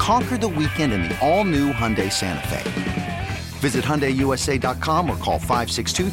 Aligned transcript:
Conquer 0.00 0.38
the 0.38 0.48
weekend 0.48 0.94
in 0.94 1.02
the 1.02 1.14
all 1.20 1.44
new 1.44 1.74
Hyundai 1.74 2.10
Santa 2.10 2.48
Fe. 2.48 3.28
Visit 3.58 3.84
HyundaiUSA.com 3.84 5.10
or 5.10 5.16
call 5.18 5.38
562 5.38 6.08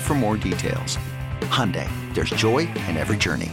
for 0.00 0.14
more 0.14 0.38
details. 0.38 0.96
Hyundai, 1.42 1.86
there's 2.14 2.30
joy 2.30 2.60
in 2.88 2.96
every 2.96 3.18
journey. 3.18 3.52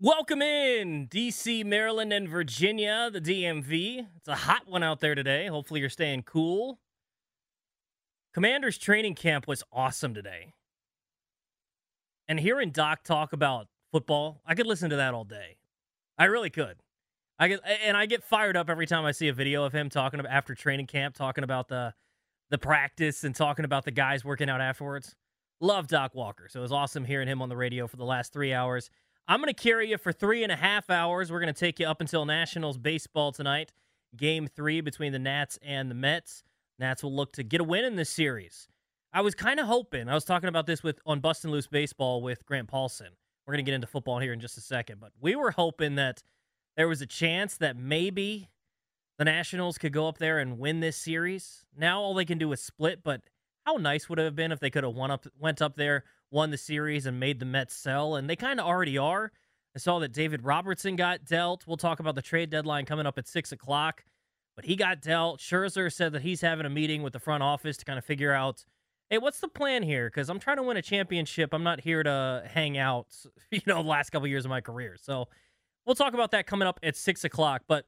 Welcome 0.00 0.42
in, 0.42 1.06
DC, 1.06 1.64
Maryland, 1.64 2.12
and 2.12 2.28
Virginia, 2.28 3.10
the 3.12 3.20
DMV. 3.20 4.08
It's 4.16 4.26
a 4.26 4.34
hot 4.34 4.66
one 4.66 4.82
out 4.82 4.98
there 4.98 5.14
today. 5.14 5.46
Hopefully, 5.46 5.78
you're 5.78 5.88
staying 5.88 6.24
cool. 6.24 6.80
Commanders 8.34 8.76
training 8.76 9.14
camp 9.14 9.46
was 9.46 9.62
awesome 9.72 10.14
today. 10.14 10.52
And 12.26 12.40
hearing 12.40 12.70
Doc 12.70 13.04
talk 13.04 13.32
about 13.32 13.68
football, 13.92 14.42
I 14.44 14.56
could 14.56 14.66
listen 14.66 14.90
to 14.90 14.96
that 14.96 15.14
all 15.14 15.22
day. 15.22 15.58
I 16.18 16.24
really 16.24 16.50
could. 16.50 16.78
I 17.38 17.48
get 17.48 17.60
and 17.84 17.96
I 17.96 18.06
get 18.06 18.24
fired 18.24 18.56
up 18.56 18.70
every 18.70 18.86
time 18.86 19.04
I 19.04 19.12
see 19.12 19.28
a 19.28 19.32
video 19.32 19.64
of 19.64 19.72
him 19.72 19.88
talking 19.88 20.20
about 20.20 20.32
after 20.32 20.54
training 20.54 20.86
camp, 20.86 21.14
talking 21.14 21.44
about 21.44 21.68
the 21.68 21.94
the 22.50 22.58
practice 22.58 23.24
and 23.24 23.34
talking 23.34 23.64
about 23.64 23.84
the 23.84 23.90
guys 23.90 24.24
working 24.24 24.48
out 24.48 24.60
afterwards. 24.60 25.14
Love 25.60 25.86
Doc 25.86 26.14
Walker. 26.14 26.48
So 26.48 26.60
it 26.60 26.62
was 26.62 26.72
awesome 26.72 27.04
hearing 27.04 27.28
him 27.28 27.42
on 27.42 27.48
the 27.48 27.56
radio 27.56 27.86
for 27.86 27.96
the 27.96 28.04
last 28.04 28.32
three 28.32 28.52
hours. 28.52 28.90
I'm 29.28 29.40
going 29.40 29.52
to 29.52 29.60
carry 29.60 29.90
you 29.90 29.98
for 29.98 30.12
three 30.12 30.42
and 30.44 30.52
a 30.52 30.56
half 30.56 30.88
hours. 30.88 31.32
We're 31.32 31.40
going 31.40 31.52
to 31.52 31.58
take 31.58 31.80
you 31.80 31.86
up 31.86 32.00
until 32.00 32.24
Nationals 32.24 32.78
baseball 32.78 33.32
tonight. 33.32 33.72
Game 34.16 34.46
three 34.46 34.80
between 34.80 35.12
the 35.12 35.18
Nats 35.18 35.58
and 35.62 35.90
the 35.90 35.94
Mets. 35.94 36.44
Nats 36.78 37.02
will 37.02 37.14
look 37.14 37.32
to 37.32 37.42
get 37.42 37.60
a 37.60 37.64
win 37.64 37.84
in 37.84 37.96
this 37.96 38.10
series. 38.10 38.68
I 39.12 39.22
was 39.22 39.34
kind 39.34 39.58
of 39.58 39.66
hoping. 39.66 40.08
I 40.08 40.14
was 40.14 40.24
talking 40.24 40.48
about 40.48 40.66
this 40.66 40.82
with 40.82 41.00
on 41.06 41.20
Bustin' 41.20 41.50
Loose 41.50 41.66
Baseball 41.66 42.22
with 42.22 42.46
Grant 42.46 42.68
Paulson. 42.68 43.08
We're 43.46 43.54
going 43.54 43.64
to 43.64 43.68
get 43.68 43.74
into 43.74 43.86
football 43.86 44.18
here 44.20 44.32
in 44.32 44.40
just 44.40 44.58
a 44.58 44.60
second, 44.60 45.00
but 45.00 45.12
we 45.20 45.34
were 45.34 45.50
hoping 45.50 45.96
that 45.96 46.22
there 46.76 46.88
was 46.88 47.00
a 47.00 47.06
chance 47.06 47.56
that 47.58 47.76
maybe 47.76 48.48
the 49.18 49.24
Nationals 49.24 49.78
could 49.78 49.92
go 49.92 50.08
up 50.08 50.18
there 50.18 50.38
and 50.38 50.58
win 50.58 50.80
this 50.80 50.96
series. 50.96 51.64
Now 51.76 52.00
all 52.00 52.14
they 52.14 52.24
can 52.24 52.38
do 52.38 52.52
is 52.52 52.60
split, 52.60 53.02
but 53.02 53.22
how 53.64 53.76
nice 53.76 54.08
would 54.08 54.18
it 54.18 54.24
have 54.24 54.36
been 54.36 54.52
if 54.52 54.60
they 54.60 54.70
could 54.70 54.84
have 54.84 54.94
won 54.94 55.10
up 55.10 55.26
went 55.38 55.62
up 55.62 55.76
there, 55.76 56.04
won 56.30 56.50
the 56.50 56.58
series, 56.58 57.06
and 57.06 57.18
made 57.18 57.40
the 57.40 57.46
Mets 57.46 57.74
sell? 57.74 58.16
And 58.16 58.28
they 58.28 58.36
kind 58.36 58.60
of 58.60 58.66
already 58.66 58.98
are. 58.98 59.32
I 59.74 59.78
saw 59.78 59.98
that 59.98 60.12
David 60.12 60.44
Robertson 60.44 60.96
got 60.96 61.24
dealt. 61.24 61.66
We'll 61.66 61.76
talk 61.76 62.00
about 62.00 62.14
the 62.14 62.22
trade 62.22 62.50
deadline 62.50 62.84
coming 62.84 63.06
up 63.06 63.18
at 63.18 63.26
six 63.26 63.52
o'clock. 63.52 64.04
But 64.54 64.64
he 64.64 64.76
got 64.76 65.02
dealt. 65.02 65.40
Scherzer 65.40 65.92
said 65.92 66.12
that 66.12 66.22
he's 66.22 66.40
having 66.40 66.64
a 66.64 66.70
meeting 66.70 67.02
with 67.02 67.12
the 67.12 67.18
front 67.18 67.42
office 67.42 67.76
to 67.78 67.84
kind 67.84 67.98
of 67.98 68.04
figure 68.04 68.32
out, 68.32 68.64
hey, 69.10 69.18
what's 69.18 69.40
the 69.40 69.48
plan 69.48 69.82
here? 69.82 70.06
Because 70.08 70.30
I'm 70.30 70.38
trying 70.38 70.56
to 70.56 70.62
win 70.62 70.78
a 70.78 70.82
championship. 70.82 71.52
I'm 71.52 71.62
not 71.62 71.80
here 71.80 72.02
to 72.02 72.42
hang 72.46 72.78
out, 72.78 73.08
you 73.50 73.60
know, 73.66 73.82
the 73.82 73.88
last 73.88 74.10
couple 74.10 74.28
years 74.28 74.44
of 74.46 74.50
my 74.50 74.62
career. 74.62 74.96
So 74.98 75.28
We'll 75.86 75.94
talk 75.94 76.14
about 76.14 76.32
that 76.32 76.46
coming 76.46 76.66
up 76.66 76.80
at 76.82 76.96
six 76.96 77.22
o'clock, 77.24 77.62
but 77.68 77.86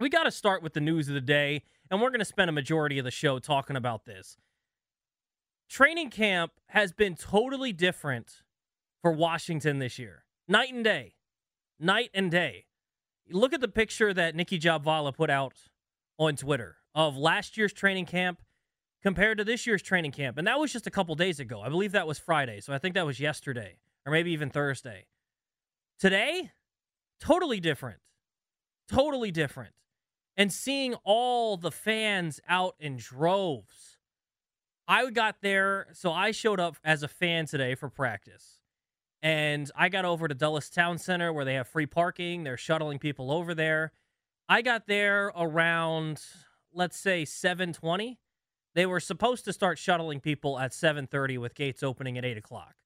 we 0.00 0.08
got 0.08 0.24
to 0.24 0.30
start 0.30 0.62
with 0.62 0.72
the 0.72 0.80
news 0.80 1.08
of 1.08 1.14
the 1.14 1.20
day, 1.20 1.62
and 1.90 2.00
we're 2.00 2.10
going 2.10 2.20
to 2.20 2.24
spend 2.24 2.48
a 2.48 2.52
majority 2.52 2.98
of 2.98 3.04
the 3.04 3.10
show 3.10 3.38
talking 3.38 3.76
about 3.76 4.06
this. 4.06 4.38
Training 5.68 6.08
camp 6.08 6.52
has 6.68 6.92
been 6.92 7.14
totally 7.14 7.72
different 7.72 8.42
for 9.02 9.12
Washington 9.12 9.78
this 9.78 9.98
year. 9.98 10.24
Night 10.48 10.72
and 10.72 10.82
day. 10.82 11.14
Night 11.78 12.10
and 12.14 12.30
day. 12.30 12.64
Look 13.30 13.52
at 13.52 13.60
the 13.60 13.68
picture 13.68 14.14
that 14.14 14.34
Nicki 14.34 14.58
Jhabvala 14.58 15.14
put 15.14 15.28
out 15.28 15.54
on 16.18 16.36
Twitter 16.36 16.76
of 16.94 17.18
last 17.18 17.58
year's 17.58 17.74
training 17.74 18.06
camp 18.06 18.40
compared 19.02 19.36
to 19.38 19.44
this 19.44 19.66
year's 19.66 19.82
training 19.82 20.12
camp. 20.12 20.38
And 20.38 20.46
that 20.46 20.58
was 20.58 20.72
just 20.72 20.86
a 20.86 20.90
couple 20.90 21.14
days 21.14 21.38
ago. 21.38 21.60
I 21.60 21.68
believe 21.68 21.92
that 21.92 22.06
was 22.06 22.18
Friday. 22.18 22.60
So 22.60 22.72
I 22.72 22.78
think 22.78 22.94
that 22.94 23.04
was 23.04 23.20
yesterday 23.20 23.76
or 24.06 24.12
maybe 24.12 24.32
even 24.32 24.48
Thursday. 24.48 25.06
Today, 25.98 26.52
Totally 27.20 27.60
different. 27.60 27.98
Totally 28.90 29.30
different. 29.30 29.74
And 30.36 30.52
seeing 30.52 30.94
all 31.04 31.56
the 31.56 31.72
fans 31.72 32.40
out 32.48 32.76
in 32.78 32.96
droves. 32.96 33.98
I 34.86 35.10
got 35.10 35.42
there, 35.42 35.88
so 35.92 36.12
I 36.12 36.30
showed 36.30 36.60
up 36.60 36.76
as 36.84 37.02
a 37.02 37.08
fan 37.08 37.46
today 37.46 37.74
for 37.74 37.90
practice. 37.90 38.60
And 39.20 39.70
I 39.76 39.88
got 39.88 40.04
over 40.04 40.28
to 40.28 40.34
Dulles 40.34 40.70
Town 40.70 40.96
Center 40.96 41.32
where 41.32 41.44
they 41.44 41.54
have 41.54 41.68
free 41.68 41.86
parking. 41.86 42.44
They're 42.44 42.56
shuttling 42.56 42.98
people 42.98 43.30
over 43.32 43.54
there. 43.54 43.92
I 44.48 44.62
got 44.62 44.86
there 44.86 45.32
around, 45.36 46.22
let's 46.72 46.98
say, 46.98 47.24
720. 47.24 48.18
They 48.74 48.86
were 48.86 49.00
supposed 49.00 49.44
to 49.46 49.52
start 49.52 49.78
shuttling 49.78 50.20
people 50.20 50.58
at 50.58 50.72
7:30 50.72 51.36
with 51.36 51.54
gates 51.54 51.82
opening 51.82 52.16
at 52.16 52.24
8 52.24 52.38
o'clock. 52.38 52.76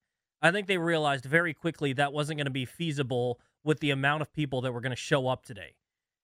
I 0.42 0.50
think 0.50 0.66
they 0.66 0.78
realized 0.78 1.24
very 1.24 1.54
quickly 1.54 1.92
that 1.92 2.12
wasn't 2.12 2.38
going 2.38 2.46
to 2.46 2.50
be 2.50 2.64
feasible 2.64 3.38
with 3.62 3.78
the 3.78 3.90
amount 3.90 4.22
of 4.22 4.32
people 4.32 4.60
that 4.62 4.72
were 4.72 4.80
going 4.80 4.90
to 4.90 4.96
show 4.96 5.28
up 5.28 5.44
today. 5.44 5.76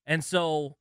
And 0.04 0.24
so 0.24 0.76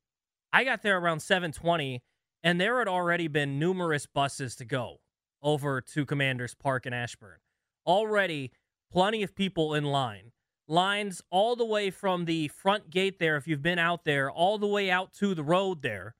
I 0.52 0.64
got 0.64 0.82
there 0.82 0.98
around 0.98 1.18
7:20 1.18 2.00
and 2.42 2.60
there 2.60 2.78
had 2.78 2.88
already 2.88 3.28
been 3.28 3.58
numerous 3.58 4.06
buses 4.06 4.56
to 4.56 4.64
go 4.64 5.00
over 5.40 5.80
to 5.80 6.04
Commanders 6.04 6.54
Park 6.54 6.84
in 6.84 6.92
Ashburn. 6.92 7.38
Already 7.86 8.52
plenty 8.90 9.22
of 9.22 9.36
people 9.36 9.74
in 9.74 9.84
line. 9.84 10.32
Lines 10.66 11.22
all 11.30 11.56
the 11.56 11.64
way 11.64 11.90
from 11.90 12.24
the 12.24 12.48
front 12.48 12.90
gate 12.90 13.18
there 13.18 13.36
if 13.36 13.46
you've 13.46 13.62
been 13.62 13.78
out 13.78 14.04
there 14.04 14.30
all 14.30 14.58
the 14.58 14.66
way 14.66 14.90
out 14.90 15.12
to 15.14 15.34
the 15.34 15.44
road 15.44 15.82
there. 15.82 16.16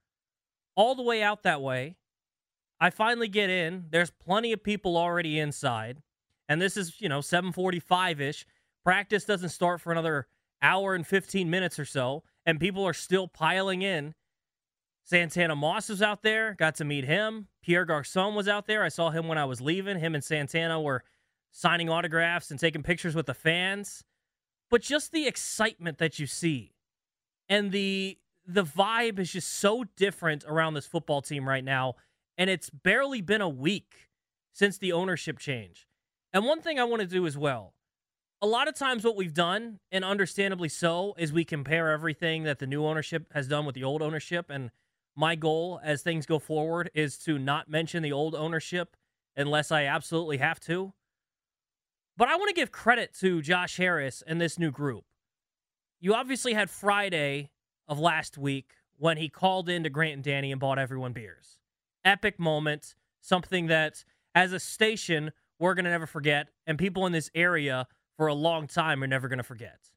All 0.75 0.95
the 0.95 1.03
way 1.03 1.21
out 1.21 1.43
that 1.43 1.61
way. 1.61 1.97
I 2.79 2.89
finally 2.89 3.27
get 3.27 3.49
in. 3.49 3.87
There's 3.89 4.09
plenty 4.09 4.53
of 4.53 4.63
people 4.63 4.97
already 4.97 5.37
inside 5.37 6.01
and 6.49 6.61
this 6.61 6.75
is, 6.75 6.99
you 6.99 7.07
know, 7.07 7.19
745-ish. 7.19 8.45
Practice 8.83 9.23
doesn't 9.23 9.49
start 9.49 9.79
for 9.79 9.91
another 9.91 10.27
hour 10.61 10.95
and 10.95 11.07
15 11.07 11.49
minutes 11.49 11.79
or 11.79 11.85
so, 11.85 12.23
and 12.45 12.59
people 12.59 12.85
are 12.85 12.93
still 12.93 13.27
piling 13.27 13.81
in. 13.81 14.15
Santana 15.03 15.55
Moss 15.55 15.89
was 15.89 16.01
out 16.01 16.23
there, 16.23 16.55
got 16.55 16.75
to 16.75 16.85
meet 16.85 17.05
him. 17.05 17.47
Pierre 17.63 17.85
Garcon 17.85 18.35
was 18.35 18.47
out 18.47 18.67
there. 18.67 18.83
I 18.83 18.89
saw 18.89 19.09
him 19.09 19.27
when 19.27 19.37
I 19.37 19.45
was 19.45 19.61
leaving. 19.61 19.99
Him 19.99 20.13
and 20.13 20.23
Santana 20.23 20.81
were 20.81 21.03
signing 21.51 21.89
autographs 21.89 22.51
and 22.51 22.59
taking 22.59 22.83
pictures 22.83 23.15
with 23.15 23.25
the 23.25 23.33
fans. 23.33 24.03
But 24.69 24.81
just 24.81 25.11
the 25.11 25.27
excitement 25.27 25.97
that 25.97 26.19
you 26.19 26.27
see 26.27 26.73
and 27.47 27.71
the 27.71 28.17
the 28.45 28.63
vibe 28.63 29.19
is 29.19 29.31
just 29.31 29.51
so 29.51 29.83
different 29.95 30.43
around 30.47 30.73
this 30.73 30.87
football 30.87 31.21
team 31.21 31.47
right 31.47 31.63
now. 31.63 31.95
And 32.37 32.49
it's 32.49 32.69
barely 32.69 33.21
been 33.21 33.41
a 33.41 33.49
week 33.49 34.09
since 34.53 34.77
the 34.77 34.91
ownership 34.91 35.37
change. 35.37 35.88
And 36.31 36.45
one 36.45 36.61
thing 36.61 36.79
I 36.79 36.83
want 36.83 37.01
to 37.01 37.07
do 37.07 37.25
as 37.25 37.37
well 37.37 37.73
a 38.41 38.47
lot 38.47 38.67
of 38.67 38.75
times, 38.75 39.03
what 39.03 39.17
we've 39.17 39.33
done, 39.33 39.79
and 39.91 40.05
understandably 40.05 40.69
so, 40.69 41.13
is 41.17 41.33
we 41.33 41.43
compare 41.43 41.91
everything 41.91 42.43
that 42.43 42.59
the 42.59 42.67
new 42.67 42.85
ownership 42.85 43.25
has 43.33 43.47
done 43.47 43.65
with 43.65 43.75
the 43.75 43.83
old 43.83 44.01
ownership. 44.01 44.49
And 44.49 44.71
my 45.15 45.35
goal 45.35 45.79
as 45.83 46.01
things 46.01 46.25
go 46.25 46.39
forward 46.39 46.89
is 46.93 47.17
to 47.19 47.37
not 47.37 47.69
mention 47.69 48.01
the 48.01 48.13
old 48.13 48.35
ownership 48.35 48.95
unless 49.35 49.71
I 49.71 49.83
absolutely 49.85 50.37
have 50.37 50.59
to. 50.61 50.93
But 52.15 52.29
I 52.29 52.35
want 52.35 52.49
to 52.49 52.55
give 52.55 52.71
credit 52.71 53.13
to 53.19 53.41
Josh 53.41 53.77
Harris 53.77 54.23
and 54.25 54.39
this 54.39 54.57
new 54.57 54.71
group. 54.71 55.03
You 55.99 56.13
obviously 56.13 56.53
had 56.53 56.69
Friday 56.69 57.51
of 57.87 57.99
last 57.99 58.37
week 58.37 58.71
when 58.97 59.17
he 59.17 59.27
called 59.27 59.67
in 59.67 59.83
to 59.83 59.89
Grant 59.89 60.13
and 60.13 60.23
Danny 60.23 60.51
and 60.51 60.61
bought 60.61 60.79
everyone 60.79 61.11
beers. 61.11 61.57
Epic 62.05 62.39
moment, 62.39 62.95
something 63.19 63.67
that 63.67 64.05
as 64.33 64.53
a 64.53 64.59
station 64.59 65.31
we're 65.59 65.73
going 65.73 65.85
to 65.85 65.91
never 65.91 66.07
forget, 66.07 66.47
and 66.65 66.77
people 66.77 67.05
in 67.05 67.11
this 67.11 67.29
area 67.35 67.87
for 68.17 68.27
a 68.27 68.33
long 68.33 68.67
time 68.67 69.03
are 69.03 69.07
never 69.07 69.27
going 69.27 69.37
to 69.37 69.43
forget. 69.43 69.89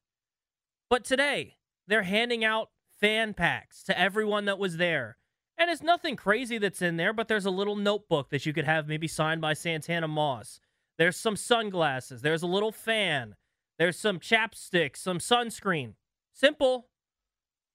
But 0.89 1.05
today, 1.05 1.55
they're 1.87 2.03
handing 2.03 2.45
out 2.45 2.69
fan 2.99 3.33
packs 3.33 3.83
to 3.83 3.99
everyone 3.99 4.45
that 4.45 4.59
was 4.59 4.77
there. 4.77 5.17
And 5.57 5.69
it's 5.69 5.83
nothing 5.83 6.15
crazy 6.15 6.57
that's 6.57 6.81
in 6.81 6.97
there, 6.97 7.13
but 7.13 7.27
there's 7.27 7.45
a 7.45 7.51
little 7.51 7.75
notebook 7.75 8.29
that 8.29 8.45
you 8.45 8.53
could 8.53 8.65
have 8.65 8.87
maybe 8.87 9.07
signed 9.07 9.41
by 9.41 9.53
Santana 9.53 10.07
Moss. 10.07 10.59
there's 10.97 11.17
some 11.17 11.35
sunglasses, 11.35 12.21
there's 12.21 12.43
a 12.43 12.47
little 12.47 12.71
fan, 12.71 13.35
there's 13.79 13.97
some 13.97 14.19
chapstick, 14.19 14.95
some 14.95 15.17
sunscreen. 15.17 15.93
Simple, 16.33 16.87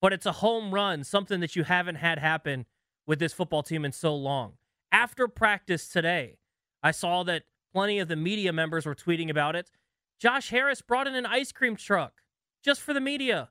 but 0.00 0.12
it's 0.12 0.26
a 0.26 0.32
home 0.32 0.72
run, 0.72 1.04
something 1.04 1.40
that 1.40 1.56
you 1.56 1.64
haven't 1.64 1.96
had 1.96 2.18
happen 2.18 2.66
with 3.06 3.18
this 3.18 3.32
football 3.32 3.62
team 3.62 3.84
in 3.84 3.92
so 3.92 4.14
long. 4.14 4.54
After 4.92 5.28
practice 5.28 5.88
today, 5.88 6.38
I 6.82 6.90
saw 6.92 7.22
that 7.24 7.44
plenty 7.72 7.98
of 7.98 8.08
the 8.08 8.16
media 8.16 8.52
members 8.52 8.86
were 8.86 8.94
tweeting 8.94 9.30
about 9.30 9.56
it. 9.56 9.70
Josh 10.18 10.50
Harris 10.50 10.82
brought 10.82 11.06
in 11.06 11.14
an 11.14 11.26
ice 11.26 11.52
cream 11.52 11.76
truck 11.76 12.22
just 12.62 12.80
for 12.80 12.92
the 12.92 13.00
media 13.00 13.50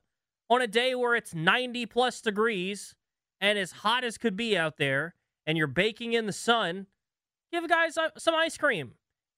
on 0.50 0.62
a 0.62 0.66
day 0.66 0.94
where 0.94 1.14
it's 1.14 1.34
90 1.34 1.86
plus 1.86 2.20
degrees 2.20 2.94
and 3.40 3.58
as 3.58 3.72
hot 3.72 4.04
as 4.04 4.18
could 4.18 4.36
be 4.36 4.56
out 4.56 4.76
there 4.76 5.14
and 5.46 5.56
you're 5.56 5.66
baking 5.66 6.12
in 6.12 6.26
the 6.26 6.32
sun. 6.32 6.86
Give 7.50 7.66
guys 7.68 7.96
some 8.18 8.34
ice 8.34 8.58
cream. 8.58 8.92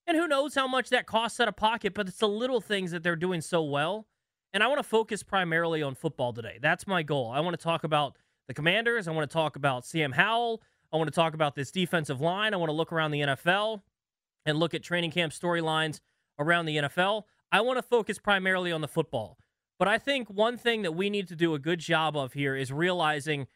And 0.07 0.17
who 0.17 0.27
knows 0.27 0.55
how 0.55 0.67
much 0.67 0.89
that 0.89 1.05
costs 1.05 1.39
out 1.39 1.47
of 1.47 1.55
pocket, 1.55 1.93
but 1.93 2.07
it's 2.07 2.17
the 2.17 2.27
little 2.27 2.59
things 2.59 2.91
that 2.91 3.03
they're 3.03 3.15
doing 3.15 3.39
so 3.39 3.63
well. 3.63 4.07
And 4.53 4.61
I 4.61 4.67
want 4.67 4.79
to 4.79 4.83
focus 4.83 5.23
primarily 5.23 5.81
on 5.81 5.95
football 5.95 6.33
today. 6.33 6.57
That's 6.61 6.85
my 6.85 7.03
goal. 7.03 7.31
I 7.31 7.39
want 7.39 7.57
to 7.57 7.63
talk 7.63 7.85
about 7.85 8.17
the 8.47 8.53
commanders. 8.53 9.07
I 9.07 9.11
want 9.11 9.29
to 9.29 9.33
talk 9.33 9.55
about 9.55 9.85
Sam 9.85 10.11
Howell. 10.11 10.61
I 10.91 10.97
want 10.97 11.07
to 11.07 11.15
talk 11.15 11.33
about 11.33 11.55
this 11.55 11.71
defensive 11.71 12.19
line. 12.19 12.53
I 12.53 12.57
want 12.57 12.69
to 12.69 12.73
look 12.73 12.91
around 12.91 13.11
the 13.11 13.21
NFL 13.21 13.81
and 14.45 14.57
look 14.57 14.73
at 14.73 14.83
training 14.83 15.11
camp 15.11 15.33
storylines 15.33 15.99
around 16.39 16.65
the 16.65 16.77
NFL. 16.77 17.23
I 17.51 17.61
want 17.61 17.77
to 17.77 17.83
focus 17.83 18.17
primarily 18.17 18.71
on 18.71 18.81
the 18.81 18.87
football. 18.87 19.37
But 19.77 19.87
I 19.87 19.97
think 19.97 20.29
one 20.29 20.57
thing 20.57 20.83
that 20.83 20.93
we 20.93 21.09
need 21.09 21.27
to 21.29 21.35
do 21.35 21.53
a 21.53 21.59
good 21.59 21.79
job 21.79 22.15
of 22.15 22.33
here 22.33 22.55
is 22.55 22.71
realizing 22.71 23.47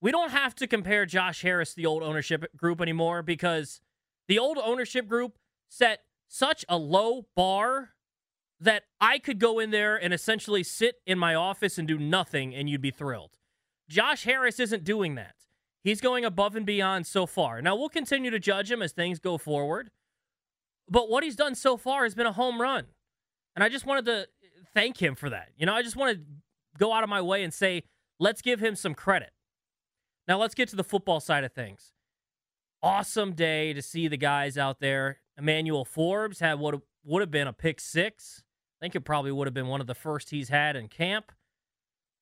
we 0.00 0.10
don't 0.10 0.30
have 0.30 0.54
to 0.56 0.66
compare 0.66 1.06
Josh 1.06 1.42
Harris 1.42 1.70
to 1.70 1.76
the 1.76 1.86
old 1.86 2.02
ownership 2.02 2.44
group 2.56 2.80
anymore 2.80 3.22
because 3.22 3.80
the 4.26 4.38
old 4.38 4.58
ownership 4.58 5.06
group 5.06 5.38
set 5.68 6.00
such 6.28 6.64
a 6.68 6.76
low 6.76 7.26
bar 7.34 7.90
that 8.60 8.84
I 9.00 9.18
could 9.18 9.38
go 9.38 9.58
in 9.58 9.70
there 9.70 9.96
and 9.96 10.12
essentially 10.12 10.62
sit 10.62 10.96
in 11.06 11.18
my 11.18 11.34
office 11.34 11.78
and 11.78 11.86
do 11.86 11.98
nothing 11.98 12.54
and 12.54 12.68
you'd 12.68 12.80
be 12.80 12.90
thrilled. 12.90 13.38
Josh 13.88 14.24
Harris 14.24 14.60
isn't 14.60 14.84
doing 14.84 15.14
that. 15.14 15.34
He's 15.82 16.00
going 16.00 16.24
above 16.24 16.56
and 16.56 16.66
beyond 16.66 17.06
so 17.06 17.24
far. 17.24 17.62
Now, 17.62 17.76
we'll 17.76 17.88
continue 17.88 18.30
to 18.30 18.38
judge 18.38 18.70
him 18.70 18.82
as 18.82 18.92
things 18.92 19.18
go 19.20 19.38
forward. 19.38 19.90
But 20.90 21.08
what 21.08 21.22
he's 21.22 21.36
done 21.36 21.54
so 21.54 21.76
far 21.76 22.04
has 22.04 22.14
been 22.14 22.26
a 22.26 22.32
home 22.32 22.60
run. 22.60 22.86
And 23.54 23.64
I 23.64 23.68
just 23.68 23.86
wanted 23.86 24.06
to 24.06 24.28
thank 24.74 25.02
him 25.02 25.14
for 25.14 25.30
that. 25.30 25.50
You 25.56 25.66
know, 25.66 25.74
I 25.74 25.82
just 25.82 25.96
want 25.96 26.16
to 26.16 26.24
go 26.78 26.92
out 26.92 27.02
of 27.02 27.10
my 27.10 27.20
way 27.20 27.42
and 27.42 27.52
say, 27.52 27.82
let's 28.18 28.40
give 28.40 28.60
him 28.60 28.76
some 28.76 28.94
credit. 28.94 29.30
Now, 30.26 30.38
let's 30.38 30.54
get 30.54 30.68
to 30.68 30.76
the 30.76 30.84
football 30.84 31.20
side 31.20 31.44
of 31.44 31.52
things. 31.52 31.92
Awesome 32.82 33.32
day 33.32 33.72
to 33.72 33.82
see 33.82 34.08
the 34.08 34.16
guys 34.16 34.56
out 34.56 34.78
there. 34.80 35.18
Emmanuel 35.36 35.84
Forbes 35.84 36.40
had 36.40 36.58
what 36.58 36.80
would 37.04 37.20
have 37.20 37.30
been 37.30 37.48
a 37.48 37.52
pick 37.52 37.80
six. 37.80 38.42
I 38.80 38.84
think 38.84 38.94
it 38.94 39.00
probably 39.00 39.32
would 39.32 39.46
have 39.46 39.54
been 39.54 39.66
one 39.66 39.80
of 39.80 39.86
the 39.86 39.94
first 39.94 40.30
he's 40.30 40.50
had 40.50 40.76
in 40.76 40.88
camp. 40.88 41.32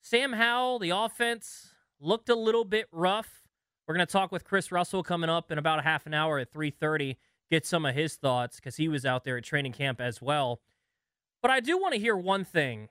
Sam 0.01 0.35
Howell, 0.35 0.79
the 0.79 0.91
offense 0.91 1.75
looked 2.01 2.29
a 2.29 2.35
little 2.35 2.65
bit 2.65 2.87
rough. 2.93 3.43
We're 3.87 3.95
going 3.95 4.07
to 4.07 4.13
talk 4.13 4.33
with 4.33 4.45
Chris 4.45 4.73
Russell 4.73 5.03
coming 5.03 5.29
up 5.29 5.51
in 5.51 5.59
about 5.59 5.81
a 5.81 5.83
half 5.83 6.07
an 6.07 6.15
hour 6.15 6.39
at 6.39 6.53
3:30. 6.53 7.17
Get 7.51 7.65
some 7.65 7.87
of 7.87 7.95
his 7.95 8.17
thoughts 8.17 8.57
because 8.57 8.77
he 8.77 8.89
was 8.89 9.07
out 9.07 9.25
there 9.25 9.37
at 9.37 9.45
training 9.45 9.73
camp 9.73 10.01
as 10.01 10.21
well. 10.21 10.61
But 11.43 11.51
I 11.51 11.61
do 11.61 11.79
want 11.79 11.95
to 11.95 12.01
hear 12.01 12.17
one 12.17 12.45
thing 12.45 12.89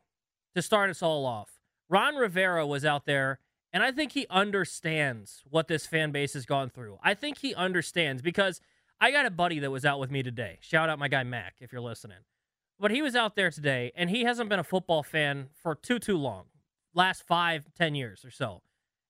to 0.56 0.62
start 0.62 0.90
us 0.90 1.04
all 1.04 1.26
off. 1.26 1.60
Ron 1.90 2.16
Rivera 2.16 2.66
was 2.66 2.86
out 2.86 3.06
there, 3.06 3.40
and 3.74 3.84
I 3.84 3.92
think 3.92 4.14
he 4.14 4.26
understands 4.30 5.44
what 5.50 5.68
this 5.68 5.86
fan 5.86 6.12
base 6.12 6.34
has 6.34 6.46
gone 6.46 6.70
through. 6.70 6.98
I 7.04 7.14
think 7.14 7.40
he 7.40 7.54
understands 7.54 8.22
because 8.22 8.62
I 9.00 9.12
got 9.12 9.26
a 9.26 9.32
buddy 9.32 9.60
that 9.60 9.72
was 9.72 9.84
out 9.84 10.00
with 10.00 10.10
me 10.10 10.24
today. 10.24 10.58
Shout 10.62 10.90
out 10.90 11.00
my 11.00 11.10
guy 11.10 11.24
Mac 11.24 11.56
if 11.60 11.74
you're 11.74 11.82
listening. 11.82 12.20
But 12.80 12.92
he 12.92 13.02
was 13.02 13.16
out 13.16 13.36
there 13.36 13.52
today, 13.52 13.92
and 13.96 14.10
he 14.10 14.24
hasn't 14.24 14.50
been 14.50 14.60
a 14.60 14.64
football 14.64 15.04
fan 15.04 15.50
for 15.54 15.76
too 15.76 16.00
too 16.00 16.18
long, 16.18 16.46
last 16.94 17.24
five 17.24 17.66
ten 17.78 17.96
years 17.96 18.26
or 18.26 18.32
so, 18.32 18.62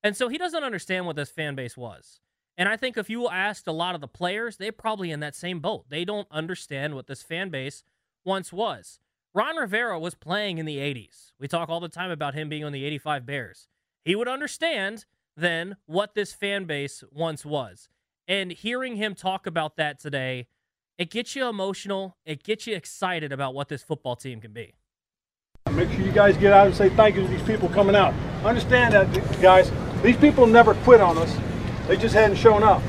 and 0.03 0.15
so 0.15 0.27
he 0.27 0.37
doesn't 0.37 0.63
understand 0.63 1.05
what 1.05 1.15
this 1.15 1.31
fan 1.31 1.55
base 1.55 1.75
was. 1.75 2.19
And 2.57 2.69
I 2.69 2.77
think 2.77 2.97
if 2.97 3.09
you 3.09 3.27
asked 3.27 3.67
a 3.67 3.73
lot 3.73 3.95
of 3.95 4.01
the 4.01 4.07
players, 4.07 4.57
they're 4.57 4.71
probably 4.71 5.11
in 5.11 5.19
that 5.19 5.35
same 5.35 5.59
boat. 5.59 5.85
They 5.89 6.05
don't 6.05 6.27
understand 6.31 6.95
what 6.95 7.07
this 7.07 7.21
fan 7.21 7.49
base 7.49 7.83
once 8.23 8.53
was. 8.53 8.99
Ron 9.33 9.57
Rivera 9.57 9.99
was 9.99 10.15
playing 10.15 10.57
in 10.57 10.65
the 10.65 10.77
80s. 10.77 11.33
We 11.37 11.49
talk 11.49 11.67
all 11.67 11.81
the 11.81 11.89
time 11.89 12.09
about 12.09 12.33
him 12.33 12.47
being 12.47 12.63
on 12.63 12.71
the 12.71 12.85
85 12.85 13.25
Bears. 13.25 13.67
He 14.05 14.15
would 14.15 14.29
understand 14.29 15.05
then 15.35 15.75
what 15.85 16.15
this 16.15 16.31
fan 16.31 16.63
base 16.63 17.03
once 17.11 17.45
was. 17.45 17.89
And 18.27 18.51
hearing 18.51 18.95
him 18.95 19.13
talk 19.13 19.45
about 19.45 19.75
that 19.75 19.99
today, 19.99 20.47
it 20.97 21.11
gets 21.11 21.35
you 21.35 21.47
emotional. 21.49 22.15
It 22.25 22.43
gets 22.43 22.65
you 22.65 22.75
excited 22.75 23.33
about 23.33 23.53
what 23.53 23.67
this 23.67 23.83
football 23.83 24.15
team 24.15 24.39
can 24.39 24.53
be. 24.53 24.75
Make 25.73 25.91
sure 25.91 26.01
you 26.01 26.13
guys 26.13 26.37
get 26.37 26.53
out 26.53 26.67
and 26.67 26.75
say 26.75 26.89
thank 26.89 27.17
you 27.17 27.23
to 27.23 27.27
these 27.27 27.43
people 27.43 27.67
coming 27.67 27.95
out. 27.95 28.13
Understand 28.45 28.93
that, 28.93 29.41
guys, 29.41 29.69
these 30.01 30.15
people 30.15 30.47
never 30.47 30.75
quit 30.75 31.01
on 31.01 31.17
us. 31.17 31.35
They 31.87 31.97
just 31.97 32.15
hadn't 32.15 32.37
shown 32.37 32.63
up, 32.63 32.81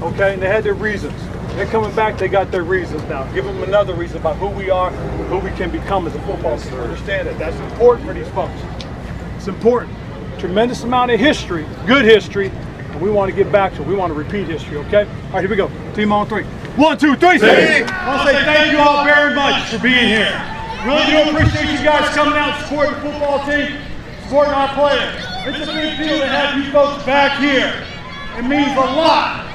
okay? 0.00 0.32
And 0.34 0.42
they 0.42 0.48
had 0.48 0.64
their 0.64 0.74
reasons. 0.74 1.14
They're 1.54 1.66
coming 1.66 1.94
back, 1.94 2.18
they 2.18 2.28
got 2.28 2.50
their 2.50 2.62
reasons 2.62 3.02
now. 3.04 3.30
Give 3.32 3.44
them 3.44 3.62
another 3.62 3.94
reason 3.94 4.18
about 4.18 4.36
who 4.36 4.48
we 4.48 4.70
are, 4.70 4.90
who 4.90 5.38
we 5.38 5.50
can 5.50 5.70
become 5.70 6.06
as 6.06 6.14
a 6.14 6.20
football 6.22 6.58
team. 6.58 6.74
Understand 6.74 7.28
that. 7.28 7.38
That's 7.38 7.56
important 7.72 8.06
for 8.06 8.14
these 8.14 8.28
folks. 8.28 8.54
It's 9.36 9.48
important. 9.48 9.94
Tremendous 10.38 10.84
amount 10.84 11.10
of 11.10 11.18
history, 11.18 11.66
good 11.86 12.04
history, 12.04 12.48
and 12.48 13.00
we 13.00 13.10
want 13.10 13.30
to 13.30 13.36
get 13.36 13.50
back 13.50 13.74
to 13.74 13.82
it. 13.82 13.88
We 13.88 13.96
want 13.96 14.12
to 14.12 14.18
repeat 14.18 14.46
history, 14.46 14.76
okay? 14.78 15.04
All 15.04 15.32
right, 15.32 15.40
here 15.40 15.50
we 15.50 15.56
go. 15.56 15.70
Team 15.94 16.12
on 16.12 16.28
three. 16.28 16.44
One, 16.76 16.96
two, 16.96 17.16
three. 17.16 17.40
I 17.42 17.82
want 18.06 18.28
to 18.28 18.34
say 18.34 18.44
thank 18.44 18.72
you 18.72 18.78
all 18.78 19.04
very 19.04 19.34
much 19.34 19.68
for 19.68 19.78
being 19.80 20.06
here. 20.06 20.30
Really 20.86 21.06
do 21.06 21.30
appreciate 21.30 21.76
you 21.76 21.84
guys 21.84 22.14
coming 22.14 22.38
out 22.38 22.54
and 22.54 22.66
supporting 22.66 22.94
the 22.94 23.00
football 23.00 23.44
team, 23.44 23.76
supporting 24.22 24.54
our 24.54 24.72
players. 24.74 25.24
It's 25.44 25.68
a 25.68 25.72
big 25.72 25.98
deal 25.98 26.20
to 26.20 26.26
have 26.28 26.56
you 26.56 26.70
folks 26.70 27.02
back 27.04 27.40
here. 27.40 27.84
It 28.38 28.46
means 28.46 28.70
a 28.70 28.86
lot. 28.94 29.50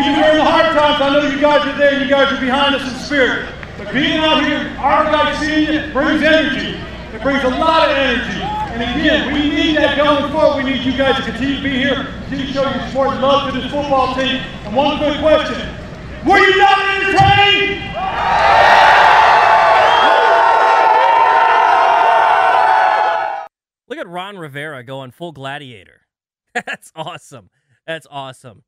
Even 0.00 0.14
during 0.16 0.38
the 0.38 0.44
hard 0.44 0.72
times, 0.72 1.02
I 1.02 1.10
know 1.12 1.28
you 1.28 1.38
guys 1.38 1.66
are 1.68 1.76
there 1.76 2.02
you 2.02 2.08
guys 2.08 2.32
are 2.32 2.40
behind 2.40 2.74
us 2.74 2.80
in 2.90 2.98
spirit. 2.98 3.52
But 3.76 3.92
being 3.92 4.16
out 4.16 4.42
here, 4.42 4.74
our 4.78 5.04
guys 5.04 5.38
seeing 5.38 5.68
it 5.68 5.92
brings 5.92 6.22
energy. 6.22 6.80
It 7.12 7.20
brings 7.20 7.44
a 7.44 7.50
lot 7.50 7.90
of 7.90 7.94
energy. 7.94 8.40
And 8.72 8.80
again, 8.80 9.34
we 9.34 9.50
need 9.50 9.76
that 9.76 9.98
going 9.98 10.32
forward. 10.32 10.64
We 10.64 10.70
need 10.70 10.80
you 10.82 10.96
guys 10.96 11.16
to 11.16 11.30
continue 11.30 11.56
to 11.56 11.62
be 11.62 11.76
here, 11.76 12.06
continue 12.24 12.46
to 12.46 12.52
show 12.54 12.62
your 12.62 12.88
support 12.88 13.10
and 13.10 13.20
love 13.20 13.52
to 13.52 13.60
this 13.60 13.70
football 13.70 14.14
team. 14.14 14.40
And 14.64 14.74
one 14.74 14.96
quick 14.96 15.20
question. 15.20 15.60
Were 16.24 16.38
you 16.38 16.56
not 16.56 16.78
entertained? 16.96 17.84
Look 23.88 23.98
at 23.98 24.08
Ron 24.08 24.38
Rivera 24.38 24.82
going 24.82 25.10
full 25.10 25.32
gladiator. 25.32 26.08
That's 26.54 26.92
awesome. 26.94 27.50
That's 27.88 28.06
awesome. 28.10 28.64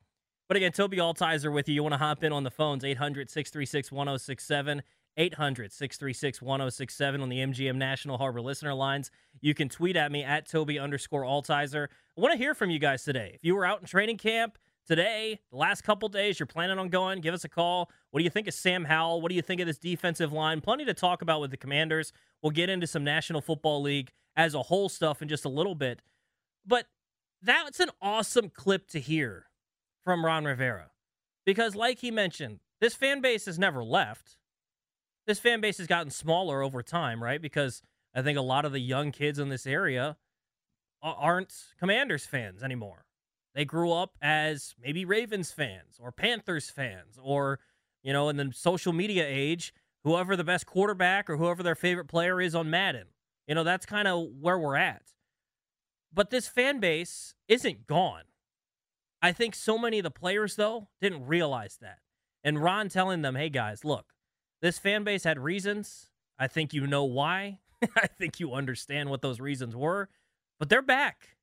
But 0.49 0.57
again, 0.57 0.73
Tobi 0.73 0.95
Altizer 0.95 1.53
with 1.53 1.69
you. 1.69 1.75
You 1.75 1.83
want 1.83 1.93
to 1.93 1.99
hop 1.99 2.25
in 2.25 2.33
on 2.33 2.43
the 2.43 2.51
phones, 2.51 2.85
800 2.85 3.29
636 3.29 3.93
1067, 3.93 4.83
800 5.19 5.73
636 5.73 6.41
1067 6.43 7.21
on 7.21 7.29
the 7.29 7.37
MGM 7.37 7.77
National 7.77 8.17
Harbor 8.17 8.41
listener 8.41 8.73
lines. 8.73 9.11
You 9.43 9.53
can 9.53 9.69
tweet 9.69 9.95
at 9.95 10.11
me 10.11 10.25
at 10.25 10.49
Tobi 10.49 10.83
underscore 10.83 11.23
Altizer. 11.23 11.89
I 12.17 12.21
want 12.21 12.33
to 12.33 12.39
hear 12.39 12.55
from 12.55 12.71
you 12.71 12.79
guys 12.79 13.05
today. 13.05 13.33
If 13.35 13.45
you 13.45 13.55
were 13.55 13.67
out 13.67 13.81
in 13.83 13.87
training 13.87 14.17
camp 14.17 14.57
today, 14.87 15.39
the 15.51 15.59
last 15.59 15.83
couple 15.83 16.09
days, 16.09 16.41
you're 16.41 16.47
planning 16.47 16.79
on 16.79 16.89
going, 16.89 17.21
give 17.21 17.35
us 17.35 17.45
a 17.45 17.49
call. 17.51 17.91
What 18.11 18.21
do 18.21 18.25
you 18.25 18.31
think 18.31 18.49
of 18.49 18.55
Sam 18.55 18.87
Howell? 18.87 19.21
What 19.21 19.29
do 19.29 19.35
you 19.35 19.43
think 19.43 19.61
of 19.61 19.67
this 19.67 19.79
defensive 19.79 20.33
line? 20.33 20.63
Plenty 20.63 20.87
to 20.87 20.95
talk 20.95 21.21
about 21.21 21.43
with 21.43 21.51
the 21.51 21.59
Commanders. 21.59 22.15
We'll 22.43 22.53
get 22.53 22.71
into 22.71 22.87
some 22.87 23.05
National 23.05 23.43
Football 23.43 23.83
League 23.83 24.13
as 24.35 24.55
a 24.55 24.63
whole 24.63 24.89
stuff 24.89 25.21
in 25.21 25.29
just 25.29 25.45
a 25.45 25.51
little 25.51 25.75
bit. 25.75 26.01
But 26.67 26.87
that's 27.43 27.81
an 27.81 27.91
awesome 28.01 28.51
clip 28.51 28.89
to 28.89 29.01
hear 29.01 29.47
from 30.05 30.25
Ron 30.25 30.45
Rivera. 30.45 30.91
Because, 31.45 31.75
like 31.75 32.01
he 32.01 32.11
mentioned, 32.11 32.61
this 32.81 32.95
fan 32.95 33.21
base 33.21 33.47
has 33.47 33.59
never 33.59 33.83
left. 33.83 34.37
This 35.27 35.39
fan 35.39 35.61
base 35.61 35.79
has 35.79 35.87
gotten 35.87 36.11
smaller 36.11 36.63
over 36.63 36.83
time, 36.83 37.23
right? 37.23 37.41
Because 37.41 37.83
I 38.15 38.23
think 38.23 38.39
a 38.39 38.43
lot 38.43 38.65
of 38.65 38.73
the 38.73 38.81
young 38.81 39.13
kids 39.13 39.39
in 39.39 39.49
this 39.49 39.67
area 39.67 40.17
aren't 41.03 41.55
Commanders 41.79 42.27
fans 42.27 42.63
anymore. 42.63 43.05
They 43.55 43.65
grew 43.65 43.93
up 43.93 44.17
as 44.23 44.75
maybe 44.81 45.05
Ravens 45.05 45.51
fans 45.51 45.99
or 45.99 46.13
Panthers 46.13 46.71
fans 46.71 47.19
or, 47.21 47.59
you 48.03 48.13
know, 48.13 48.29
in 48.29 48.37
the 48.37 48.51
social 48.55 48.93
media 48.93 49.25
age, 49.27 49.73
whoever 50.05 50.37
the 50.37 50.45
best 50.45 50.67
quarterback 50.67 51.29
or 51.29 51.37
whoever 51.37 51.63
their 51.63 51.75
favorite 51.75 52.07
player 52.07 52.41
is 52.41 52.55
on 52.55 52.71
Madden. 52.71 53.07
You 53.47 53.55
know, 53.55 53.65
that's 53.65 53.87
kind 53.87 54.07
of 54.07 54.29
where 54.41 54.59
we're 54.59 54.77
at. 54.77 55.03
But 56.13 56.31
this 56.31 56.49
fan 56.49 56.81
base 56.81 57.35
isn't 57.49 57.87
gone. 57.87 58.25
I 59.23 59.33
think 59.33 59.55
so 59.55 59.79
many 59.79 59.99
of 59.99 60.03
the 60.03 60.11
players, 60.11 60.57
though, 60.57 60.89
didn't 61.01 61.27
realize 61.27 61.79
that. 61.81 61.99
And 62.43 62.63
Ron 62.63 62.89
telling 62.89 63.23
them, 63.23 63.35
hey, 63.35 63.51
guys, 63.51 63.85
look, 63.85 64.15
this 64.63 64.79
fan 64.79 65.05
base 65.05 65.25
had 65.25 65.39
reasons. 65.39 66.09
I 66.39 66.47
think 66.47 66.73
you 66.73 66.87
know 66.87 67.05
why. 67.05 67.59
I 67.97 68.07
think 68.07 68.41
you 68.41 68.55
understand 68.55 69.11
what 69.11 69.23
those 69.23 69.41
reasons 69.41 69.77
were. 69.77 70.09
But 70.59 70.69
they're 70.69 70.83
back. 70.83 71.37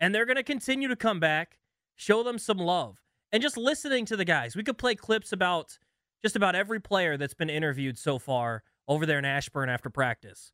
And 0.00 0.14
they're 0.14 0.26
going 0.26 0.36
to 0.36 0.42
continue 0.42 0.88
to 0.88 0.96
come 0.96 1.18
back, 1.18 1.58
show 1.94 2.22
them 2.22 2.38
some 2.38 2.58
love. 2.58 3.00
And 3.32 3.42
just 3.42 3.56
listening 3.56 4.04
to 4.06 4.16
the 4.16 4.24
guys, 4.24 4.54
we 4.54 4.62
could 4.62 4.78
play 4.78 4.94
clips 4.94 5.32
about 5.32 5.78
just 6.22 6.36
about 6.36 6.54
every 6.54 6.80
player 6.80 7.16
that's 7.16 7.34
been 7.34 7.50
interviewed 7.50 7.98
so 7.98 8.18
far 8.18 8.62
over 8.86 9.06
there 9.06 9.18
in 9.18 9.24
Ashburn 9.24 9.68
after 9.68 9.90
practice. 9.90 10.52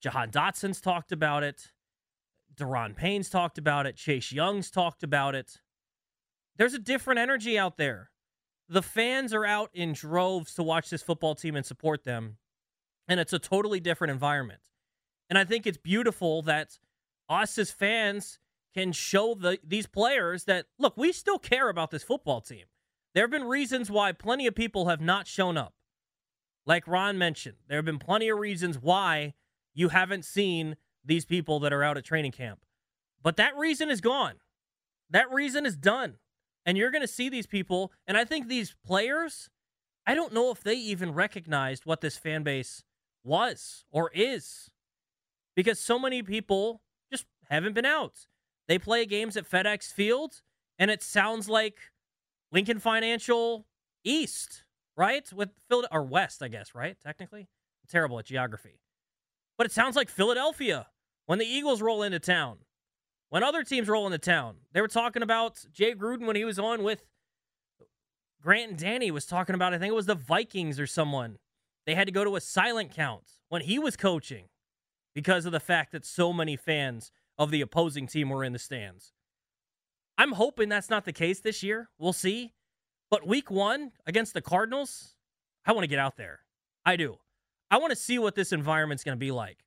Jahan 0.00 0.30
Dotson's 0.30 0.80
talked 0.80 1.10
about 1.10 1.42
it. 1.42 1.72
Daron 2.58 2.94
Payne's 2.94 3.30
talked 3.30 3.58
about 3.58 3.86
it. 3.86 3.96
Chase 3.96 4.32
Young's 4.32 4.70
talked 4.70 5.02
about 5.02 5.34
it. 5.34 5.60
There's 6.56 6.74
a 6.74 6.78
different 6.78 7.20
energy 7.20 7.58
out 7.58 7.76
there. 7.76 8.10
The 8.68 8.82
fans 8.82 9.32
are 9.32 9.46
out 9.46 9.70
in 9.72 9.92
droves 9.92 10.54
to 10.54 10.62
watch 10.62 10.90
this 10.90 11.02
football 11.02 11.34
team 11.34 11.56
and 11.56 11.64
support 11.64 12.04
them. 12.04 12.36
And 13.06 13.18
it's 13.18 13.32
a 13.32 13.38
totally 13.38 13.80
different 13.80 14.10
environment. 14.10 14.60
And 15.30 15.38
I 15.38 15.44
think 15.44 15.66
it's 15.66 15.78
beautiful 15.78 16.42
that 16.42 16.78
us 17.28 17.56
as 17.58 17.70
fans 17.70 18.38
can 18.74 18.92
show 18.92 19.34
the, 19.34 19.58
these 19.66 19.86
players 19.86 20.44
that, 20.44 20.66
look, 20.78 20.96
we 20.96 21.12
still 21.12 21.38
care 21.38 21.68
about 21.68 21.90
this 21.90 22.02
football 22.02 22.40
team. 22.40 22.64
There 23.14 23.24
have 23.24 23.30
been 23.30 23.44
reasons 23.44 23.90
why 23.90 24.12
plenty 24.12 24.46
of 24.46 24.54
people 24.54 24.88
have 24.88 25.00
not 25.00 25.26
shown 25.26 25.56
up. 25.56 25.74
Like 26.66 26.86
Ron 26.86 27.16
mentioned, 27.16 27.56
there 27.66 27.78
have 27.78 27.86
been 27.86 27.98
plenty 27.98 28.28
of 28.28 28.38
reasons 28.38 28.78
why 28.78 29.34
you 29.74 29.88
haven't 29.88 30.24
seen 30.24 30.76
these 31.08 31.24
people 31.24 31.58
that 31.60 31.72
are 31.72 31.82
out 31.82 31.96
at 31.96 32.04
training 32.04 32.32
camp. 32.32 32.60
But 33.22 33.36
that 33.38 33.56
reason 33.56 33.90
is 33.90 34.00
gone. 34.00 34.34
That 35.10 35.32
reason 35.32 35.66
is 35.66 35.76
done. 35.76 36.18
And 36.64 36.76
you're 36.76 36.90
going 36.90 37.02
to 37.02 37.08
see 37.08 37.28
these 37.28 37.46
people. 37.46 37.90
And 38.06 38.16
I 38.16 38.24
think 38.24 38.46
these 38.46 38.76
players, 38.86 39.48
I 40.06 40.14
don't 40.14 40.34
know 40.34 40.52
if 40.52 40.62
they 40.62 40.74
even 40.74 41.14
recognized 41.14 41.86
what 41.86 42.02
this 42.02 42.16
fan 42.16 42.42
base 42.42 42.84
was 43.24 43.84
or 43.90 44.10
is 44.14 44.70
because 45.56 45.80
so 45.80 45.98
many 45.98 46.22
people 46.22 46.82
just 47.10 47.24
haven't 47.48 47.74
been 47.74 47.86
out. 47.86 48.26
They 48.68 48.78
play 48.78 49.06
games 49.06 49.36
at 49.36 49.50
FedEx 49.50 49.90
Field, 49.90 50.42
and 50.78 50.90
it 50.90 51.02
sounds 51.02 51.48
like 51.48 51.78
Lincoln 52.52 52.78
Financial 52.78 53.66
East, 54.04 54.64
right? 54.94 55.26
With 55.32 55.50
Phil 55.68 55.86
or 55.90 56.04
West, 56.04 56.42
I 56.42 56.48
guess, 56.48 56.74
right? 56.74 56.96
Technically, 57.02 57.40
I'm 57.40 57.88
terrible 57.90 58.18
at 58.18 58.26
geography, 58.26 58.78
but 59.56 59.66
it 59.66 59.72
sounds 59.72 59.96
like 59.96 60.10
Philadelphia 60.10 60.86
when 61.28 61.38
the 61.38 61.44
Eagles 61.44 61.82
roll 61.82 62.02
into 62.02 62.18
town. 62.18 62.56
When 63.28 63.42
other 63.42 63.62
teams 63.62 63.86
roll 63.86 64.06
into 64.06 64.16
town, 64.16 64.56
they 64.72 64.80
were 64.80 64.88
talking 64.88 65.22
about 65.22 65.62
Jay 65.70 65.94
Gruden 65.94 66.26
when 66.26 66.36
he 66.36 66.44
was 66.46 66.58
on 66.58 66.82
with 66.82 67.04
Grant 68.40 68.70
and 68.70 68.78
Danny 68.78 69.10
was 69.10 69.26
talking 69.26 69.54
about. 69.54 69.74
I 69.74 69.78
think 69.78 69.90
it 69.90 69.94
was 69.94 70.06
the 70.06 70.14
Vikings 70.14 70.80
or 70.80 70.86
someone. 70.86 71.36
They 71.84 71.94
had 71.94 72.06
to 72.06 72.12
go 72.14 72.24
to 72.24 72.36
a 72.36 72.40
silent 72.40 72.94
count 72.94 73.24
when 73.50 73.60
he 73.60 73.78
was 73.78 73.94
coaching 73.94 74.46
because 75.14 75.44
of 75.44 75.52
the 75.52 75.60
fact 75.60 75.92
that 75.92 76.06
so 76.06 76.32
many 76.32 76.56
fans 76.56 77.12
of 77.36 77.50
the 77.50 77.60
opposing 77.60 78.06
team 78.06 78.30
were 78.30 78.42
in 78.42 78.54
the 78.54 78.58
stands. 78.58 79.12
I'm 80.16 80.32
hoping 80.32 80.70
that's 80.70 80.88
not 80.88 81.04
the 81.04 81.12
case 81.12 81.40
this 81.40 81.62
year. 81.62 81.90
We'll 81.98 82.14
see. 82.14 82.54
But 83.10 83.26
week 83.26 83.50
one 83.50 83.92
against 84.06 84.32
the 84.32 84.40
Cardinals, 84.40 85.14
I 85.66 85.72
want 85.72 85.82
to 85.82 85.88
get 85.88 85.98
out 85.98 86.16
there. 86.16 86.40
I 86.86 86.96
do. 86.96 87.18
I 87.70 87.76
want 87.76 87.90
to 87.90 87.96
see 87.96 88.18
what 88.18 88.34
this 88.34 88.50
environment's 88.50 89.04
going 89.04 89.16
to 89.16 89.20
be 89.20 89.30
like. 89.30 89.58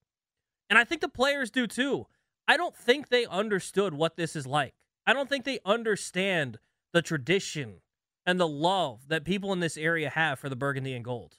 And 0.72 0.80
I 0.80 0.84
think 0.84 1.02
the 1.02 1.10
players 1.10 1.52
do 1.52 1.68
too. 1.68 2.08
I 2.48 2.58
don't 2.58 2.76
think 2.76 3.10
they 3.10 3.28
understood 3.28 3.94
what 3.94 4.16
this 4.16 4.36
is 4.36 4.48
like. 4.48 4.74
I 5.06 5.14
don't 5.14 5.30
think 5.30 5.46
they 5.46 5.60
understand 5.64 6.58
the 6.94 7.04
tradition 7.04 7.82
and 8.26 8.40
the 8.40 8.48
love 8.48 9.10
that 9.10 9.26
people 9.26 9.54
in 9.54 9.60
this 9.60 9.78
area 9.78 10.10
have 10.10 10.40
for 10.40 10.50
the 10.50 10.56
burgundy 10.56 10.94
and 10.94 11.06
gold. 11.06 11.36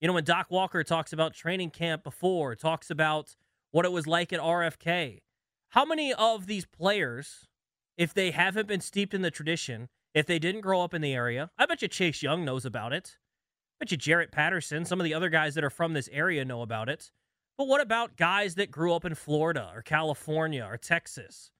You 0.00 0.08
know, 0.08 0.14
when 0.14 0.24
Doc 0.24 0.46
Walker 0.50 0.82
talks 0.82 1.12
about 1.12 1.34
training 1.34 1.70
camp 1.70 2.02
before, 2.02 2.56
talks 2.56 2.90
about 2.90 3.36
what 3.70 3.84
it 3.84 3.92
was 3.92 4.06
like 4.08 4.32
at 4.32 4.40
RFK, 4.40 5.20
how 5.68 5.84
many 5.84 6.12
of 6.12 6.46
these 6.46 6.66
players 6.66 7.46
if 8.00 8.14
they 8.14 8.30
haven't 8.30 8.66
been 8.66 8.80
steeped 8.80 9.12
in 9.12 9.20
the 9.20 9.30
tradition, 9.30 9.90
if 10.14 10.24
they 10.24 10.38
didn't 10.38 10.62
grow 10.62 10.80
up 10.80 10.94
in 10.94 11.02
the 11.02 11.12
area. 11.12 11.50
I 11.58 11.66
bet 11.66 11.82
you 11.82 11.88
Chase 11.88 12.22
Young 12.22 12.46
knows 12.46 12.64
about 12.64 12.94
it. 12.94 13.18
I 13.76 13.84
bet 13.84 13.90
you 13.90 13.98
Jarrett 13.98 14.32
Patterson, 14.32 14.86
some 14.86 14.98
of 14.98 15.04
the 15.04 15.12
other 15.12 15.28
guys 15.28 15.54
that 15.54 15.64
are 15.64 15.68
from 15.68 15.92
this 15.92 16.08
area 16.10 16.42
know 16.46 16.62
about 16.62 16.88
it. 16.88 17.10
But 17.60 17.68
what 17.68 17.82
about 17.82 18.16
guys 18.16 18.54
that 18.54 18.70
grew 18.70 18.94
up 18.94 19.04
in 19.04 19.14
Florida 19.14 19.70
or 19.74 19.82
California 19.82 20.66
or 20.66 20.78
Texas? 20.78 21.50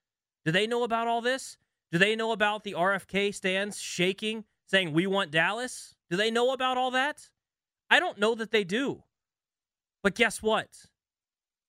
Do 0.47 0.51
they 0.51 0.67
know 0.67 0.83
about 0.83 1.09
all 1.09 1.21
this? 1.21 1.59
Do 1.93 1.99
they 1.99 2.17
know 2.17 2.33
about 2.33 2.65
the 2.65 2.73
RFK 2.73 3.35
stands 3.35 3.79
shaking, 3.79 4.45
saying, 4.65 4.95
We 4.95 5.07
want 5.07 5.31
Dallas? 5.31 5.95
Do 6.09 6.17
they 6.17 6.31
know 6.31 6.55
about 6.55 6.79
all 6.79 6.91
that? 6.93 7.29
I 7.91 8.01
don't 8.01 8.19
know 8.19 8.35
that 8.37 8.51
they 8.51 8.65
do. 8.65 9.03
But 10.03 10.15
guess 10.15 10.43
what? 10.43 10.87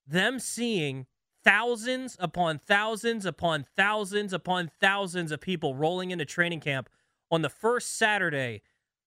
Them 0.07 0.39
seeing 0.39 1.07
thousands 1.43 2.15
upon 2.17 2.57
thousands 2.57 3.25
upon 3.25 3.65
thousands 3.75 4.31
upon 4.31 4.71
thousands 4.79 5.33
of 5.33 5.41
people 5.41 5.75
rolling 5.75 6.11
into 6.11 6.23
training 6.23 6.61
camp 6.61 6.87
on 7.29 7.41
the 7.41 7.49
first 7.49 7.97
Saturday, 7.97 8.61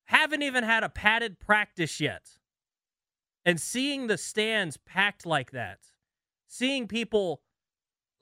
haven't 0.04 0.42
even 0.42 0.64
had 0.64 0.84
a 0.84 0.90
padded 0.90 1.40
practice 1.40 1.98
yet. 1.98 2.36
And 3.44 3.60
seeing 3.60 4.06
the 4.06 4.16
stands 4.16 4.76
packed 4.78 5.26
like 5.26 5.50
that, 5.50 5.80
seeing 6.48 6.88
people 6.88 7.42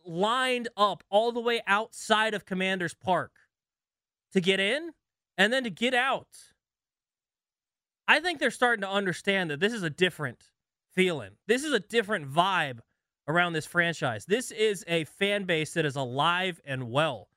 lined 0.04 0.68
up 0.76 1.04
all 1.10 1.30
the 1.30 1.40
way 1.40 1.62
outside 1.66 2.34
of 2.34 2.44
Commanders 2.44 2.94
Park 2.94 3.32
to 4.32 4.40
get 4.40 4.58
in 4.58 4.90
and 5.38 5.52
then 5.52 5.64
to 5.64 5.70
get 5.70 5.94
out. 5.94 6.26
I 8.08 8.20
think 8.20 8.40
they're 8.40 8.50
starting 8.50 8.82
to 8.82 8.90
understand 8.90 9.50
that 9.50 9.60
this 9.60 9.72
is 9.72 9.84
a 9.84 9.90
different 9.90 10.50
feeling. 10.92 11.30
This 11.46 11.64
is 11.64 11.72
a 11.72 11.80
different 11.80 12.30
vibe 12.30 12.80
around 13.28 13.52
this 13.52 13.66
franchise. 13.66 14.26
This 14.26 14.50
is 14.50 14.84
a 14.88 15.04
fan 15.04 15.44
base 15.44 15.74
that 15.74 15.86
is 15.86 15.96
alive 15.96 16.60
and 16.64 16.90
well. 16.90 17.28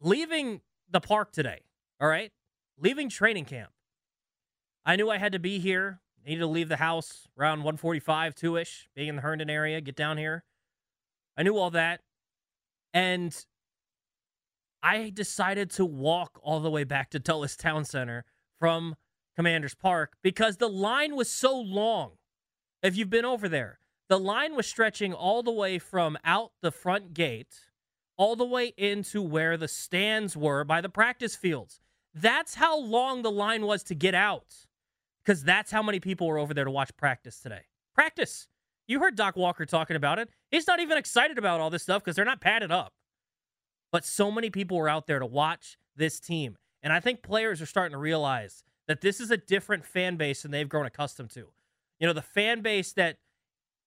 Leaving 0.00 0.60
the 0.88 1.00
park 1.00 1.32
today, 1.32 1.62
all 2.00 2.08
right? 2.08 2.30
Leaving 2.78 3.08
training 3.08 3.44
camp. 3.44 3.70
I 4.86 4.96
knew 4.96 5.10
I 5.10 5.18
had 5.18 5.32
to 5.32 5.38
be 5.38 5.58
here. 5.58 6.00
Needed 6.26 6.40
to 6.40 6.46
leave 6.46 6.68
the 6.68 6.76
house 6.76 7.28
around 7.38 7.58
145, 7.58 8.34
2 8.34 8.56
ish, 8.56 8.88
being 8.94 9.08
in 9.08 9.16
the 9.16 9.22
Herndon 9.22 9.50
area, 9.50 9.80
get 9.80 9.96
down 9.96 10.18
here. 10.18 10.44
I 11.36 11.42
knew 11.42 11.56
all 11.56 11.70
that. 11.70 12.00
And 12.92 13.36
I 14.82 15.10
decided 15.12 15.70
to 15.72 15.84
walk 15.84 16.38
all 16.42 16.60
the 16.60 16.70
way 16.70 16.84
back 16.84 17.10
to 17.10 17.18
Dulles 17.18 17.56
Town 17.56 17.84
Center 17.84 18.24
from 18.58 18.94
Commanders 19.36 19.74
Park 19.74 20.14
because 20.22 20.58
the 20.58 20.68
line 20.68 21.16
was 21.16 21.30
so 21.30 21.58
long. 21.58 22.12
If 22.82 22.96
you've 22.96 23.10
been 23.10 23.24
over 23.24 23.48
there, 23.48 23.78
the 24.08 24.18
line 24.18 24.54
was 24.54 24.66
stretching 24.66 25.12
all 25.12 25.42
the 25.42 25.50
way 25.50 25.78
from 25.78 26.18
out 26.24 26.52
the 26.60 26.70
front 26.70 27.14
gate 27.14 27.54
all 28.16 28.36
the 28.36 28.44
way 28.44 28.72
into 28.76 29.20
where 29.22 29.56
the 29.56 29.68
stands 29.68 30.36
were 30.36 30.64
by 30.64 30.80
the 30.80 30.88
practice 30.88 31.34
fields. 31.34 31.80
That's 32.14 32.54
how 32.54 32.78
long 32.78 33.22
the 33.22 33.30
line 33.30 33.66
was 33.66 33.82
to 33.84 33.94
get 33.94 34.14
out 34.14 34.66
because 35.24 35.42
that's 35.42 35.70
how 35.70 35.82
many 35.82 36.00
people 36.00 36.26
were 36.26 36.38
over 36.38 36.54
there 36.54 36.64
to 36.64 36.70
watch 36.70 36.94
practice 36.96 37.40
today. 37.40 37.62
Practice. 37.94 38.48
You 38.86 39.00
heard 39.00 39.16
Doc 39.16 39.36
Walker 39.36 39.64
talking 39.64 39.96
about 39.96 40.18
it. 40.18 40.28
He's 40.50 40.66
not 40.66 40.80
even 40.80 40.98
excited 40.98 41.38
about 41.38 41.60
all 41.60 41.70
this 41.70 41.82
stuff 41.82 42.02
because 42.02 42.16
they're 42.16 42.24
not 42.24 42.40
padded 42.40 42.70
up. 42.70 42.92
But 43.90 44.04
so 44.04 44.30
many 44.30 44.50
people 44.50 44.76
were 44.76 44.88
out 44.88 45.06
there 45.06 45.18
to 45.18 45.26
watch 45.26 45.78
this 45.96 46.20
team. 46.20 46.56
And 46.82 46.92
I 46.92 47.00
think 47.00 47.22
players 47.22 47.62
are 47.62 47.66
starting 47.66 47.92
to 47.92 47.98
realize 47.98 48.62
that 48.86 49.00
this 49.00 49.20
is 49.20 49.30
a 49.30 49.36
different 49.36 49.86
fan 49.86 50.16
base 50.16 50.42
than 50.42 50.50
they've 50.50 50.68
grown 50.68 50.84
accustomed 50.84 51.30
to. 51.30 51.46
You 51.98 52.06
know, 52.06 52.12
the 52.12 52.20
fan 52.20 52.60
base 52.60 52.92
that 52.92 53.16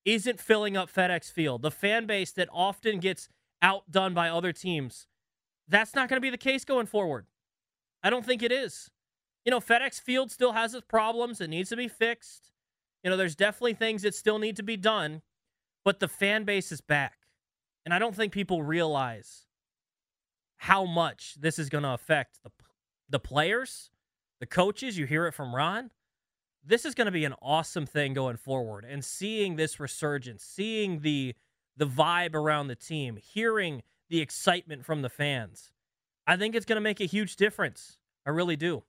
isn't 0.05 0.39
filling 0.39 0.75
up 0.75 0.91
FedEx 0.91 1.31
Field, 1.31 1.61
the 1.61 1.69
fan 1.69 2.07
base 2.07 2.31
that 2.31 2.49
often 2.51 2.99
gets 2.99 3.29
outdone 3.61 4.13
by 4.13 4.29
other 4.29 4.53
teams, 4.53 5.05
that's 5.67 5.93
not 5.93 6.09
going 6.09 6.17
to 6.17 6.25
be 6.25 6.29
the 6.29 6.37
case 6.37 6.65
going 6.65 6.87
forward. 6.87 7.27
I 8.01 8.09
don't 8.09 8.25
think 8.25 8.41
it 8.41 8.51
is. 8.51 8.89
You 9.47 9.51
know, 9.51 9.61
FedEx 9.61 10.01
Field 10.01 10.29
still 10.29 10.51
has 10.51 10.73
its 10.73 10.85
problems. 10.85 11.39
It 11.39 11.49
needs 11.49 11.69
to 11.69 11.77
be 11.77 11.87
fixed. 11.87 12.51
You 13.01 13.09
know, 13.09 13.15
there's 13.15 13.35
definitely 13.35 13.75
things 13.75 14.01
that 14.01 14.13
still 14.13 14.39
need 14.39 14.57
to 14.57 14.63
be 14.63 14.75
done, 14.75 15.21
but 15.85 16.01
the 16.01 16.09
fan 16.09 16.43
base 16.43 16.71
is 16.71 16.81
back. 16.81 17.13
And 17.85 17.93
I 17.93 17.99
don't 17.99 18.13
think 18.13 18.33
people 18.33 18.61
realize 18.61 19.47
how 20.57 20.83
much 20.83 21.35
this 21.39 21.57
is 21.57 21.69
going 21.69 21.85
to 21.85 21.91
affect 21.91 22.43
the, 22.43 22.51
the 23.09 23.19
players, 23.19 23.89
the 24.41 24.45
coaches. 24.45 24.97
You 24.97 25.05
hear 25.05 25.25
it 25.25 25.33
from 25.33 25.55
Ron 25.55 25.91
this 26.67 26.85
is 26.85 26.93
going 26.93 27.05
to 27.05 27.11
be 27.11 27.23
an 27.23 27.33
awesome 27.41 27.85
thing 27.85 28.13
going 28.13 28.35
forward. 28.35 28.85
And 28.87 29.03
seeing 29.03 29.55
this 29.55 29.79
resurgence, 29.79 30.43
seeing 30.43 30.99
the 30.99 31.33
the 31.77 31.85
vibe 31.85 32.33
around 32.33 32.67
the 32.67 32.75
team, 32.75 33.17
hearing 33.17 33.83
the 34.09 34.19
excitement 34.19 34.83
from 34.83 35.03
the 35.03 35.09
fans, 35.09 35.71
I 36.25 36.35
think 36.35 36.55
it's 36.55 36.65
going 36.65 36.77
to 36.77 36.81
make 36.81 36.99
a 36.99 37.05
huge 37.05 37.35
difference. 37.35 37.99
I 38.25 38.31
really 38.31 38.55
do. 38.55 38.83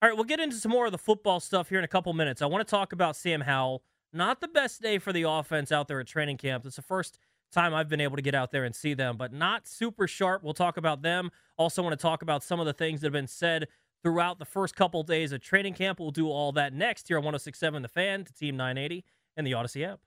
All 0.00 0.08
right, 0.08 0.14
we'll 0.14 0.24
get 0.24 0.38
into 0.38 0.54
some 0.54 0.70
more 0.70 0.86
of 0.86 0.92
the 0.92 0.98
football 0.98 1.40
stuff 1.40 1.68
here 1.68 1.78
in 1.78 1.84
a 1.84 1.88
couple 1.88 2.12
minutes. 2.12 2.40
I 2.40 2.46
want 2.46 2.64
to 2.64 2.70
talk 2.70 2.92
about 2.92 3.16
Sam 3.16 3.40
Howell. 3.40 3.82
Not 4.12 4.40
the 4.40 4.46
best 4.46 4.80
day 4.80 4.98
for 4.98 5.12
the 5.12 5.24
offense 5.24 5.72
out 5.72 5.88
there 5.88 5.98
at 5.98 6.06
training 6.06 6.36
camp. 6.36 6.64
It's 6.64 6.76
the 6.76 6.82
first 6.82 7.18
time 7.50 7.74
I've 7.74 7.88
been 7.88 8.00
able 8.00 8.14
to 8.14 8.22
get 8.22 8.34
out 8.34 8.52
there 8.52 8.62
and 8.62 8.76
see 8.76 8.94
them, 8.94 9.16
but 9.16 9.32
not 9.32 9.66
super 9.66 10.06
sharp. 10.06 10.44
We'll 10.44 10.54
talk 10.54 10.76
about 10.76 11.02
them. 11.02 11.30
Also, 11.56 11.82
want 11.82 11.98
to 11.98 12.02
talk 12.02 12.22
about 12.22 12.44
some 12.44 12.60
of 12.60 12.66
the 12.66 12.72
things 12.72 13.00
that 13.00 13.06
have 13.06 13.12
been 13.12 13.26
said 13.26 13.66
throughout 14.04 14.38
the 14.38 14.44
first 14.44 14.76
couple 14.76 15.02
days 15.02 15.32
of 15.32 15.40
training 15.40 15.74
camp. 15.74 15.98
We'll 15.98 16.12
do 16.12 16.28
all 16.28 16.52
that 16.52 16.72
next 16.72 17.08
here 17.08 17.16
on 17.16 17.24
1067 17.24 17.82
The 17.82 17.88
Fan 17.88 18.24
to 18.24 18.32
Team 18.32 18.56
980 18.56 19.04
and 19.36 19.44
the 19.44 19.54
Odyssey 19.54 19.84
app. 19.84 19.98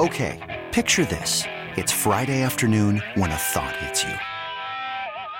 Okay, 0.00 0.64
picture 0.72 1.04
this. 1.04 1.44
It's 1.76 1.92
Friday 1.92 2.42
afternoon 2.42 3.00
when 3.14 3.30
a 3.30 3.36
thought 3.36 3.76
hits 3.76 4.02
you. 4.02 4.37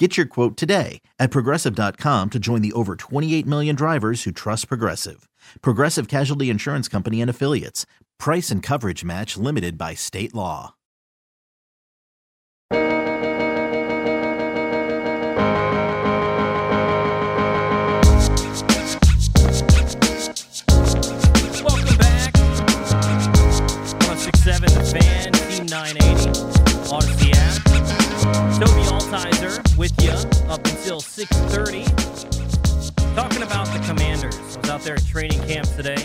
Get 0.00 0.16
your 0.16 0.24
quote 0.24 0.56
today 0.56 1.02
at 1.18 1.30
progressive.com 1.30 2.30
to 2.30 2.38
join 2.38 2.62
the 2.62 2.72
over 2.72 2.96
28 2.96 3.46
million 3.46 3.76
drivers 3.76 4.22
who 4.22 4.32
trust 4.32 4.66
Progressive. 4.66 5.28
Progressive 5.60 6.08
Casualty 6.08 6.48
Insurance 6.48 6.88
Company 6.88 7.20
and 7.20 7.28
Affiliates. 7.28 7.84
Price 8.18 8.50
and 8.50 8.62
coverage 8.62 9.04
match 9.04 9.36
limited 9.36 9.76
by 9.76 9.92
state 9.92 10.34
law. 10.34 10.72
Welcome 21.62 21.98
back. 21.98 22.32
1067 24.08 24.62
The 24.72 24.84
Fan, 24.98 25.32
Team 25.32 25.66
980, 25.66 26.30
Odyssey 26.90 27.32
app. 27.34 27.60
Tobi 28.60 28.79
With 29.76 29.92
you 30.02 30.12
up 30.48 30.64
until 30.64 31.02
6.30. 31.02 31.84
Talking 33.14 33.42
about 33.42 33.66
the 33.66 33.78
Commanders. 33.86 34.34
I 34.38 34.60
was 34.60 34.70
out 34.70 34.80
there 34.80 34.94
at 34.94 35.04
training 35.04 35.42
camp 35.42 35.68
today. 35.76 36.02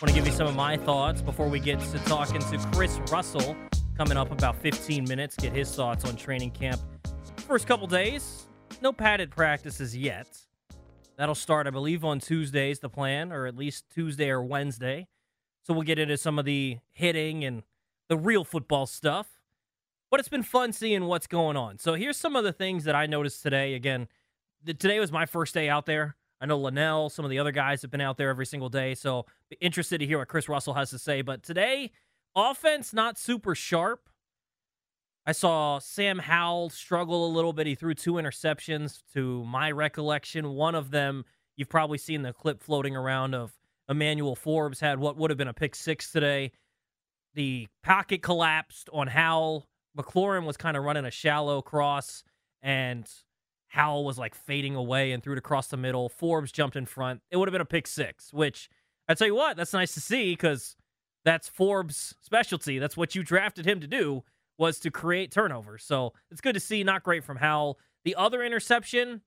want 0.00 0.08
to 0.08 0.12
give 0.14 0.26
you 0.26 0.32
some 0.32 0.46
of 0.46 0.56
my 0.56 0.78
thoughts 0.78 1.20
before 1.20 1.46
we 1.46 1.60
get 1.60 1.78
to 1.78 1.98
talking 2.06 2.40
to 2.40 2.58
Chris 2.72 2.98
Russell 3.12 3.54
coming 3.98 4.16
up 4.16 4.30
about 4.30 4.56
15 4.56 5.04
minutes. 5.04 5.36
Get 5.36 5.52
his 5.52 5.70
thoughts 5.74 6.06
on 6.06 6.16
training 6.16 6.52
camp. 6.52 6.80
First 7.36 7.66
couple 7.66 7.86
days, 7.86 8.46
no 8.80 8.94
padded 8.94 9.30
practices 9.30 9.94
yet. 9.94 10.26
That'll 11.18 11.34
start, 11.34 11.66
I 11.66 11.70
believe, 11.70 12.02
on 12.02 12.18
Tuesdays, 12.18 12.78
the 12.78 12.88
plan, 12.88 13.30
or 13.30 13.46
at 13.46 13.56
least 13.56 13.84
Tuesday 13.94 14.30
or 14.30 14.42
Wednesday. 14.42 15.06
So 15.64 15.74
we'll 15.74 15.82
get 15.82 15.98
into 15.98 16.16
some 16.16 16.38
of 16.38 16.46
the 16.46 16.78
hitting 16.92 17.44
and 17.44 17.62
the 18.08 18.16
real 18.16 18.42
football 18.42 18.86
stuff. 18.86 19.33
But 20.14 20.20
it's 20.20 20.28
been 20.28 20.44
fun 20.44 20.72
seeing 20.72 21.06
what's 21.06 21.26
going 21.26 21.56
on. 21.56 21.78
So 21.78 21.94
here's 21.94 22.16
some 22.16 22.36
of 22.36 22.44
the 22.44 22.52
things 22.52 22.84
that 22.84 22.94
I 22.94 23.06
noticed 23.06 23.42
today. 23.42 23.74
Again, 23.74 24.06
the, 24.62 24.72
today 24.72 25.00
was 25.00 25.10
my 25.10 25.26
first 25.26 25.52
day 25.54 25.68
out 25.68 25.86
there. 25.86 26.14
I 26.40 26.46
know 26.46 26.56
Linnell, 26.56 27.10
some 27.10 27.24
of 27.24 27.32
the 27.32 27.40
other 27.40 27.50
guys 27.50 27.82
have 27.82 27.90
been 27.90 28.00
out 28.00 28.16
there 28.16 28.28
every 28.28 28.46
single 28.46 28.68
day. 28.68 28.94
So 28.94 29.26
be 29.50 29.56
interested 29.60 29.98
to 29.98 30.06
hear 30.06 30.18
what 30.18 30.28
Chris 30.28 30.48
Russell 30.48 30.74
has 30.74 30.90
to 30.90 31.00
say. 31.00 31.22
But 31.22 31.42
today, 31.42 31.90
offense 32.36 32.92
not 32.92 33.18
super 33.18 33.56
sharp. 33.56 34.08
I 35.26 35.32
saw 35.32 35.80
Sam 35.80 36.20
Howell 36.20 36.70
struggle 36.70 37.26
a 37.26 37.34
little 37.34 37.52
bit. 37.52 37.66
He 37.66 37.74
threw 37.74 37.94
two 37.94 38.12
interceptions 38.12 39.02
to 39.14 39.44
my 39.44 39.72
recollection. 39.72 40.50
One 40.50 40.76
of 40.76 40.92
them, 40.92 41.24
you've 41.56 41.68
probably 41.68 41.98
seen 41.98 42.22
the 42.22 42.32
clip 42.32 42.62
floating 42.62 42.94
around 42.94 43.34
of 43.34 43.50
Emmanuel 43.88 44.36
Forbes 44.36 44.78
had 44.78 45.00
what 45.00 45.16
would 45.16 45.32
have 45.32 45.38
been 45.38 45.48
a 45.48 45.52
pick 45.52 45.74
six 45.74 46.12
today. 46.12 46.52
The 47.34 47.66
pocket 47.82 48.22
collapsed 48.22 48.88
on 48.92 49.08
Howell. 49.08 49.66
McLaurin 49.96 50.44
was 50.44 50.56
kind 50.56 50.76
of 50.76 50.84
running 50.84 51.04
a 51.04 51.10
shallow 51.10 51.62
cross, 51.62 52.24
and 52.62 53.08
Howell 53.68 54.04
was 54.04 54.18
like 54.18 54.34
fading 54.34 54.74
away 54.74 55.12
and 55.12 55.22
threw 55.22 55.32
it 55.32 55.38
across 55.38 55.68
the 55.68 55.76
middle. 55.76 56.08
Forbes 56.08 56.52
jumped 56.52 56.76
in 56.76 56.86
front. 56.86 57.20
It 57.30 57.36
would 57.36 57.48
have 57.48 57.52
been 57.52 57.60
a 57.60 57.66
pick 57.66 57.86
six, 57.86 58.32
which 58.32 58.70
I 59.08 59.14
tell 59.14 59.26
you 59.26 59.34
what, 59.34 59.56
that's 59.56 59.72
nice 59.72 59.94
to 59.94 60.00
see 60.00 60.32
because 60.32 60.76
that's 61.24 61.48
Forbes' 61.48 62.14
specialty. 62.20 62.78
That's 62.78 62.96
what 62.96 63.14
you 63.14 63.22
drafted 63.22 63.66
him 63.66 63.80
to 63.80 63.86
do 63.86 64.24
was 64.58 64.78
to 64.80 64.90
create 64.90 65.32
turnovers. 65.32 65.84
So 65.84 66.12
it's 66.30 66.40
good 66.40 66.54
to 66.54 66.60
see. 66.60 66.84
Not 66.84 67.02
great 67.02 67.24
from 67.24 67.38
Howell. 67.38 67.78
The 68.04 68.14
other 68.14 68.42
interception, 68.42 69.22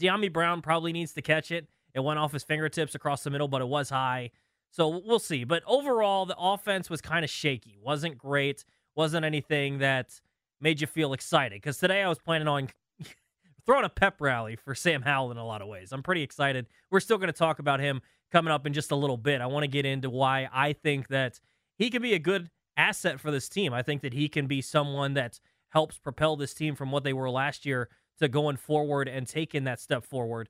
Dyami 0.00 0.32
Brown 0.32 0.60
probably 0.60 0.92
needs 0.92 1.12
to 1.14 1.22
catch 1.22 1.50
it. 1.50 1.68
It 1.94 2.00
went 2.00 2.18
off 2.18 2.32
his 2.32 2.42
fingertips 2.44 2.94
across 2.94 3.22
the 3.22 3.30
middle, 3.30 3.48
but 3.48 3.62
it 3.62 3.68
was 3.68 3.90
high. 3.90 4.30
So 4.70 4.88
we'll 5.04 5.18
see. 5.18 5.44
But 5.44 5.62
overall, 5.66 6.26
the 6.26 6.36
offense 6.38 6.88
was 6.88 7.00
kind 7.00 7.24
of 7.24 7.30
shaky. 7.30 7.76
Wasn't 7.80 8.18
great. 8.18 8.64
Wasn't 8.94 9.24
anything 9.24 9.78
that 9.78 10.20
made 10.60 10.80
you 10.80 10.86
feel 10.86 11.12
excited. 11.12 11.60
Because 11.60 11.78
today 11.78 12.02
I 12.02 12.08
was 12.08 12.18
planning 12.18 12.48
on 12.48 12.68
throwing 13.66 13.84
a 13.84 13.88
pep 13.88 14.20
rally 14.20 14.56
for 14.56 14.74
Sam 14.74 15.02
Howell 15.02 15.32
in 15.32 15.36
a 15.36 15.44
lot 15.44 15.60
of 15.62 15.68
ways. 15.68 15.92
I'm 15.92 16.02
pretty 16.02 16.22
excited. 16.22 16.66
We're 16.90 17.00
still 17.00 17.18
going 17.18 17.28
to 17.28 17.38
talk 17.38 17.58
about 17.58 17.80
him 17.80 18.00
coming 18.30 18.52
up 18.52 18.66
in 18.66 18.72
just 18.72 18.90
a 18.90 18.96
little 18.96 19.16
bit. 19.16 19.40
I 19.40 19.46
want 19.46 19.64
to 19.64 19.68
get 19.68 19.84
into 19.84 20.08
why 20.08 20.48
I 20.52 20.72
think 20.72 21.08
that 21.08 21.40
he 21.76 21.90
can 21.90 22.00
be 22.00 22.14
a 22.14 22.18
good 22.18 22.50
asset 22.76 23.20
for 23.20 23.30
this 23.30 23.48
team. 23.48 23.74
I 23.74 23.82
think 23.82 24.02
that 24.02 24.14
he 24.14 24.28
can 24.28 24.46
be 24.46 24.62
someone 24.62 25.14
that 25.14 25.40
helps 25.70 25.98
propel 25.98 26.36
this 26.36 26.54
team 26.54 26.74
from 26.74 26.90
what 26.90 27.04
they 27.04 27.12
were 27.12 27.30
last 27.30 27.66
year 27.66 27.88
to 28.18 28.28
going 28.28 28.56
forward 28.56 29.08
and 29.08 29.26
taking 29.26 29.64
that 29.64 29.80
step 29.80 30.04
forward. 30.04 30.48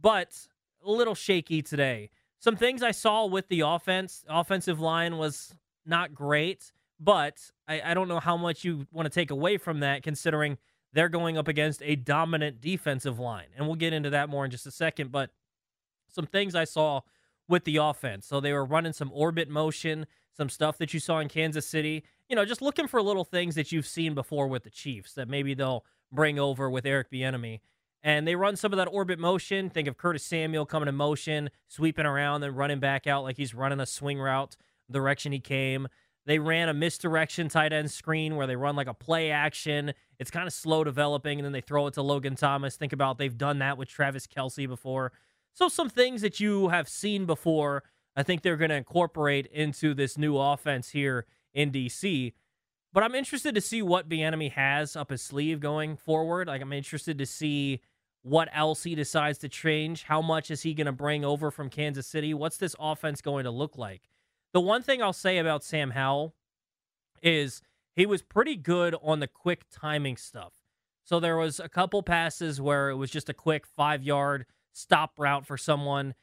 But 0.00 0.48
a 0.84 0.90
little 0.90 1.14
shaky 1.14 1.62
today. 1.62 2.10
Some 2.38 2.56
things 2.56 2.82
I 2.82 2.90
saw 2.90 3.24
with 3.26 3.48
the 3.48 3.60
offense, 3.60 4.24
offensive 4.28 4.80
line 4.80 5.16
was 5.16 5.54
not 5.86 6.14
great, 6.14 6.72
but 7.00 7.50
I, 7.68 7.80
I 7.84 7.94
don't 7.94 8.08
know 8.08 8.20
how 8.20 8.36
much 8.36 8.64
you 8.64 8.86
want 8.92 9.06
to 9.06 9.10
take 9.10 9.30
away 9.30 9.56
from 9.56 9.80
that 9.80 10.02
considering 10.02 10.58
they're 10.92 11.08
going 11.08 11.36
up 11.36 11.48
against 11.48 11.82
a 11.82 11.96
dominant 11.96 12.60
defensive 12.60 13.18
line. 13.18 13.48
And 13.56 13.66
we'll 13.66 13.76
get 13.76 13.92
into 13.92 14.10
that 14.10 14.28
more 14.28 14.44
in 14.44 14.50
just 14.50 14.66
a 14.66 14.70
second. 14.70 15.10
But 15.10 15.30
some 16.08 16.26
things 16.26 16.54
I 16.54 16.64
saw 16.64 17.00
with 17.48 17.64
the 17.64 17.76
offense. 17.76 18.26
So 18.26 18.40
they 18.40 18.52
were 18.52 18.64
running 18.64 18.92
some 18.92 19.10
orbit 19.12 19.48
motion, 19.48 20.06
some 20.36 20.48
stuff 20.48 20.78
that 20.78 20.94
you 20.94 21.00
saw 21.00 21.18
in 21.18 21.28
Kansas 21.28 21.66
City. 21.66 22.04
You 22.28 22.36
know, 22.36 22.44
just 22.44 22.62
looking 22.62 22.86
for 22.86 23.02
little 23.02 23.24
things 23.24 23.56
that 23.56 23.72
you've 23.72 23.86
seen 23.86 24.14
before 24.14 24.46
with 24.46 24.62
the 24.62 24.70
Chiefs 24.70 25.14
that 25.14 25.28
maybe 25.28 25.52
they'll 25.54 25.84
bring 26.12 26.38
over 26.38 26.70
with 26.70 26.86
Eric 26.86 27.10
Bieniemy. 27.10 27.60
And 28.02 28.28
they 28.28 28.36
run 28.36 28.54
some 28.54 28.72
of 28.72 28.76
that 28.76 28.86
orbit 28.86 29.18
motion. 29.18 29.70
Think 29.70 29.88
of 29.88 29.96
Curtis 29.96 30.24
Samuel 30.24 30.66
coming 30.66 30.88
in 30.88 30.94
motion, 30.94 31.50
sweeping 31.68 32.06
around, 32.06 32.42
then 32.42 32.54
running 32.54 32.78
back 32.78 33.06
out 33.06 33.24
like 33.24 33.36
he's 33.36 33.54
running 33.54 33.80
a 33.80 33.86
swing 33.86 34.20
route 34.20 34.56
direction 34.90 35.32
he 35.32 35.40
came. 35.40 35.88
They 36.26 36.38
ran 36.38 36.68
a 36.68 36.74
misdirection 36.74 37.48
tight 37.48 37.72
end 37.72 37.90
screen 37.90 38.36
where 38.36 38.46
they 38.46 38.56
run 38.56 38.76
like 38.76 38.86
a 38.86 38.94
play 38.94 39.30
action. 39.30 39.92
It's 40.18 40.30
kind 40.30 40.46
of 40.46 40.52
slow 40.52 40.84
developing, 40.84 41.38
and 41.38 41.44
then 41.44 41.52
they 41.52 41.60
throw 41.60 41.86
it 41.86 41.94
to 41.94 42.02
Logan 42.02 42.34
Thomas. 42.34 42.76
Think 42.76 42.92
about 42.92 43.18
they've 43.18 43.36
done 43.36 43.58
that 43.58 43.76
with 43.76 43.88
Travis 43.88 44.26
Kelce 44.26 44.66
before. 44.66 45.12
So 45.52 45.68
some 45.68 45.90
things 45.90 46.22
that 46.22 46.40
you 46.40 46.68
have 46.68 46.88
seen 46.88 47.26
before, 47.26 47.84
I 48.16 48.22
think 48.22 48.42
they're 48.42 48.56
going 48.56 48.70
to 48.70 48.76
incorporate 48.76 49.46
into 49.46 49.94
this 49.94 50.16
new 50.16 50.38
offense 50.38 50.90
here 50.90 51.26
in 51.52 51.70
DC. 51.70 52.32
But 52.92 53.02
I'm 53.02 53.14
interested 53.14 53.54
to 53.54 53.60
see 53.60 53.82
what 53.82 54.08
Bieniemy 54.08 54.52
has 54.52 54.96
up 54.96 55.10
his 55.10 55.20
sleeve 55.20 55.60
going 55.60 55.96
forward. 55.96 56.48
Like 56.48 56.62
I'm 56.62 56.72
interested 56.72 57.18
to 57.18 57.26
see 57.26 57.80
what 58.22 58.48
else 58.52 58.84
he 58.84 58.94
decides 58.94 59.38
to 59.38 59.48
change. 59.48 60.04
How 60.04 60.22
much 60.22 60.50
is 60.50 60.62
he 60.62 60.74
going 60.74 60.86
to 60.86 60.92
bring 60.92 61.24
over 61.24 61.50
from 61.50 61.68
Kansas 61.68 62.06
City? 62.06 62.32
What's 62.32 62.56
this 62.56 62.74
offense 62.80 63.20
going 63.20 63.44
to 63.44 63.50
look 63.50 63.76
like? 63.76 64.08
The 64.54 64.60
one 64.60 64.82
thing 64.82 65.02
I'll 65.02 65.12
say 65.12 65.38
about 65.38 65.64
Sam 65.64 65.90
Howell 65.90 66.32
is 67.20 67.60
he 67.96 68.06
was 68.06 68.22
pretty 68.22 68.54
good 68.54 68.94
on 69.02 69.18
the 69.18 69.26
quick 69.26 69.64
timing 69.68 70.16
stuff. 70.16 70.52
So 71.02 71.18
there 71.18 71.36
was 71.36 71.58
a 71.58 71.68
couple 71.68 72.04
passes 72.04 72.60
where 72.60 72.88
it 72.88 72.94
was 72.94 73.10
just 73.10 73.28
a 73.28 73.34
quick 73.34 73.66
five 73.66 74.04
yard 74.04 74.46
stop 74.72 75.18
route 75.18 75.44
for 75.44 75.58
someone 75.58 76.14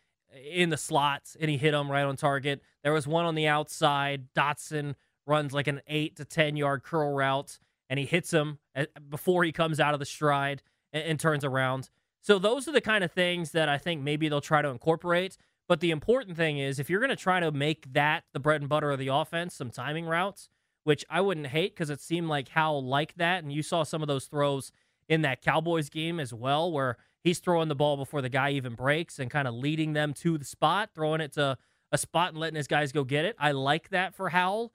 in 0.50 0.70
the 0.70 0.78
slots 0.78 1.36
and 1.40 1.52
he 1.52 1.58
hit 1.58 1.72
them 1.72 1.92
right 1.92 2.06
on 2.06 2.16
target. 2.16 2.62
There 2.84 2.94
was 2.94 3.06
one 3.06 3.26
on 3.26 3.36
the 3.36 3.48
outside. 3.48 4.34
Dotson 4.34 4.96
runs 5.28 5.52
like 5.54 5.68
an 5.68 5.82
eight 5.88 6.16
to 6.16 6.24
10 6.24 6.56
yard 6.56 6.84
curl 6.84 7.12
route 7.14 7.60
and 7.90 8.00
he 8.00 8.06
hits 8.06 8.32
him 8.32 8.60
eh, 8.76 8.86
before 9.10 9.44
he 9.44 9.52
comes 9.52 9.82
out 9.82 9.94
of 9.94 10.00
the 10.00 10.06
stride 10.06 10.64
and, 10.94 11.04
and 11.04 11.20
turns 11.20 11.44
around. 11.44 11.90
So 12.22 12.40
those 12.40 12.66
are 12.68 12.72
the 12.72 12.82
kind 12.82 13.04
of 13.04 13.12
things 13.12 13.52
that 13.52 13.68
I 13.68 13.78
think 13.78 14.02
maybe 14.02 14.30
they'll 14.30 14.40
try 14.40 14.62
to 14.62 14.70
incorporate. 14.70 15.38
But 15.72 15.80
the 15.80 15.92
important 15.92 16.36
thing 16.36 16.58
is 16.58 16.80
if 16.80 16.90
you're 16.90 17.00
going 17.00 17.12
to 17.12 17.16
try 17.16 17.40
to 17.40 17.50
make 17.50 17.94
that 17.94 18.26
the 18.34 18.42
bread 18.42 18.60
and 18.60 18.70
butter 18.70 18.92
of 18.92 19.00
the 19.00 19.08
offense, 19.08 19.56
some 19.56 19.70
timing 19.70 20.06
routes, 20.06 20.50
which 20.84 21.06
I 21.10 21.22
wouldn't 21.22 21.48
hate 21.48 21.74
because 21.74 21.90
it 21.90 22.02
seemed 22.02 22.28
like 22.28 22.50
Howell 22.50 22.84
liked 22.84 23.20
that. 23.20 23.42
And 23.42 23.54
you 23.54 23.64
saw 23.64 23.84
some 23.84 24.02
of 24.02 24.10
those 24.10 24.26
throws 24.26 24.74
in 25.08 25.22
that 25.22 25.42
Cowboys 25.42 25.90
game 25.90 26.20
as 26.20 26.34
well, 26.34 26.70
where 26.70 26.98
he's 27.24 27.40
throwing 27.40 27.70
the 27.70 27.76
ball 27.76 27.96
before 27.96 28.22
the 28.22 28.28
guy 28.28 28.50
even 28.50 28.76
breaks 28.76 29.18
and 29.18 29.32
kind 29.32 29.48
of 29.48 29.54
leading 29.54 29.94
them 29.94 30.14
to 30.16 30.38
the 30.38 30.44
spot, 30.44 30.90
throwing 30.94 31.22
it 31.22 31.32
to 31.36 31.58
a 31.90 31.98
spot 31.98 32.32
and 32.32 32.38
letting 32.38 32.58
his 32.58 32.68
guys 32.68 32.92
go 32.92 33.06
get 33.06 33.24
it. 33.24 33.38
I 33.40 33.54
like 33.54 33.92
that 33.92 34.14
for 34.14 34.28
Howell. 34.28 34.74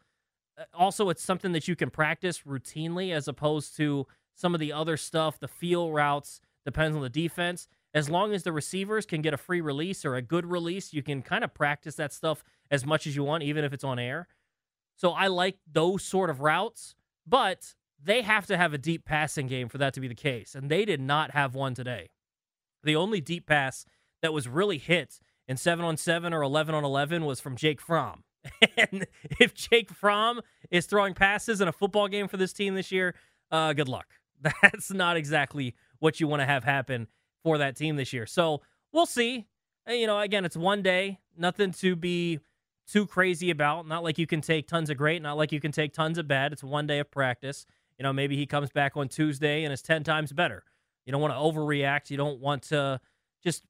Uh, 0.57 0.65
also, 0.73 1.11
it's 1.11 1.23
something 1.23 1.53
that 1.53 1.69
you 1.69 1.77
can 1.77 1.91
practice 1.91 2.45
routinely 2.49 3.13
as 3.13 3.29
opposed 3.29 3.77
to 3.77 4.07
some 4.35 4.55
of 4.55 4.61
the 4.61 4.73
other 4.73 4.97
stuff, 4.97 5.39
the 5.39 5.47
feel 5.47 5.93
routes, 5.93 6.41
depends 6.65 6.97
on 6.97 7.03
the 7.03 7.11
defense. 7.11 7.69
As 7.95 8.11
long 8.11 8.35
as 8.35 8.43
the 8.43 8.53
receivers 8.53 9.07
can 9.07 9.23
get 9.23 9.33
a 9.33 9.39
free 9.39 9.61
release 9.61 10.05
or 10.05 10.17
a 10.17 10.23
good 10.23 10.47
release, 10.47 10.93
you 10.93 11.03
can 11.03 11.23
kind 11.23 11.45
of 11.45 11.55
practice 11.55 11.95
that 11.97 12.13
stuff 12.13 12.45
as 12.71 12.85
much 12.85 13.07
as 13.07 13.17
you 13.17 13.25
want, 13.25 13.43
even 13.43 13.65
if 13.65 13.73
it's 13.73 13.85
on 13.85 13.99
air. 13.99 14.29
So 14.97 15.11
I 15.13 15.29
like 15.29 15.59
those 15.71 16.03
sort 16.03 16.31
of 16.31 16.41
routes, 16.41 16.95
but 17.27 17.75
they 18.03 18.23
have 18.23 18.47
to 18.47 18.57
have 18.57 18.75
a 18.75 18.79
deep 18.79 19.05
passing 19.05 19.47
game 19.47 19.69
for 19.69 19.79
that 19.79 19.95
to 19.95 20.01
be 20.01 20.09
the 20.09 20.15
case. 20.15 20.55
And 20.55 20.71
they 20.71 20.85
did 20.85 21.01
not 21.01 21.33
have 21.33 21.55
one 21.55 21.75
today. 21.75 22.11
The 22.83 22.97
only 22.97 23.21
deep 23.21 23.47
pass 23.47 23.85
that 24.23 24.33
was 24.33 24.49
really 24.49 24.79
hit 24.79 25.19
in 25.49 25.57
7 25.57 25.85
on 25.85 25.97
7 25.97 26.33
or 26.33 26.43
11 26.43 26.75
on 26.75 26.85
11 26.85 27.25
was 27.25 27.41
from 27.41 27.57
Jake 27.57 27.81
Fromm. 27.81 28.25
and 28.77 29.07
if 29.41 29.55
Jake 29.55 29.91
Fromm 29.91 30.41
is 30.71 30.87
throwing 30.87 31.15
passes 31.15 31.61
in 31.61 31.69
a 31.69 31.73
football 31.73 32.09
game 32.09 32.29
for 32.29 32.37
this 32.37 32.53
team 32.53 32.75
this 32.75 32.93
year, 32.93 33.15
uh, 33.51 33.73
good 33.73 33.89
luck. 33.89 34.07
That's 34.63 34.93
not 34.93 35.17
exactly 35.17 35.75
what 35.99 36.21
you 36.21 36.29
want 36.29 36.41
to 36.41 36.47
have 36.47 36.65
happen 36.65 37.09
for 37.43 37.59
that 37.59 37.77
team 37.77 37.97
this 37.97 38.13
year. 38.13 38.27
So 38.27 38.63
we'll 38.93 39.07
see. 39.07 39.47
Uh, 39.89 39.93
you 39.93 40.07
know, 40.07 40.19
again, 40.19 40.45
it's 40.45 40.57
one 40.57 40.83
day, 40.83 41.21
nothing 41.37 41.73
to 41.73 41.97
be 41.97 42.41
too 42.87 43.07
crazy 43.07 43.51
about. 43.51 43.87
Not 43.87 44.03
like 44.03 44.19
you 44.19 44.27
can 44.27 44.41
take 44.41 44.69
tons 44.69 44.91
of 44.91 44.97
great, 44.97 45.23
not 45.23 45.37
like 45.37 45.53
you 45.53 45.61
can 45.61 45.73
take 45.73 45.93
tons 45.93 46.19
of 46.19 46.29
bad. 46.29 46.53
It's 46.53 46.65
one 46.65 46.87
day 46.87 46.99
of 46.99 47.11
practice. 47.11 47.67
You 47.99 48.03
know, 48.03 48.13
maybe 48.13 48.37
he 48.37 48.47
comes 48.47 48.71
back 48.71 48.97
on 48.97 49.09
Tuesday 49.09 49.65
and 49.65 49.73
is 49.73 49.83
10 49.83 50.05
times 50.05 50.33
better. 50.33 50.65
You 51.05 51.13
don't 51.13 51.21
want 51.21 51.35
to 51.35 51.39
overreact. 51.39 52.11
You 52.11 52.17
don't 52.17 52.41
want 52.41 52.65
to 52.65 53.01
just 53.43 53.65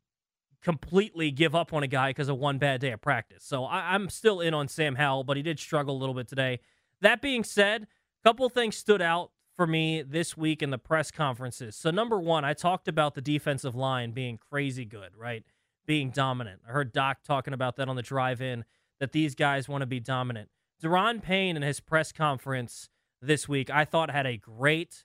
completely 0.63 1.31
give 1.31 1.55
up 1.55 1.73
on 1.73 1.83
a 1.83 1.87
guy 1.87 2.11
because 2.11 2.29
of 2.29 2.39
one 2.39 2.59
bad 2.59 2.81
day 2.81 2.93
of 2.93 3.01
practice. 3.01 3.45
So 3.45 3.65
I, 3.65 3.95
am 3.95 4.09
still 4.09 4.41
in 4.41 4.55
on 4.55 4.69
Sam 4.69 4.97
Howell, 4.97 5.25
but 5.25 5.37
he 5.37 5.43
did 5.43 5.61
struggle 5.61 5.97
a 5.97 5.99
little 5.99 6.15
bit 6.15 6.29
today. 6.29 6.61
That 7.03 7.21
being 7.21 7.45
said, 7.45 7.83
a 7.83 8.29
couple 8.29 8.49
things 8.49 8.77
stood 8.77 9.03
out 9.03 9.31
for 9.57 9.67
me 9.67 10.03
this 10.03 10.37
week 10.37 10.63
in 10.63 10.71
the 10.71 10.79
press 10.79 11.11
conferences. 11.11 11.75
So 11.75 11.91
number 11.91 12.19
one, 12.19 12.45
I 12.45 12.53
talked 12.53 12.89
about 12.89 13.15
the 13.15 13.21
defensive 13.21 13.75
line 13.75 14.13
being 14.13 14.39
crazy 14.39 14.85
good, 14.85 15.17
right? 15.17 15.45
Being 15.87 16.11
dominant. 16.11 16.61
I 16.69 16.73
heard 16.73 16.93
Doc 16.93 17.19
talking 17.25 17.55
about 17.55 17.77
that 17.77 17.89
on 17.89 17.97
the 17.97 18.03
drive 18.03 18.43
in 18.43 18.65
that 19.01 19.13
these 19.13 19.35
guys 19.35 19.69
want 19.69 19.83
to 19.83 19.87
be 19.87 20.01
dominant. 20.01 20.51
Daron 20.83 21.23
Payne 21.23 21.57
in 21.57 21.63
his 21.63 21.81
press 21.81 22.13
conference 22.13 22.91
this 23.23 23.49
week, 23.49 23.71
I 23.71 23.85
thought 23.85 24.11
had 24.11 24.27
a 24.27 24.37
great 24.37 25.05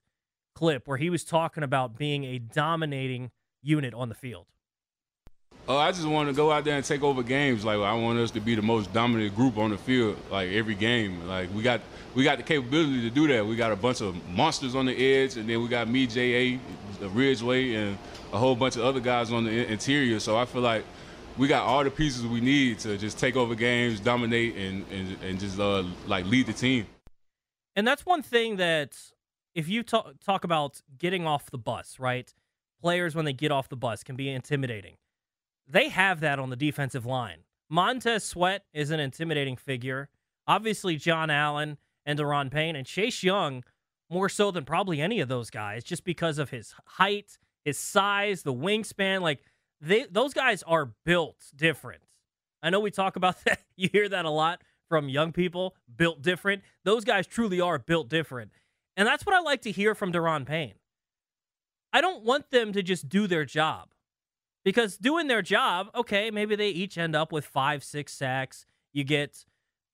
clip 0.54 0.88
where 0.88 0.98
he 0.98 1.10
was 1.10 1.24
talking 1.24 1.64
about 1.64 1.98
being 1.98 2.26
a 2.26 2.38
dominating 2.38 3.32
unit 3.62 3.94
on 3.94 4.10
the 4.10 4.16
field. 4.16 4.48
Oh, 5.68 5.78
I 5.78 5.92
just 5.92 6.06
want 6.06 6.28
to 6.28 6.34
go 6.34 6.52
out 6.52 6.66
there 6.66 6.76
and 6.76 6.84
take 6.84 7.04
over 7.04 7.24
games. 7.24 7.64
Like 7.64 7.78
I 7.78 7.94
want 7.94 8.20
us 8.20 8.32
to 8.32 8.42
be 8.42 8.56
the 8.56 8.62
most 8.62 8.92
dominant 8.92 9.36
group 9.36 9.58
on 9.58 9.70
the 9.70 9.78
field, 9.78 10.18
like 10.32 10.50
every 10.50 10.76
game. 10.76 11.28
Like 11.28 11.54
we 11.54 11.62
got 11.62 11.82
we 12.14 12.24
got 12.24 12.38
the 12.38 12.44
capability 12.44 13.02
to 13.02 13.10
do 13.10 13.28
that. 13.28 13.46
We 13.46 13.56
got 13.56 13.72
a 13.72 13.76
bunch 13.76 14.02
of 14.02 14.16
monsters 14.30 14.76
on 14.76 14.86
the 14.86 14.94
edge, 14.94 15.38
and 15.38 15.50
then 15.50 15.62
we 15.62 15.68
got 15.68 15.88
me, 15.88 16.04
Ja, 16.04 16.60
Ridgeway, 17.10 17.74
and 17.76 17.98
a 18.34 18.38
whole 18.38 18.56
bunch 18.56 18.76
of 18.76 18.84
other 18.84 19.00
guys 19.00 19.32
on 19.32 19.46
the 19.46 19.72
interior. 19.72 20.20
So 20.20 20.38
I 20.38 20.46
feel 20.46 20.62
like 20.62 20.84
we 21.38 21.48
got 21.48 21.64
all 21.64 21.84
the 21.84 21.92
pieces 21.92 22.26
we 22.26 22.42
need 22.42 22.80
to 22.80 22.98
just 22.98 23.18
take 23.18 23.36
over 23.36 23.56
games, 23.56 24.00
dominate, 24.00 24.56
and 24.56 24.86
and, 24.92 25.18
and 25.24 25.40
just 25.40 25.60
uh, 25.60 25.84
like 26.08 26.26
lead 26.26 26.48
the 26.48 26.54
team. 26.54 26.86
And 27.76 27.88
that's 27.88 28.06
one 28.06 28.22
thing 28.22 28.58
that 28.58 28.98
if 29.56 29.68
you 29.68 29.84
talk 29.84 30.20
talk 30.24 30.44
about 30.44 30.82
getting 30.98 31.26
off 31.26 31.50
the 31.50 31.58
bus, 31.58 32.00
right? 32.00 32.34
Players 32.82 33.16
when 33.16 33.26
they 33.26 33.34
get 33.34 33.52
off 33.52 33.70
the 33.70 33.78
bus 33.78 34.04
can 34.04 34.16
be 34.16 34.30
intimidating. 34.30 34.96
They 35.68 35.90
have 35.90 36.20
that 36.22 36.40
on 36.40 36.50
the 36.50 36.56
defensive 36.56 37.06
line. 37.06 37.44
Montez 37.70 38.26
Sweat 38.26 38.66
is 38.74 38.92
an 38.92 39.00
intimidating 39.00 39.56
figure. 39.56 40.10
Obviously, 40.48 40.98
John 40.98 41.30
Allen 41.30 41.78
and 42.06 42.18
Daron 42.18 42.52
Payne 42.52 42.76
and 42.76 42.86
Chase 42.86 43.24
Young 43.24 43.64
more 44.10 44.30
so 44.30 44.52
than 44.52 44.66
probably 44.66 45.02
any 45.02 45.20
of 45.20 45.30
those 45.30 45.50
guys, 45.50 45.84
just 45.84 46.04
because 46.04 46.38
of 46.38 46.50
his 46.50 46.74
height, 46.86 47.38
his 47.64 47.78
size, 47.78 48.44
the 48.44 48.54
wingspan. 48.54 49.22
Like 49.22 49.40
they 49.80 50.06
those 50.10 50.34
guys 50.34 50.64
are 50.64 50.94
built 51.06 51.38
different. 51.56 52.04
I 52.62 52.70
know 52.70 52.80
we 52.80 52.92
talk 52.92 53.16
about 53.16 53.44
that. 53.46 53.62
You 53.76 53.90
hear 53.92 54.10
that 54.10 54.26
a 54.26 54.30
lot 54.30 54.62
from 54.90 55.08
young 55.08 55.32
people, 55.32 55.74
built 55.96 56.22
different. 56.22 56.64
Those 56.84 57.06
guys 57.06 57.26
truly 57.26 57.62
are 57.62 57.80
built 57.80 58.10
different. 58.10 58.52
And 58.98 59.08
that's 59.08 59.26
what 59.26 59.34
I 59.34 59.40
like 59.40 59.62
to 59.62 59.72
hear 59.72 59.96
from 59.96 60.12
Daron 60.12 60.46
Payne. 60.46 60.74
I 61.94 62.02
don't 62.02 62.26
want 62.26 62.52
them 62.52 62.74
to 62.74 62.84
just 62.84 63.08
do 63.08 63.26
their 63.26 63.46
job. 63.46 63.90
Because 64.64 64.98
doing 64.98 65.28
their 65.28 65.42
job, 65.42 65.88
okay, 65.96 66.30
maybe 66.30 66.56
they 66.58 66.70
each 66.70 66.98
end 66.98 67.16
up 67.16 67.32
with 67.32 67.46
five, 67.46 67.84
six 67.86 68.14
sacks. 68.14 68.66
You 68.92 69.04
get 69.04 69.46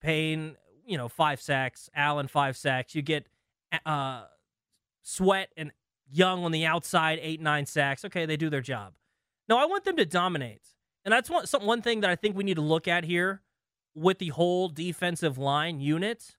Payne, 0.01 0.57
you 0.87 0.97
know, 0.97 1.07
five 1.07 1.41
sacks, 1.41 1.89
Allen, 1.95 2.27
five 2.27 2.57
sacks. 2.57 2.95
You 2.95 3.01
get 3.01 3.27
uh, 3.85 4.23
Sweat 5.03 5.49
and 5.55 5.71
Young 6.09 6.45
on 6.45 6.51
the 6.51 6.65
outside, 6.65 7.19
eight, 7.21 7.41
nine 7.41 7.65
sacks. 7.65 8.05
Okay, 8.05 8.25
they 8.25 8.37
do 8.37 8.49
their 8.49 8.61
job. 8.61 8.93
No, 9.49 9.57
I 9.57 9.65
want 9.65 9.83
them 9.83 9.97
to 9.97 10.05
dominate. 10.05 10.61
And 11.03 11.11
that's 11.11 11.29
one, 11.29 11.45
some, 11.45 11.65
one 11.65 11.81
thing 11.81 12.01
that 12.01 12.09
I 12.09 12.15
think 12.15 12.35
we 12.35 12.43
need 12.43 12.55
to 12.55 12.61
look 12.61 12.87
at 12.87 13.03
here 13.03 13.41
with 13.93 14.19
the 14.19 14.29
whole 14.29 14.69
defensive 14.69 15.37
line 15.37 15.79
unit 15.79 16.37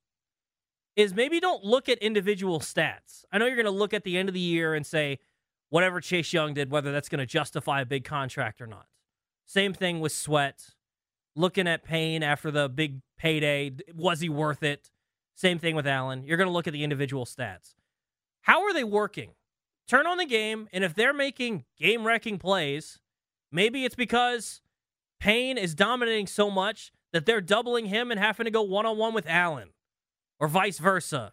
is 0.97 1.15
maybe 1.15 1.39
don't 1.39 1.65
look 1.65 1.89
at 1.89 1.99
individual 1.99 2.61
stats. 2.61 3.25
I 3.31 3.39
know 3.39 3.47
you're 3.47 3.57
going 3.57 3.67
to 3.67 3.71
look 3.71 3.95
at 3.95 4.05
the 4.05 4.19
end 4.19 4.29
of 4.29 4.35
the 4.35 4.41
year 4.41 4.75
and 4.75 4.87
say, 4.87 5.19
whatever 5.71 6.01
Chase 6.01 6.33
Young 6.33 6.55
did, 6.55 6.71
whether 6.71 6.93
that's 6.93 7.09
going 7.09 7.21
to 7.21 7.27
justify 7.27 7.83
a 7.83 7.87
big 7.87 8.05
contract 8.05 8.61
or 8.61 8.67
not. 8.67 8.87
Same 9.47 9.73
thing 9.75 10.01
with 10.01 10.13
Sweat. 10.13 10.71
Looking 11.37 11.69
at 11.69 11.85
Payne 11.85 12.23
after 12.23 12.51
the 12.51 12.69
big 12.69 13.01
payday, 13.19 13.73
was 13.95 14.21
he 14.21 14.29
worth 14.29 14.63
it? 14.63 14.91
Same 15.35 15.59
thing 15.59 15.77
with 15.77 15.87
Allen. 15.87 16.25
You're 16.25 16.37
going 16.37 16.49
to 16.49 16.53
look 16.53 16.67
at 16.67 16.73
the 16.73 16.85
individual 16.85 17.25
stats. 17.25 17.75
How 18.43 18.63
are 18.63 18.73
they 18.73 18.85
working? 18.85 19.33
turn 19.89 20.07
on 20.07 20.19
the 20.19 20.27
game, 20.27 20.69
and 20.73 20.85
if 20.85 20.95
they're 20.95 21.15
making 21.15 21.65
game 21.79 22.07
wrecking 22.07 22.39
plays, 22.39 23.01
maybe 23.51 23.85
it's 23.85 23.95
because 23.95 24.61
Payne 25.19 25.59
is 25.59 25.75
dominating 25.75 26.27
so 26.27 26.51
much 26.51 26.93
that 27.13 27.27
they're 27.27 27.41
doubling 27.41 27.87
him 27.87 28.11
and 28.11 28.21
having 28.21 28.45
to 28.45 28.51
go 28.51 28.63
one 28.63 28.87
on 28.87 28.99
one 28.99 29.15
with 29.15 29.27
Allen, 29.27 29.71
or 30.39 30.47
vice 30.47 30.79
versa. 30.79 31.33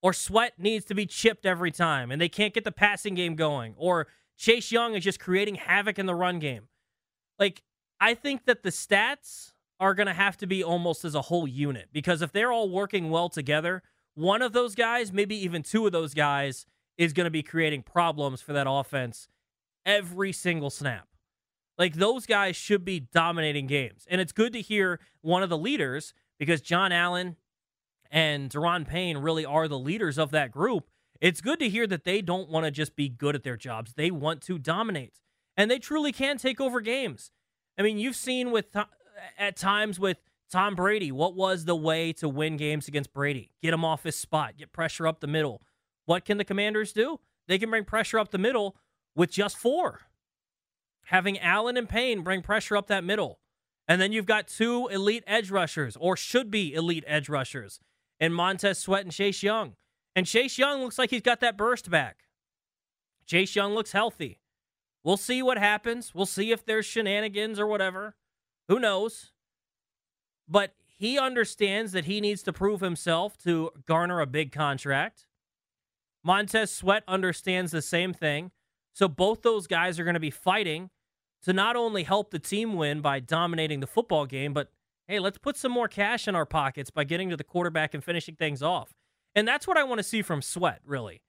Or 0.00 0.12
Sweat 0.12 0.52
needs 0.58 0.84
to 0.86 0.94
be 0.94 1.06
chipped 1.06 1.44
every 1.44 1.72
time 1.72 2.12
and 2.12 2.20
they 2.22 2.28
can't 2.28 2.54
get 2.54 2.62
the 2.62 2.70
passing 2.70 3.16
game 3.16 3.34
going. 3.34 3.74
Or 3.76 4.06
Chase 4.36 4.70
Young 4.70 4.94
is 4.94 5.02
just 5.02 5.18
creating 5.18 5.56
havoc 5.56 5.98
in 5.98 6.06
the 6.06 6.14
run 6.14 6.38
game. 6.38 6.68
Like, 7.36 7.62
I 8.00 8.14
think 8.14 8.44
that 8.44 8.62
the 8.62 8.70
stats 8.70 9.54
are 9.80 9.94
going 9.94 10.06
to 10.06 10.12
have 10.12 10.36
to 10.38 10.46
be 10.46 10.62
almost 10.62 11.04
as 11.04 11.14
a 11.14 11.22
whole 11.22 11.46
unit 11.46 11.88
because 11.92 12.22
if 12.22 12.32
they're 12.32 12.52
all 12.52 12.68
working 12.68 13.10
well 13.10 13.28
together, 13.28 13.82
one 14.14 14.42
of 14.42 14.52
those 14.52 14.74
guys, 14.74 15.12
maybe 15.12 15.36
even 15.36 15.62
two 15.62 15.86
of 15.86 15.92
those 15.92 16.14
guys, 16.14 16.66
is 16.96 17.12
going 17.12 17.24
to 17.26 17.30
be 17.30 17.42
creating 17.42 17.82
problems 17.82 18.40
for 18.40 18.52
that 18.52 18.66
offense 18.68 19.28
every 19.86 20.32
single 20.32 20.70
snap. 20.70 21.08
Like 21.78 21.94
those 21.94 22.26
guys 22.26 22.56
should 22.56 22.84
be 22.84 23.00
dominating 23.00 23.68
games. 23.68 24.04
And 24.10 24.20
it's 24.20 24.32
good 24.32 24.52
to 24.52 24.60
hear 24.60 24.98
one 25.20 25.44
of 25.44 25.48
the 25.48 25.56
leaders 25.56 26.12
because 26.38 26.60
John 26.60 26.90
Allen 26.90 27.36
and 28.10 28.50
Daron 28.50 28.86
Payne 28.86 29.18
really 29.18 29.44
are 29.44 29.68
the 29.68 29.78
leaders 29.78 30.18
of 30.18 30.32
that 30.32 30.50
group. 30.50 30.88
It's 31.20 31.40
good 31.40 31.60
to 31.60 31.68
hear 31.68 31.86
that 31.86 32.04
they 32.04 32.20
don't 32.20 32.48
want 32.48 32.64
to 32.64 32.70
just 32.70 32.96
be 32.96 33.08
good 33.08 33.34
at 33.34 33.44
their 33.44 33.56
jobs. 33.56 33.94
They 33.94 34.10
want 34.10 34.42
to 34.42 34.58
dominate. 34.58 35.20
And 35.56 35.70
they 35.70 35.78
truly 35.78 36.12
can 36.12 36.38
take 36.38 36.60
over 36.60 36.80
games. 36.80 37.30
I 37.76 37.82
mean, 37.82 37.98
you've 37.98 38.16
seen 38.16 38.50
with 38.50 38.76
at 39.38 39.56
times 39.56 39.98
with 39.98 40.18
Tom 40.50 40.74
Brady, 40.74 41.12
what 41.12 41.34
was 41.34 41.64
the 41.64 41.76
way 41.76 42.12
to 42.14 42.28
win 42.28 42.56
games 42.56 42.88
against 42.88 43.12
Brady? 43.12 43.50
Get 43.62 43.74
him 43.74 43.84
off 43.84 44.04
his 44.04 44.16
spot, 44.16 44.56
get 44.56 44.72
pressure 44.72 45.06
up 45.06 45.20
the 45.20 45.26
middle. 45.26 45.62
What 46.06 46.24
can 46.24 46.38
the 46.38 46.44
commanders 46.44 46.92
do? 46.92 47.20
They 47.48 47.58
can 47.58 47.70
bring 47.70 47.84
pressure 47.84 48.18
up 48.18 48.30
the 48.30 48.38
middle 48.38 48.76
with 49.14 49.30
just 49.30 49.56
four. 49.58 50.00
Having 51.06 51.38
Allen 51.38 51.76
and 51.76 51.88
Payne 51.88 52.22
bring 52.22 52.42
pressure 52.42 52.76
up 52.76 52.86
that 52.86 53.04
middle. 53.04 53.40
And 53.86 54.00
then 54.00 54.12
you've 54.12 54.26
got 54.26 54.48
two 54.48 54.86
elite 54.88 55.24
edge 55.26 55.50
rushers, 55.50 55.96
or 55.96 56.16
should 56.16 56.50
be 56.50 56.74
elite 56.74 57.04
edge 57.06 57.28
rushers, 57.28 57.80
in 58.20 58.32
Montez 58.32 58.78
Sweat 58.78 59.04
and 59.04 59.12
Chase 59.12 59.42
Young. 59.42 59.76
And 60.14 60.26
Chase 60.26 60.58
Young 60.58 60.82
looks 60.82 60.98
like 60.98 61.10
he's 61.10 61.22
got 61.22 61.40
that 61.40 61.56
burst 61.56 61.90
back. 61.90 62.24
Chase 63.26 63.56
Young 63.56 63.74
looks 63.74 63.92
healthy. 63.92 64.40
We'll 65.04 65.16
see 65.16 65.42
what 65.42 65.58
happens. 65.58 66.14
We'll 66.14 66.26
see 66.26 66.52
if 66.52 66.64
there's 66.64 66.84
shenanigans 66.84 67.58
or 67.58 67.66
whatever. 67.66 68.16
Who 68.68 68.78
knows? 68.78 69.32
But 70.48 70.74
he 70.86 71.18
understands 71.18 71.92
that 71.92 72.06
he 72.06 72.20
needs 72.20 72.42
to 72.42 72.52
prove 72.52 72.80
himself 72.80 73.36
to 73.44 73.70
garner 73.86 74.20
a 74.20 74.26
big 74.26 74.52
contract. 74.52 75.26
Montez 76.24 76.70
Sweat 76.70 77.04
understands 77.06 77.72
the 77.72 77.82
same 77.82 78.12
thing. 78.12 78.50
So 78.92 79.08
both 79.08 79.42
those 79.42 79.66
guys 79.66 79.98
are 79.98 80.04
going 80.04 80.14
to 80.14 80.20
be 80.20 80.30
fighting 80.30 80.90
to 81.44 81.52
not 81.52 81.76
only 81.76 82.02
help 82.02 82.30
the 82.30 82.38
team 82.38 82.74
win 82.74 83.00
by 83.00 83.20
dominating 83.20 83.80
the 83.80 83.86
football 83.86 84.26
game, 84.26 84.52
but 84.52 84.70
hey, 85.06 85.20
let's 85.20 85.38
put 85.38 85.56
some 85.56 85.72
more 85.72 85.88
cash 85.88 86.26
in 86.26 86.34
our 86.34 86.46
pockets 86.46 86.90
by 86.90 87.04
getting 87.04 87.30
to 87.30 87.36
the 87.36 87.44
quarterback 87.44 87.94
and 87.94 88.02
finishing 88.02 88.34
things 88.34 88.62
off. 88.62 88.92
And 89.34 89.46
that's 89.46 89.66
what 89.66 89.76
I 89.76 89.84
want 89.84 90.00
to 90.00 90.02
see 90.02 90.20
from 90.20 90.42
Sweat, 90.42 90.80
really. 90.84 91.22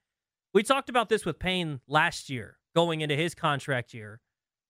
We 0.52 0.64
talked 0.64 0.90
about 0.90 1.10
this 1.10 1.26
with 1.26 1.38
Payne 1.38 1.80
last 1.88 2.30
year, 2.30 2.58
going 2.76 3.02
into 3.02 3.16
his 3.16 3.36
contract 3.36 3.94
year, 3.94 4.20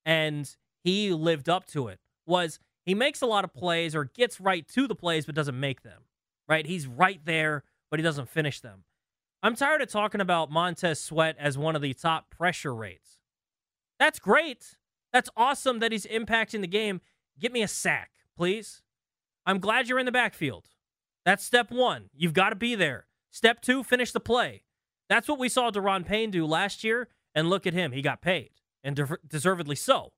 and 0.05 0.53
he 0.84 1.13
lived 1.13 1.47
up 1.47 1.65
to 1.67 1.88
it. 1.88 1.99
Was 2.30 2.60
he 2.86 2.96
makes 2.96 3.22
a 3.22 3.26
lot 3.26 3.44
of 3.44 3.54
plays 3.54 3.96
or 3.96 4.06
gets 4.06 4.39
right 4.39 4.68
to 4.70 4.88
the 4.88 4.96
plays 4.96 5.26
but 5.26 5.36
doesn't 5.36 5.60
make 5.60 5.82
them. 5.82 6.04
Right? 6.48 6.65
He's 6.65 6.88
right 6.88 7.20
there, 7.26 7.63
but 7.92 8.00
he 8.00 8.04
doesn't 8.04 8.30
finish 8.30 8.62
them. 8.62 8.84
I'm 9.42 9.56
tired 9.56 9.82
of 9.82 9.89
talking 9.89 10.22
about 10.22 10.52
Montez 10.52 11.00
Sweat 11.00 11.36
as 11.39 11.58
one 11.58 11.76
of 11.76 11.82
the 11.82 11.94
top 11.94 12.30
pressure 12.30 12.74
rates. 12.74 13.18
That's 14.00 14.20
great. 14.20 14.78
That's 15.12 15.30
awesome 15.36 15.80
that 15.80 15.92
he's 15.92 16.06
impacting 16.06 16.62
the 16.62 16.68
game. 16.68 17.02
Get 17.39 17.52
me 17.52 17.62
a 17.62 17.68
sack, 17.68 18.12
please. 18.38 18.82
I'm 19.46 19.60
glad 19.60 19.88
you're 19.88 20.00
in 20.00 20.06
the 20.06 20.12
backfield. 20.12 20.70
That's 21.26 21.44
step 21.44 21.72
one. 21.72 22.10
You've 22.13 22.34
got 22.34 22.50
to 22.50 22.56
be 22.56 22.76
there. 22.76 23.08
Step 23.32 23.62
two, 23.62 23.84
finish 23.84 24.12
the 24.12 24.20
play. 24.20 24.63
That's 25.08 25.28
what 25.28 25.39
we 25.39 25.50
saw 25.50 25.72
Daron 25.72 26.06
Payne 26.06 26.32
do 26.32 26.46
last 26.46 26.84
year, 26.84 27.08
and 27.34 27.50
look 27.50 27.65
at 27.65 27.74
him. 27.74 27.92
He 27.92 28.02
got 28.02 28.22
paid, 28.22 28.52
and 28.84 28.96
de- 28.96 29.18
deservedly 29.28 29.76
so. 29.76 30.13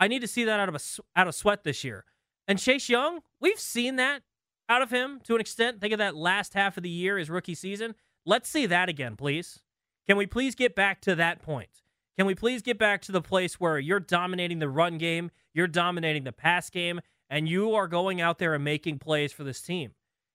I 0.00 0.08
need 0.08 0.20
to 0.20 0.26
see 0.26 0.44
that 0.44 0.58
out 0.58 0.68
of 0.68 0.74
a, 0.74 0.80
out 1.14 1.28
of 1.28 1.34
sweat 1.34 1.62
this 1.62 1.84
year. 1.84 2.04
And 2.48 2.58
Chase 2.58 2.88
Young, 2.88 3.20
we've 3.40 3.60
seen 3.60 3.96
that 3.96 4.22
out 4.68 4.82
of 4.82 4.90
him 4.90 5.20
to 5.24 5.34
an 5.34 5.40
extent. 5.40 5.80
Think 5.80 5.92
of 5.92 5.98
that 5.98 6.16
last 6.16 6.54
half 6.54 6.76
of 6.76 6.82
the 6.82 6.88
year, 6.88 7.18
his 7.18 7.30
rookie 7.30 7.54
season. 7.54 7.94
Let's 8.24 8.48
see 8.48 8.66
that 8.66 8.88
again, 8.88 9.14
please. 9.14 9.60
Can 10.08 10.16
we 10.16 10.26
please 10.26 10.54
get 10.54 10.74
back 10.74 11.00
to 11.02 11.14
that 11.14 11.42
point? 11.42 11.82
Can 12.16 12.26
we 12.26 12.34
please 12.34 12.62
get 12.62 12.78
back 12.78 13.02
to 13.02 13.12
the 13.12 13.22
place 13.22 13.60
where 13.60 13.78
you're 13.78 14.00
dominating 14.00 14.58
the 14.58 14.68
run 14.68 14.98
game, 14.98 15.30
you're 15.54 15.66
dominating 15.66 16.24
the 16.24 16.32
pass 16.32 16.70
game, 16.70 17.00
and 17.28 17.48
you 17.48 17.74
are 17.74 17.86
going 17.86 18.20
out 18.20 18.38
there 18.38 18.54
and 18.54 18.64
making 18.64 18.98
plays 18.98 19.32
for 19.32 19.44
this 19.44 19.62
team? 19.62 19.92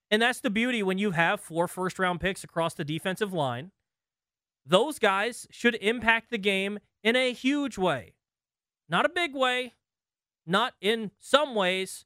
And 0.09 0.21
that's 0.21 0.39
the 0.39 0.49
beauty 0.49 0.81
when 0.83 0.97
you 0.97 1.11
have 1.11 1.41
four 1.41 1.67
first 1.67 1.99
round 1.99 2.21
picks 2.21 2.43
across 2.43 2.73
the 2.73 2.85
defensive 2.85 3.33
line. 3.33 3.71
Those 4.65 4.99
guys 4.99 5.47
should 5.51 5.75
impact 5.75 6.31
the 6.31 6.37
game 6.37 6.79
in 7.03 7.15
a 7.15 7.33
huge 7.33 7.77
way. 7.77 8.13
Not 8.87 9.05
a 9.05 9.09
big 9.09 9.35
way, 9.35 9.73
not 10.45 10.73
in 10.79 11.11
some 11.19 11.55
ways, 11.55 12.05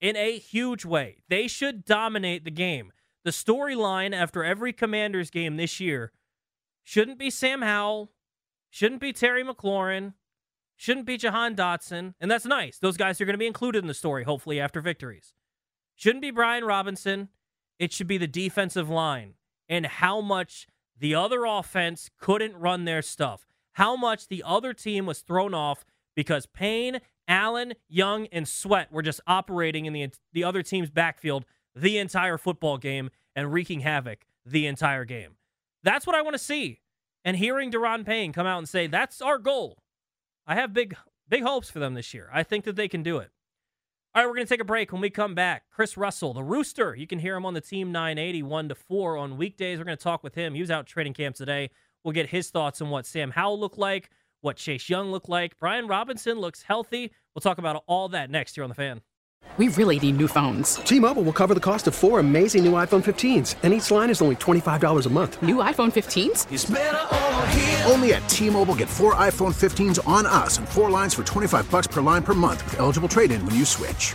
in 0.00 0.16
a 0.16 0.38
huge 0.38 0.84
way. 0.84 1.22
They 1.28 1.48
should 1.48 1.84
dominate 1.84 2.44
the 2.44 2.50
game. 2.50 2.92
The 3.24 3.30
storyline 3.30 4.14
after 4.14 4.44
every 4.44 4.72
Commanders 4.72 5.30
game 5.30 5.56
this 5.56 5.80
year 5.80 6.12
shouldn't 6.84 7.18
be 7.18 7.30
Sam 7.30 7.62
Howell, 7.62 8.10
Shouldn't 8.70 9.00
be 9.00 9.12
Terry 9.12 9.44
McLaurin. 9.44 10.14
Shouldn't 10.76 11.06
be 11.06 11.16
Jahan 11.16 11.56
Dotson. 11.56 12.14
And 12.20 12.30
that's 12.30 12.44
nice. 12.44 12.78
Those 12.78 12.96
guys 12.96 13.20
are 13.20 13.24
going 13.24 13.34
to 13.34 13.38
be 13.38 13.46
included 13.46 13.82
in 13.82 13.88
the 13.88 13.94
story, 13.94 14.24
hopefully, 14.24 14.60
after 14.60 14.80
victories. 14.80 15.32
Shouldn't 15.96 16.22
be 16.22 16.30
Brian 16.30 16.64
Robinson. 16.64 17.28
It 17.78 17.92
should 17.92 18.06
be 18.06 18.18
the 18.18 18.26
defensive 18.26 18.88
line 18.88 19.34
and 19.68 19.86
how 19.86 20.20
much 20.20 20.68
the 20.98 21.14
other 21.14 21.44
offense 21.44 22.10
couldn't 22.18 22.56
run 22.56 22.84
their 22.84 23.02
stuff. 23.02 23.46
How 23.72 23.96
much 23.96 24.28
the 24.28 24.42
other 24.44 24.72
team 24.72 25.06
was 25.06 25.20
thrown 25.20 25.54
off 25.54 25.84
because 26.18 26.46
Payne, 26.46 26.98
Allen, 27.28 27.74
Young, 27.88 28.26
and 28.32 28.48
Sweat 28.48 28.90
were 28.90 29.02
just 29.02 29.20
operating 29.28 29.86
in 29.86 29.92
the, 29.92 30.08
the 30.32 30.42
other 30.42 30.64
team's 30.64 30.90
backfield 30.90 31.44
the 31.76 31.96
entire 31.96 32.36
football 32.36 32.76
game 32.76 33.10
and 33.36 33.52
wreaking 33.52 33.82
havoc 33.82 34.26
the 34.44 34.66
entire 34.66 35.04
game. 35.04 35.36
That's 35.84 36.08
what 36.08 36.16
I 36.16 36.22
want 36.22 36.34
to 36.34 36.42
see. 36.42 36.80
And 37.24 37.36
hearing 37.36 37.70
Daron 37.70 38.04
Payne 38.04 38.32
come 38.32 38.48
out 38.48 38.58
and 38.58 38.68
say, 38.68 38.88
that's 38.88 39.22
our 39.22 39.38
goal. 39.38 39.78
I 40.44 40.56
have 40.56 40.72
big, 40.72 40.96
big 41.28 41.44
hopes 41.44 41.70
for 41.70 41.78
them 41.78 41.94
this 41.94 42.12
year. 42.12 42.28
I 42.34 42.42
think 42.42 42.64
that 42.64 42.74
they 42.74 42.88
can 42.88 43.04
do 43.04 43.18
it. 43.18 43.30
All 44.12 44.22
right, 44.22 44.28
we're 44.28 44.34
going 44.34 44.46
to 44.48 44.52
take 44.52 44.60
a 44.60 44.64
break. 44.64 44.90
When 44.90 45.00
we 45.00 45.10
come 45.10 45.36
back, 45.36 45.70
Chris 45.70 45.96
Russell, 45.96 46.34
the 46.34 46.42
Rooster. 46.42 46.96
You 46.96 47.06
can 47.06 47.20
hear 47.20 47.36
him 47.36 47.46
on 47.46 47.54
the 47.54 47.60
Team 47.60 47.92
980, 47.92 48.42
1 48.42 48.68
to 48.70 48.74
4 48.74 49.16
on 49.18 49.36
weekdays. 49.36 49.78
We're 49.78 49.84
going 49.84 49.96
to 49.96 50.02
talk 50.02 50.24
with 50.24 50.34
him. 50.34 50.54
He 50.54 50.60
was 50.62 50.70
out 50.72 50.88
training 50.88 51.14
camp 51.14 51.36
today. 51.36 51.70
We'll 52.02 52.10
get 52.10 52.30
his 52.30 52.50
thoughts 52.50 52.82
on 52.82 52.90
what 52.90 53.06
Sam 53.06 53.30
Howell 53.30 53.60
looked 53.60 53.78
like, 53.78 54.10
what 54.40 54.56
Chase 54.56 54.88
Young 54.88 55.10
looked 55.10 55.28
like. 55.28 55.58
Brian 55.58 55.86
Robinson 55.86 56.38
looks 56.38 56.62
healthy. 56.62 57.12
We'll 57.34 57.40
talk 57.40 57.58
about 57.58 57.82
all 57.86 58.08
that 58.10 58.30
next 58.30 58.54
here 58.54 58.64
on 58.64 58.70
The 58.70 58.74
Fan. 58.74 59.00
We 59.56 59.68
really 59.68 59.98
need 59.98 60.18
new 60.18 60.28
phones. 60.28 60.76
T 60.76 61.00
Mobile 61.00 61.22
will 61.22 61.32
cover 61.32 61.54
the 61.54 61.60
cost 61.60 61.86
of 61.86 61.94
four 61.94 62.20
amazing 62.20 62.64
new 62.64 62.72
iPhone 62.72 63.02
15s, 63.02 63.56
and 63.62 63.72
each 63.72 63.90
line 63.90 64.10
is 64.10 64.20
only 64.20 64.36
$25 64.36 65.06
a 65.06 65.08
month. 65.08 65.42
New 65.42 65.56
iPhone 65.56 65.90
15s? 65.92 67.90
Only 67.90 68.12
at 68.12 68.28
T 68.28 68.50
Mobile 68.50 68.74
get 68.76 68.88
four 68.88 69.14
iPhone 69.14 69.54
15s 69.54 70.06
on 70.06 70.26
us 70.26 70.58
and 70.58 70.68
four 70.68 70.90
lines 70.90 71.14
for 71.14 71.24
25 71.24 71.68
bucks 71.70 71.86
per 71.86 72.02
line 72.02 72.22
per 72.22 72.34
month 72.34 72.62
with 72.66 72.78
eligible 72.78 73.08
trade 73.08 73.32
in 73.32 73.44
when 73.46 73.56
you 73.56 73.64
switch. 73.64 74.14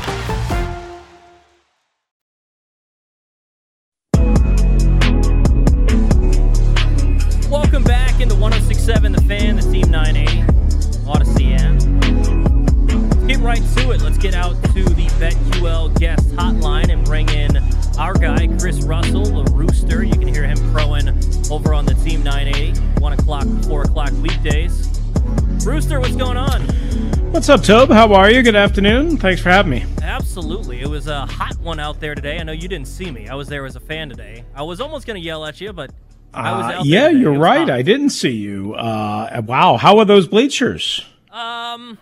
What's 27.41 27.47
going 27.47 27.59
on? 27.59 27.59
What's 27.59 27.69
up, 27.69 27.87
Tobe? 27.87 27.89
How 27.89 28.13
are 28.13 28.29
you? 28.29 28.43
Good 28.43 28.55
afternoon. 28.55 29.17
Thanks 29.17 29.41
for 29.41 29.49
having 29.49 29.71
me. 29.71 29.85
Absolutely. 30.01 30.81
It 30.81 30.87
was 30.87 31.07
a 31.07 31.25
hot 31.25 31.57
one 31.59 31.79
out 31.79 31.99
there 31.99 32.13
today. 32.15 32.39
I 32.39 32.43
know 32.43 32.51
you 32.51 32.67
didn't 32.67 32.87
see 32.87 33.09
me. 33.09 33.27
I 33.29 33.35
was 33.35 33.47
there 33.47 33.65
as 33.65 33.75
a 33.75 33.79
fan 33.79 34.09
today. 34.09 34.43
I 34.55 34.61
was 34.63 34.79
almost 34.79 35.07
going 35.07 35.19
to 35.19 35.25
yell 35.25 35.45
at 35.45 35.59
you, 35.59 35.73
but 35.73 35.91
I 36.33 36.55
was 36.57 36.65
Uh, 36.65 36.79
out 36.79 36.85
yeah, 36.85 37.07
today. 37.07 37.19
you're 37.19 37.37
right. 37.37 37.59
hot. 37.67 37.69
I 37.71 37.81
didn't 37.81 38.11
see 38.11 38.29
you. 38.35 38.73
Uh, 38.75 39.41
wow. 39.45 39.77
How 39.77 39.97
are 39.99 40.05
those 40.05 40.27
bleachers? 40.27 41.03
Um, 41.31 41.97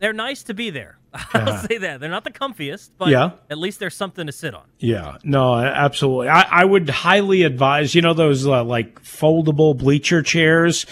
they're 0.00 0.12
nice 0.12 0.42
to 0.44 0.54
be 0.54 0.70
there. 0.70 0.98
I'll 1.32 1.58
say 1.66 1.78
that. 1.78 2.00
They're 2.00 2.10
not 2.10 2.24
the 2.24 2.30
comfiest, 2.30 2.90
but 2.98 3.08
Yeah. 3.08 3.30
at 3.48 3.56
least 3.58 3.78
there's 3.80 3.94
something 3.96 4.26
to 4.26 4.32
sit 4.32 4.52
on. 4.54 4.64
Yeah, 4.78 5.16
no, 5.24 5.54
absolutely. 5.54 6.28
I, 6.28 6.42
I 6.42 6.64
would 6.64 6.90
highly 6.90 7.44
advise, 7.44 7.94
you 7.94 8.02
know, 8.02 8.12
those 8.12 8.46
uh, 8.46 8.62
like 8.64 9.00
foldable 9.02 9.76
bleacher 9.78 10.22
chairs, 10.22 10.84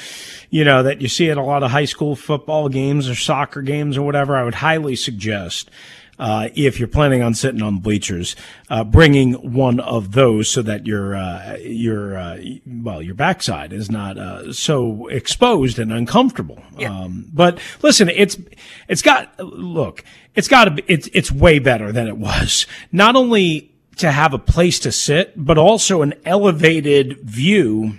you 0.54 0.64
know, 0.64 0.84
that 0.84 1.00
you 1.00 1.08
see 1.08 1.28
at 1.30 1.36
a 1.36 1.42
lot 1.42 1.64
of 1.64 1.72
high 1.72 1.84
school 1.84 2.14
football 2.14 2.68
games 2.68 3.08
or 3.08 3.16
soccer 3.16 3.60
games 3.60 3.96
or 3.96 4.02
whatever. 4.02 4.36
I 4.36 4.44
would 4.44 4.54
highly 4.54 4.94
suggest, 4.94 5.68
uh, 6.16 6.48
if 6.54 6.78
you're 6.78 6.86
planning 6.86 7.22
on 7.22 7.34
sitting 7.34 7.60
on 7.60 7.80
bleachers, 7.80 8.36
uh, 8.70 8.84
bringing 8.84 9.52
one 9.52 9.80
of 9.80 10.12
those 10.12 10.48
so 10.48 10.62
that 10.62 10.86
your, 10.86 11.16
uh, 11.16 11.56
your, 11.56 12.16
uh, 12.16 12.38
well, 12.64 13.02
your 13.02 13.16
backside 13.16 13.72
is 13.72 13.90
not, 13.90 14.16
uh, 14.16 14.52
so 14.52 15.08
exposed 15.08 15.80
and 15.80 15.92
uncomfortable. 15.92 16.62
Um, 16.88 17.28
but 17.32 17.58
listen, 17.82 18.08
it's, 18.08 18.38
it's 18.86 19.02
got, 19.02 19.36
look, 19.40 20.04
it's 20.36 20.46
got 20.46 20.66
to 20.66 20.70
be, 20.70 20.84
it's, 20.86 21.08
it's 21.12 21.32
way 21.32 21.58
better 21.58 21.90
than 21.90 22.06
it 22.06 22.16
was. 22.16 22.64
Not 22.92 23.16
only 23.16 23.72
to 23.96 24.12
have 24.12 24.32
a 24.32 24.38
place 24.38 24.78
to 24.78 24.92
sit, 24.92 25.32
but 25.36 25.58
also 25.58 26.02
an 26.02 26.14
elevated 26.24 27.18
view 27.22 27.98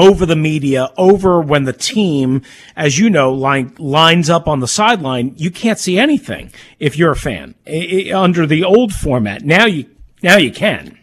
over 0.00 0.24
the 0.26 0.36
media, 0.36 0.90
over 0.96 1.40
when 1.40 1.64
the 1.64 1.72
team, 1.72 2.42
as 2.76 2.98
you 2.98 3.10
know, 3.10 3.32
line, 3.32 3.74
lines 3.78 4.30
up 4.30 4.48
on 4.48 4.60
the 4.60 4.66
sideline, 4.68 5.34
you 5.36 5.50
can't 5.50 5.78
see 5.78 5.98
anything 5.98 6.50
if 6.78 6.96
you're 6.96 7.12
a 7.12 7.16
fan 7.16 7.54
I- 7.66 8.06
I- 8.10 8.18
under 8.18 8.46
the 8.46 8.64
old 8.64 8.92
format. 8.92 9.42
Now 9.42 9.66
you, 9.66 9.86
now 10.22 10.36
you 10.36 10.50
can. 10.52 10.98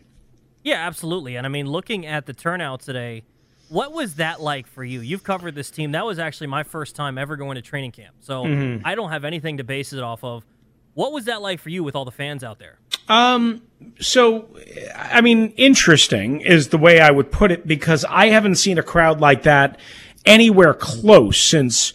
Yeah, 0.63 0.85
absolutely. 0.85 1.35
And 1.35 1.45
I 1.45 1.49
mean, 1.49 1.67
looking 1.67 2.05
at 2.05 2.25
the 2.25 2.33
turnout 2.33 2.81
today, 2.81 3.23
what 3.69 3.91
was 3.93 4.15
that 4.15 4.41
like 4.41 4.65
for 4.67 4.83
you? 4.83 5.01
You've 5.01 5.23
covered 5.23 5.53
this 5.55 5.69
team. 5.71 5.91
That 5.91 6.05
was 6.05 6.19
actually 6.19 6.47
my 6.47 6.63
first 6.63 6.95
time 6.95 7.17
ever 7.17 7.35
going 7.35 7.55
to 7.55 7.61
training 7.61 7.91
camp. 7.91 8.15
So 8.19 8.43
Mhm. 8.45 8.81
I 8.83 8.95
don't 8.95 9.09
have 9.11 9.23
anything 9.25 9.57
to 9.57 9.63
base 9.63 9.93
it 9.93 10.01
off 10.01 10.23
of. 10.23 10.43
What 10.97 11.11
was 11.11 11.25
that 11.25 11.43
like 11.43 11.59
for 11.59 11.69
you 11.69 11.83
with 11.83 11.95
all 11.95 12.05
the 12.05 12.11
fans 12.11 12.43
out 12.43 12.57
there? 12.57 12.79
Um, 13.07 13.61
so, 13.99 14.49
I 14.95 15.21
mean, 15.21 15.53
interesting 15.55 16.41
is 16.41 16.69
the 16.69 16.79
way 16.79 16.99
I 16.99 17.11
would 17.11 17.31
put 17.31 17.51
it 17.51 17.67
because 17.67 18.03
I 18.09 18.29
haven't 18.29 18.55
seen 18.55 18.79
a 18.79 18.83
crowd 18.83 19.21
like 19.21 19.43
that 19.43 19.79
anywhere 20.25 20.73
close 20.73 21.39
since 21.39 21.93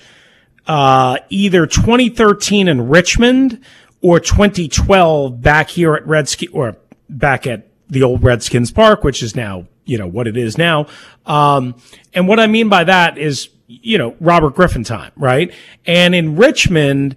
uh, 0.69 1.19
either 1.31 1.67
2013 1.67 2.69
in 2.69 2.89
Richmond 2.89 3.65
or 4.03 4.21
2012 4.21 5.43
back 5.43 5.71
here 5.71 5.95
at 5.95 6.07
Redskins 6.07 6.53
or 6.55 6.77
back 7.09 7.45
at 7.45 7.67
the 7.89 8.05
old 8.05 8.23
Redskins 8.23 8.71
Park, 8.71 9.03
which 9.03 9.21
is 9.21 9.35
now 9.35 9.67
you 9.85 9.99
know 9.99 10.07
what 10.07 10.29
it 10.29 10.37
is 10.37 10.57
now. 10.57 10.87
Um, 11.27 11.75
and 12.15 12.29
what 12.29 12.39
I 12.39 12.47
mean 12.47 12.69
by 12.69 12.85
that 12.85 13.19
is 13.19 13.49
you 13.67 13.99
know 13.99 14.15
Robert 14.21 14.55
Griffin 14.55 14.85
time, 14.85 15.11
right? 15.17 15.53
And 15.87 16.15
in 16.15 16.37
Richmond 16.37 17.17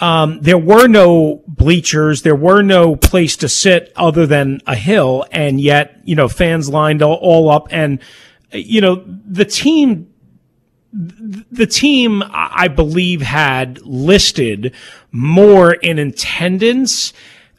um, 0.00 0.40
there 0.40 0.58
were 0.58 0.88
no 0.88 1.42
bleachers, 1.46 2.22
there 2.22 2.34
were 2.34 2.62
no 2.62 2.96
place 2.96 3.36
to 3.38 3.48
sit 3.48 3.92
other 3.96 4.26
than 4.26 4.60
a 4.66 4.74
hill, 4.74 5.24
and 5.30 5.60
yet 5.60 6.00
you 6.04 6.16
know 6.16 6.28
fans 6.28 6.68
lined 6.68 7.02
all, 7.02 7.14
all 7.14 7.48
up, 7.50 7.68
and 7.70 8.00
you 8.52 8.80
know 8.80 9.04
the 9.06 9.44
team. 9.44 10.10
The 10.96 11.66
team, 11.66 12.22
I 12.30 12.68
believe, 12.68 13.20
had 13.20 13.82
listed 13.82 14.72
more 15.10 15.72
in 15.72 15.98
attendance 15.98 17.12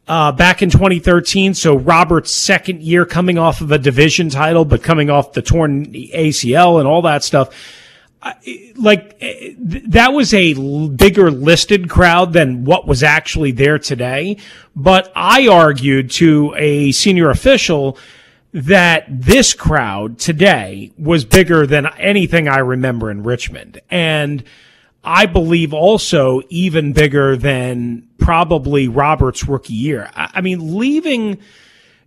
uh, 0.08 0.32
back 0.32 0.62
in 0.62 0.70
2013. 0.70 1.54
So 1.54 1.76
Robert's 1.76 2.32
second 2.32 2.82
year 2.82 3.06
coming 3.06 3.38
off 3.38 3.60
of 3.60 3.74
a 3.74 3.78
division 3.78 4.30
title, 4.30 4.64
but 4.64 4.84
coming 4.84 5.10
off 5.10 5.34
the 5.34 5.42
torn 5.42 5.88
ACL 5.88 6.80
and 6.80 6.88
all 6.88 7.02
that 7.02 7.26
stuff 7.26 7.54
like 8.76 9.18
eh, 9.22 9.54
that 9.58 10.14
was 10.14 10.34
a 10.34 10.54
bigger 10.90 11.32
listed 11.32 11.90
crowd 11.90 12.34
than 12.34 12.66
what 12.66 12.88
was 12.88 13.04
actually 13.04 13.52
there 13.52 13.80
today. 13.80 14.38
But 14.76 15.12
I 15.16 15.48
argued 15.48 16.12
to 16.12 16.54
a 16.58 16.92
senior 16.92 17.30
official 17.30 17.98
that 18.54 19.06
this 19.10 19.54
crowd 19.54 20.18
today 20.18 20.92
was 20.98 21.26
bigger 21.26 21.68
than 21.68 21.88
anything 21.98 22.48
I 22.48 22.60
remember 22.60 23.12
in 23.12 23.24
Richmond. 23.24 23.82
And 23.92 24.44
I 25.04 25.26
believe 25.26 25.74
also 25.74 26.42
even 26.50 26.94
bigger 26.94 27.36
than 27.36 28.08
probably 28.18 28.88
Robert's 28.88 29.48
rookie 29.48 29.74
year. 29.74 30.10
I, 30.16 30.40
mean, 30.40 30.78
leaving, 30.78 31.40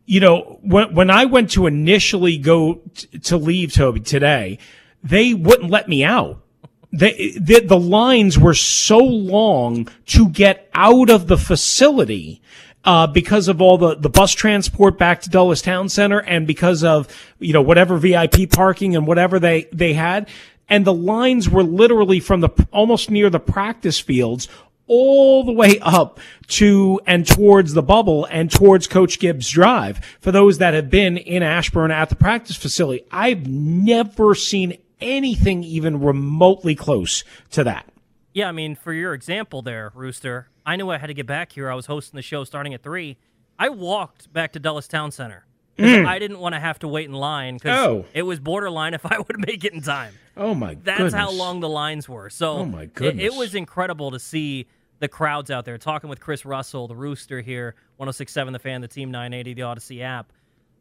you 0.07 0.21
know, 0.21 0.59
when, 0.63 0.95
when 0.95 1.11
I 1.11 1.27
went 1.27 1.51
to 1.51 1.67
initially 1.67 2.39
go 2.39 2.81
t- 2.95 3.19
to 3.19 3.37
leave 3.37 3.69
Tobi 3.69 4.05
today, 4.05 4.59
they 5.03 5.35
wouldn't 5.35 5.71
let 5.71 5.89
me 5.89 6.05
out. 6.05 6.43
The, 6.91 7.63
the 7.67 7.79
lines 7.79 8.39
were 8.39 8.55
so 8.55 8.99
long 8.99 9.89
to 10.07 10.29
get 10.31 10.71
out 10.73 11.11
of 11.11 11.27
the 11.27 11.37
facility 11.37 12.41
uh, 12.85 13.07
because 13.07 13.49
of 13.49 13.61
all 13.61 13.77
the, 13.77 13.97
the 13.97 14.09
bus 14.09 14.33
transport 14.33 14.97
back 14.97 15.21
to 15.23 15.31
Dulles 15.31 15.61
Town 15.61 15.91
Center 15.91 16.21
and 16.21 16.47
because 16.47 16.83
of, 16.83 17.09
you 17.39 17.53
know, 17.53 17.61
whatever 17.61 17.99
VIP 17.99 18.51
parking 18.51 18.97
and 18.97 19.07
whatever 19.07 19.39
they, 19.39 19.67
they 19.73 19.93
had. 19.93 20.29
And 20.71 20.87
the 20.87 20.95
lines 20.95 21.49
were 21.49 21.63
literally 21.63 22.21
from 22.21 22.41
the, 22.41 22.51
almost 22.73 23.11
near 23.11 23.29
the 23.29 23.41
practice 23.41 24.01
fields 24.01 24.49
all 24.87 25.45
the 25.45 25.53
way 25.53 25.79
up 25.81 26.19
to 26.47 27.01
and 27.07 27.27
towards 27.27 27.75
the 27.75 27.83
bubble 27.83 28.25
and 28.31 28.51
towards 28.51 28.87
Coach 28.87 29.19
Gibbs 29.19 29.51
Drive. 29.51 30.01
For 30.21 30.33
those 30.33 30.59
that 30.59 30.75
have 30.75 30.91
been 30.91 31.19
in 31.19 31.43
Ashburn 31.43 31.91
at 31.91 32.09
the 32.09 32.17
practice 32.17 32.57
facility, 32.57 33.05
I've 33.11 33.47
never 33.47 34.35
seen 34.35 34.79
anything 35.01 35.63
even 35.65 36.01
remotely 36.01 36.75
close 36.75 37.25
to 37.51 37.65
that. 37.65 37.87
Yeah, 38.33 38.49
I 38.49 38.53
mean, 38.53 38.75
for 38.77 38.93
your 38.93 39.15
example 39.15 39.63
there, 39.63 39.91
Rooster, 39.95 40.49
I 40.67 40.77
knew 40.77 40.91
I 40.91 40.99
had 40.99 41.07
to 41.09 41.15
get 41.15 41.27
back 41.27 41.53
here. 41.53 41.71
I 41.71 41.75
was 41.75 41.87
hosting 41.87 42.17
the 42.17 42.23
show 42.23 42.45
starting 42.45 42.75
at 42.75 42.83
3. 42.83 43.17
I 43.59 43.69
walked 43.71 44.33
back 44.33 44.53
to 44.53 44.59
Dulles 44.61 44.89
Town 44.89 45.11
Center 45.11 45.45
Mm. 45.79 46.07
I 46.09 46.19
didn't 46.19 46.41
want 46.41 46.57
to 46.57 46.61
have 46.61 46.81
to 46.81 46.89
wait 46.89 47.07
in 47.07 47.15
line 47.15 47.55
because 47.55 47.79
Oh. 47.87 48.05
it 48.13 48.23
was 48.23 48.41
borderline 48.41 48.95
if 48.95 49.07
I 49.13 49.19
would 49.19 49.39
make 49.47 49.65
it 49.65 49.73
in 49.73 49.81
time. 49.81 50.13
Oh 50.37 50.53
my 50.53 50.75
god. 50.75 50.85
That's 50.85 51.15
how 51.15 51.31
long 51.31 51.61
the 51.61 51.69
lines 51.69 52.09
were. 52.09 52.29
So 52.31 52.51
Oh, 52.55 52.65
my 52.65 52.83
it- 53.01 53.21
It, 53.21 53.35
was 53.35 53.55
incredible 53.55 54.11
to 54.11 54.19
see 54.19 54.67
the 54.99 55.07
crowds 55.07 55.53
out 55.53 55.65
there. 55.67 55.79
Talking 55.79 56.11
with 56.11 56.19
Chris 56.19 56.45
Russell, 56.45 56.89
the 56.89 56.97
Rooster 56.97 57.41
here, 57.43 57.77
1067 57.99 58.53
The 58.55 58.59
Fan, 58.59 58.81
the 58.81 58.89
Team 58.89 59.13
980, 59.13 59.55
the 59.55 59.63
Audacy 59.63 60.03
app. 60.03 60.33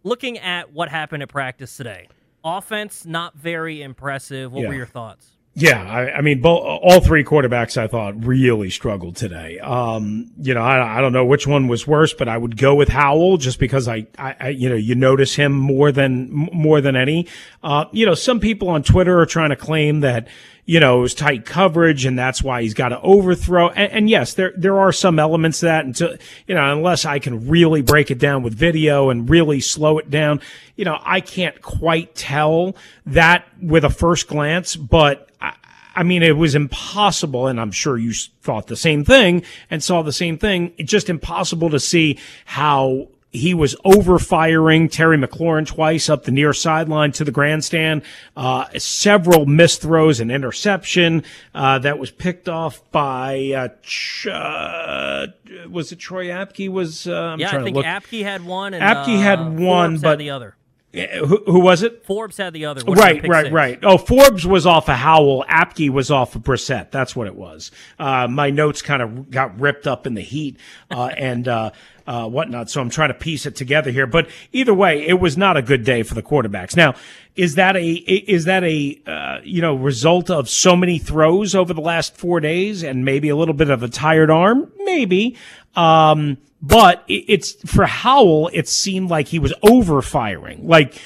Looking 0.03 0.39
at 0.39 0.73
what 0.73 0.89
happened 0.89 1.21
at 1.21 1.30
practice 1.30 1.77
today, 1.77 2.08
offense 2.43 3.06
not 3.06 3.36
very 3.36 3.82
impressive. 3.82 4.52
What 4.52 4.67
were 4.67 4.73
your 4.73 4.86
thoughts? 4.86 5.32
Yeah, 5.60 5.82
I, 5.82 6.17
I 6.17 6.21
mean, 6.21 6.39
bo- 6.39 6.60
all 6.60 7.02
three 7.02 7.23
quarterbacks 7.23 7.78
I 7.78 7.88
thought 7.88 8.23
really 8.23 8.69
struggled 8.69 9.15
today. 9.15 9.58
Um, 9.58 10.32
you 10.39 10.54
know, 10.54 10.62
I, 10.62 11.00
I 11.00 11.02
don't 11.02 11.13
know 11.13 11.26
which 11.26 11.47
one 11.47 11.67
was 11.67 11.88
worse, 11.88 12.13
but 12.13 12.28
I 12.28 12.38
would 12.38 12.58
go 12.58 12.76
with 12.76 12.89
Howell 12.89 13.38
just 13.38 13.58
because 13.58 13.88
I, 13.88 14.06
I, 14.19 14.36
I 14.39 14.50
you 14.50 14.69
know, 14.69 14.76
you 14.76 14.93
notice 14.93 15.34
him 15.34 15.54
more 15.54 15.91
than 15.91 16.30
more 16.30 16.80
than 16.80 16.95
any. 16.95 17.26
Uh, 17.63 17.86
you 17.91 18.06
know, 18.06 18.13
some 18.13 18.39
people 18.39 18.69
on 18.69 18.84
Twitter 18.84 19.19
are 19.19 19.26
trying 19.26 19.50
to 19.50 19.56
claim 19.56 20.02
that 20.02 20.28
you 20.67 20.82
know 20.82 20.99
it 20.99 21.01
was 21.01 21.15
tight 21.15 21.45
coverage 21.45 22.06
and 22.06 22.19
that's 22.19 22.43
why 22.43 22.62
he's 22.62 22.75
got 22.75 22.89
to 22.89 23.01
overthrow. 23.01 23.69
And, 23.69 23.91
and 23.91 24.10
yes, 24.10 24.36
there 24.36 24.53
there 24.56 24.77
are 24.77 24.91
some 24.91 25.17
elements 25.17 25.62
that. 25.62 25.86
Until 25.86 26.15
you 26.45 26.53
know, 26.53 26.71
unless 26.71 27.06
I 27.06 27.17
can 27.17 27.47
really 27.47 27.82
break 27.82 28.12
it 28.12 28.19
down 28.19 28.43
with 28.43 28.53
video 28.53 29.10
and 29.10 29.27
really 29.27 29.62
slow 29.62 29.97
it 29.97 30.12
down, 30.12 30.41
you 30.75 30.86
know, 30.86 30.99
I 31.01 31.21
can't 31.21 31.60
quite 31.62 32.13
tell 32.13 32.75
that 33.08 33.47
with 33.60 33.84
a 33.84 33.89
first 33.89 34.27
glance, 34.27 34.75
but. 34.75 35.30
I, 35.41 35.53
I 35.95 36.03
mean, 36.03 36.21
it 36.21 36.38
was 36.38 36.53
impossible, 36.53 37.47
and 37.47 37.60
I'm 37.60 37.71
sure 37.71 37.97
you 37.97 38.13
thought 38.43 38.67
the 38.67 38.75
same 38.75 39.03
thing 39.03 39.41
and 39.71 39.84
saw 39.84 40.03
the 40.03 40.13
same 40.13 40.38
thing. 40.38 40.73
It's 40.77 40.91
just 40.91 41.10
impossible 41.10 41.71
to 41.71 41.80
see 41.80 42.19
how 42.45 43.08
he 43.31 43.53
was 43.53 43.75
overfiring 43.85 44.89
Terry 44.91 45.17
McLaurin 45.17 45.65
twice 45.65 46.09
up 46.09 46.23
the 46.23 46.31
near 46.31 46.53
sideline 46.53 47.11
to 47.13 47.23
the 47.23 47.31
grandstand. 47.31 48.01
Uh, 48.35 48.65
several 48.77 49.45
missed 49.45 49.81
throws 49.81 50.19
and 50.19 50.31
interception 50.31 51.23
uh, 51.53 51.80
that 51.80 51.99
was 51.99 52.11
picked 52.11 52.49
off 52.49 52.82
by 52.91 53.51
uh, 53.55 53.67
Ch- 53.84 54.28
uh, 54.28 55.28
was 55.69 55.91
it 55.91 55.99
Troy 55.99 56.28
Apke? 56.28 56.69
Was 56.69 57.07
uh, 57.07 57.13
I'm 57.13 57.39
yeah, 57.39 57.57
I 57.57 57.63
think. 57.63 57.78
Apke 57.78 58.23
had 58.23 58.45
one 58.45 58.73
and 58.73 58.84
Apke 58.84 59.17
uh, 59.17 59.21
had 59.21 59.59
one, 59.59 59.91
Forbes 59.91 60.01
but 60.01 60.19
the 60.19 60.30
other. 60.30 60.57
Who, 60.93 61.43
who, 61.45 61.59
was 61.59 61.83
it? 61.83 62.05
Forbes 62.05 62.38
had 62.38 62.53
the 62.53 62.65
other. 62.65 62.83
One. 62.83 62.97
Right, 62.97 63.27
right, 63.27 63.45
six? 63.45 63.53
right. 63.53 63.79
Oh, 63.83 63.97
Forbes 63.97 64.47
was 64.47 64.65
off 64.65 64.88
of 64.88 64.95
Howell. 64.95 65.43
Apke 65.49 65.89
was 65.89 66.09
off 66.09 66.35
of 66.35 66.43
Brissett. 66.43 66.91
That's 66.91 67.13
what 67.13 67.27
it 67.27 67.35
was. 67.35 67.71
Uh, 67.99 68.27
my 68.29 68.49
notes 68.51 68.81
kind 68.81 69.01
of 69.01 69.29
got 69.29 69.59
ripped 69.59 69.85
up 69.85 70.07
in 70.07 70.13
the 70.13 70.21
heat 70.21 70.57
uh, 70.89 71.07
and 71.17 71.47
uh, 71.49 71.71
uh, 72.07 72.27
whatnot. 72.29 72.69
So 72.69 72.79
I'm 72.79 72.89
trying 72.89 73.09
to 73.09 73.15
piece 73.15 73.45
it 73.45 73.55
together 73.55 73.91
here. 73.91 74.07
But 74.07 74.29
either 74.53 74.73
way, 74.73 75.05
it 75.05 75.19
was 75.19 75.38
not 75.38 75.57
a 75.57 75.61
good 75.61 75.83
day 75.83 76.03
for 76.03 76.13
the 76.13 76.23
quarterbacks. 76.23 76.77
Now, 76.77 76.95
is 77.35 77.55
that 77.55 77.75
a 77.75 77.93
is 77.93 78.45
that 78.45 78.63
a 78.63 78.99
uh, 79.05 79.41
you 79.43 79.61
know 79.61 79.75
result 79.75 80.29
of 80.29 80.47
so 80.47 80.75
many 80.75 80.99
throws 80.99 81.53
over 81.53 81.73
the 81.73 81.81
last 81.81 82.15
four 82.15 82.39
days 82.39 82.81
and 82.81 83.03
maybe 83.03 83.27
a 83.27 83.35
little 83.35 83.53
bit 83.53 83.69
of 83.69 83.83
a 83.83 83.89
tired 83.89 84.31
arm? 84.31 84.71
Maybe. 84.77 85.35
Um, 85.75 86.38
but 86.62 87.03
it's 87.08 87.53
for 87.70 87.86
Howell, 87.86 88.49
it 88.53 88.68
seemed 88.68 89.10
like 89.10 89.28
he 89.28 89.39
was 89.39 89.53
over 89.62 90.01
firing, 90.01 90.68
like 90.68 90.99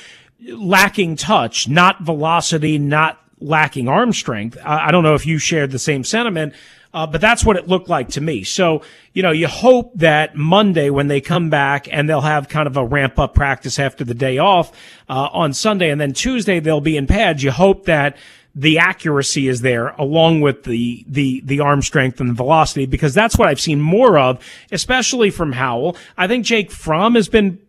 lacking 0.50 1.18
touch, 1.18 1.68
not 1.68 2.02
velocity, 2.02 2.78
not 2.78 3.22
lacking 3.40 3.88
arm 3.88 4.14
strength. 4.14 4.58
I, 4.64 4.92
don't 4.92 5.04
know 5.04 5.16
if 5.16 5.26
you 5.26 5.38
shared 5.40 5.72
the 5.72 5.80
same 5.80 6.04
sentiment, 6.04 6.54
uh, 6.94 7.08
but 7.08 7.22
that's 7.22 7.44
what 7.44 7.58
it 7.58 7.68
looked 7.68 7.90
like 7.90 8.10
to 8.10 8.22
me. 8.22 8.44
So, 8.44 8.82
you 9.14 9.24
know, 9.24 9.32
you 9.32 9.48
hope 9.48 9.92
that 9.96 10.36
Monday 10.36 10.90
when 10.90 11.08
they 11.08 11.22
come 11.22 11.50
back 11.50 11.88
and 11.92 12.10
they'll 12.10 12.22
have 12.22 12.48
kind 12.48 12.68
of 12.68 12.78
a 12.78 12.86
ramp 12.86 13.20
up 13.20 13.34
practice 13.34 13.80
after 13.80 14.04
the 14.04 14.14
day 14.14 14.38
off 14.38 14.72
uh, 15.10 15.30
on 15.32 15.54
Sunday, 15.54 15.90
and 15.90 16.00
then 16.00 16.14
Tuesday 16.14 16.60
they'll 16.60 16.82
be 16.82 16.98
in 16.98 17.08
pads. 17.08 17.44
You 17.44 17.52
hope 17.52 17.86
that 17.86 18.18
the 18.54 18.80
accuracy 18.80 19.48
is 19.48 19.62
there 19.62 19.90
along 19.90 20.42
with 20.42 20.64
the, 20.64 21.06
the, 21.08 21.42
the 21.46 21.60
arm 21.60 21.82
strength 21.82 22.20
and 22.20 22.30
the 22.30 22.34
velocity 22.34 22.86
because 22.86 23.14
that's 23.14 23.38
what 23.38 23.48
I've 23.48 23.62
seen 23.62 23.80
more 23.80 24.18
of, 24.18 24.44
especially 24.72 25.30
from 25.30 25.54
Howell. 25.54 25.96
I 26.18 26.28
think 26.28 26.46
Jake 26.46 26.72
Fromm 26.72 27.16
has 27.16 27.30
been 27.30 27.60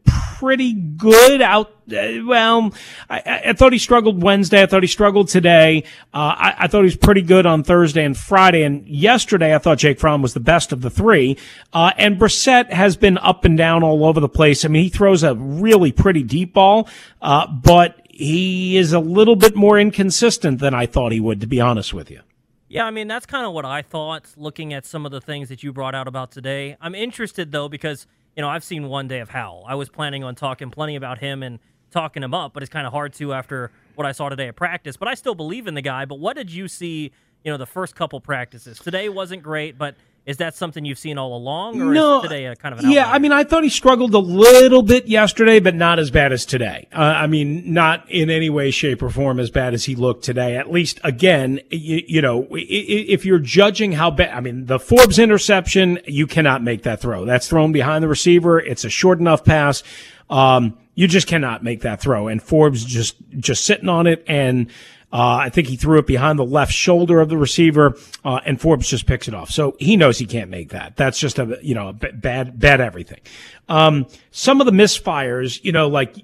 pretty 0.43 0.73
good 0.73 1.41
out. 1.41 1.71
Uh, 1.93 2.25
well, 2.25 2.73
I, 3.09 3.43
I, 3.47 3.53
thought 3.53 3.73
he 3.73 3.79
struggled 3.79 4.23
Wednesday. 4.23 4.63
I 4.63 4.67
thought 4.67 4.83
he 4.83 4.89
struggled 4.89 5.29
today. 5.29 5.85
Uh, 6.13 6.35
I, 6.37 6.55
I, 6.61 6.67
thought 6.67 6.79
he 6.79 6.85
was 6.87 6.97
pretty 6.97 7.23
good 7.23 7.47
on 7.47 7.63
Thursday 7.63 8.05
and 8.05 8.17
Friday. 8.17 8.65
And 8.65 8.87
yesterday, 8.89 9.55
I 9.55 9.59
thought 9.59 9.79
Jake 9.79 10.01
Fromm 10.01 10.21
was 10.21 10.35
the 10.35 10.41
best 10.41 10.73
of 10.73 10.81
the 10.81 10.91
three. 10.91 11.39
Uh, 11.73 11.93
and 11.97 12.19
Brissett 12.19 12.73
has 12.73 12.97
been 12.97 13.19
up 13.19 13.45
and 13.45 13.57
down 13.57 13.83
all 13.85 14.05
over 14.05 14.19
the 14.19 14.29
place. 14.29 14.65
I 14.65 14.69
mean, 14.69 14.85
he 14.85 14.89
throws 14.89 15.23
a 15.23 15.35
really 15.35 15.93
pretty 15.93 16.23
deep 16.25 16.55
ball, 16.55 16.89
uh, 17.21 17.47
but 17.47 18.02
he 18.13 18.77
is 18.77 18.93
a 18.93 19.01
little 19.01 19.37
bit 19.37 19.57
more 19.57 19.79
inconsistent 19.79 20.61
than 20.61 20.75
I 20.75 20.87
thought 20.87 21.13
he 21.13 21.21
would, 21.21 21.41
to 21.41 21.47
be 21.47 21.61
honest 21.61 21.93
with 21.95 22.11
you. 22.11 22.21
Yeah, 22.69 22.85
I 22.85 22.91
mean, 22.91 23.09
that's 23.09 23.27
kind 23.27 23.45
of 23.45 23.53
what 23.53 23.65
I 23.65 23.83
thought 23.83 24.27
looking 24.37 24.73
at 24.73 24.87
some 24.87 25.05
of 25.05 25.13
the 25.13 25.21
things 25.21 25.49
that 25.49 25.63
you 25.63 25.73
brought 25.73 25.95
out 25.95 26.09
about 26.09 26.31
today. 26.31 26.77
I'm 26.81 26.95
interested, 26.95 27.53
though, 27.53 27.69
because, 27.69 28.07
you 28.37 28.43
know, 28.43 28.49
I've 28.49 28.65
seen 28.65 28.89
one 28.89 29.09
day 29.09 29.21
of 29.21 29.29
Howell. 29.29 29.65
I 29.67 29.75
was 29.75 29.89
planning 29.89 30.25
on 30.25 30.35
talking 30.35 30.71
plenty 30.71 30.97
about 30.97 31.19
him 31.19 31.43
and 31.43 31.59
talking 31.91 32.23
him 32.23 32.33
up, 32.33 32.55
but 32.55 32.63
it's 32.63 32.71
kind 32.71 32.87
of 32.87 32.93
hard 32.93 33.13
to 33.15 33.35
after 33.35 33.71
what 33.95 34.07
I 34.07 34.13
saw 34.13 34.29
today 34.31 34.49
at 34.49 34.57
practice. 34.57 34.97
But 34.97 35.09
I 35.09 35.15
still 35.15 35.35
believe 35.35 35.67
in 35.67 35.75
the 35.75 35.83
guy. 35.83 36.07
But 36.07 36.19
what 36.19 36.37
did 36.37 36.51
you 36.51 36.69
see, 36.69 37.13
you 37.45 37.53
know, 37.53 37.59
the 37.59 37.67
first 37.67 37.95
couple 37.95 38.21
practices? 38.21 38.79
Today 38.79 39.11
wasn't 39.11 39.43
great, 39.43 39.77
but 39.77 39.95
is 40.25 40.37
that 40.37 40.55
something 40.55 40.85
you've 40.85 40.99
seen 40.99 41.19
all 41.19 41.37
along, 41.37 41.83
or 41.83 41.93
no, 41.93 42.19
is 42.19 42.23
today 42.23 42.47
a 42.47 42.55
kind 42.55 42.73
of 42.73 42.79
an 42.79 42.91
Yeah, 42.91 43.11
I 43.11 43.19
mean, 43.19 43.33
I 43.33 43.43
thought 43.43 43.65
he 43.65 43.69
struggled 43.69 44.15
a 44.15 44.19
little 44.19 44.83
bit 44.83 45.09
yesterday, 45.09 45.59
but 45.59 45.75
not 45.75 45.99
as 45.99 46.13
bad 46.13 46.33
as 46.33 46.47
today. 46.47 46.87
Uh, 46.93 47.01
I 47.01 47.27
mean, 47.27 47.73
not 47.73 48.09
in 48.09 48.31
any 48.31 48.49
way, 48.49 48.71
shape, 48.71 49.03
or 49.03 49.11
form 49.11 49.41
as 49.41 49.51
bad 49.51 49.75
as 49.75 49.85
he 49.85 49.97
looked 49.97 50.23
today. 50.23 50.57
At 50.57 50.71
least, 50.71 51.01
again, 51.03 51.61
you, 51.71 52.03
you 52.07 52.23
know, 52.23 52.47
if 52.53 53.25
you're 53.25 53.41
judging 53.41 53.93
how 53.93 54.13
bad, 54.13 54.33
I 54.33 54.41
mean, 54.41 54.67
the 54.67 54.79
Forbes 54.79 55.19
interception, 55.19 55.99
you 56.07 56.29
cannot 56.29 56.63
make 56.63 56.85
that 56.85 57.01
throw. 57.01 57.25
That's 57.25 57.49
thrown 57.49 57.73
behind 57.73 58.05
the 58.05 58.09
receiver. 58.09 58.61
It's 58.61 58.85
a 58.85 58.91
short 58.91 59.19
enough 59.19 59.45
pass. 59.45 59.83
Um, 60.31 60.79
you 60.95 61.09
just 61.09 61.27
cannot 61.27 61.65
make 61.65 61.81
that 61.81 62.01
throw. 62.01 62.29
And 62.29 62.41
Forbes 62.41 62.85
just, 62.85 63.17
just 63.39 63.65
sitting 63.65 63.89
on 63.89 64.07
it 64.07 64.25
and, 64.29 64.71
uh, 65.13 65.37
I 65.37 65.51
think 65.51 65.69
he 65.69 65.77
threw 65.77 65.99
it 65.99 66.07
behind 66.07 66.39
the 66.39 66.45
left 66.45 66.73
shoulder 66.73 67.21
of 67.21 67.29
the 67.29 67.37
receiver, 67.37 67.97
uh, 68.25 68.41
and 68.47 68.61
Forbes 68.61 68.89
just 68.89 69.07
picks 69.07 69.29
it 69.29 69.35
off. 69.35 69.51
So 69.51 69.77
he 69.79 69.97
knows 69.97 70.19
he 70.19 70.27
can't 70.27 70.49
make 70.49 70.71
that. 70.71 70.97
That's 70.97 71.19
just 71.19 71.39
a, 71.39 71.59
you 71.63 71.75
know, 71.75 71.89
a 71.89 71.93
bad, 71.93 72.59
bad 72.59 72.81
everything. 72.81 73.21
Um, 73.69 74.07
some 74.31 74.61
of 74.61 74.67
the 74.67 74.73
misfires, 74.73 75.63
you 75.63 75.73
know, 75.73 75.89
like, 75.89 76.17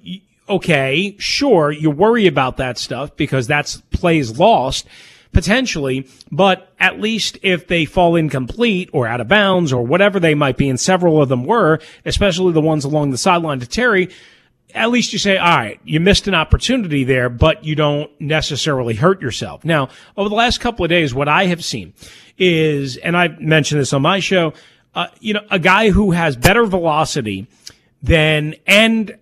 okay, 0.49 1.15
sure, 1.19 1.71
you 1.71 1.91
worry 1.91 2.25
about 2.25 2.57
that 2.57 2.77
stuff 2.79 3.15
because 3.15 3.45
that's 3.45 3.77
plays 3.91 4.39
lost 4.39 4.87
potentially, 5.31 6.07
but 6.31 6.73
at 6.79 6.99
least 6.99 7.37
if 7.43 7.67
they 7.67 7.85
fall 7.85 8.15
incomplete 8.15 8.89
or 8.91 9.07
out 9.07 9.21
of 9.21 9.27
bounds 9.27 9.71
or 9.71 9.85
whatever 9.85 10.19
they 10.19 10.33
might 10.33 10.57
be, 10.57 10.67
and 10.67 10.79
several 10.79 11.21
of 11.21 11.29
them 11.29 11.45
were, 11.45 11.79
especially 12.05 12.51
the 12.53 12.61
ones 12.61 12.83
along 12.83 13.11
the 13.11 13.17
sideline 13.17 13.59
to 13.59 13.67
Terry, 13.67 14.09
at 14.73 14.91
least 14.91 15.13
you 15.13 15.19
say, 15.19 15.37
all 15.37 15.57
right, 15.57 15.79
you 15.83 15.99
missed 15.99 16.27
an 16.27 16.35
opportunity 16.35 17.03
there, 17.03 17.29
but 17.29 17.63
you 17.63 17.75
don't 17.75 18.09
necessarily 18.21 18.93
hurt 18.93 19.21
yourself. 19.21 19.65
Now, 19.65 19.89
over 20.15 20.29
the 20.29 20.35
last 20.35 20.59
couple 20.59 20.85
of 20.85 20.89
days, 20.89 21.13
what 21.13 21.27
I 21.27 21.45
have 21.45 21.63
seen 21.63 21.93
is, 22.37 22.97
and 22.97 23.17
I've 23.17 23.39
mentioned 23.39 23.81
this 23.81 23.93
on 23.93 24.01
my 24.01 24.19
show, 24.19 24.53
uh, 24.95 25.07
you 25.19 25.33
know, 25.33 25.45
a 25.49 25.59
guy 25.59 25.89
who 25.89 26.11
has 26.11 26.35
better 26.35 26.65
velocity 26.65 27.47
than, 28.01 28.55
and 28.67 29.17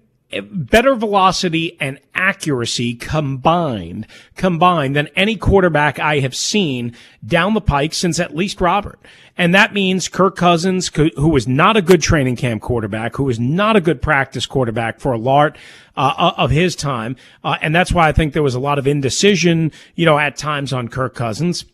better 0.52 0.96
velocity 0.96 1.78
and 1.80 2.00
accuracy 2.14 2.94
combined, 2.96 4.06
combined 4.36 4.96
than 4.96 5.08
any 5.16 5.36
quarterback 5.36 6.00
I 6.00 6.20
have 6.20 6.36
seen 6.36 6.96
down 7.26 7.54
the 7.54 7.62
pike 7.62 7.94
since 7.94 8.20
at 8.20 8.36
least 8.36 8.60
Robert. 8.60 9.00
And 9.38 9.56
that 9.56 9.74
means 9.74 10.10
Kirk 10.10 10.36
Cousins, 10.36 10.92
who 10.96 11.30
was 11.30 11.48
not 11.48 11.78
a 11.78 11.82
good 11.82 12.02
training 12.02 12.36
camp 12.36 12.62
quarterback, 12.62 13.16
who 13.16 13.24
was 13.24 13.40
not 13.40 13.76
a 13.76 13.82
good 13.82 14.02
practice 14.02 14.46
quarterback 14.46 15.00
for 15.00 15.14
a 15.14 15.18
lot 15.18 15.58
uh, 15.96 16.34
of 16.38 16.52
his 16.52 16.76
time. 16.76 17.16
Uh, 17.44 17.58
and 17.62 17.74
that's 17.74 17.94
why 17.94 18.08
I 18.08 18.12
think 18.12 18.34
there 18.34 18.44
was 18.44 18.56
a 18.56 18.60
lot 18.60 18.80
of 18.80 18.88
indecision, 18.88 19.72
you 19.96 20.06
know, 20.06 20.18
at 20.18 20.36
times 20.36 20.74
on 20.74 20.88
Kirk 20.88 21.16
Cousins 21.16 21.66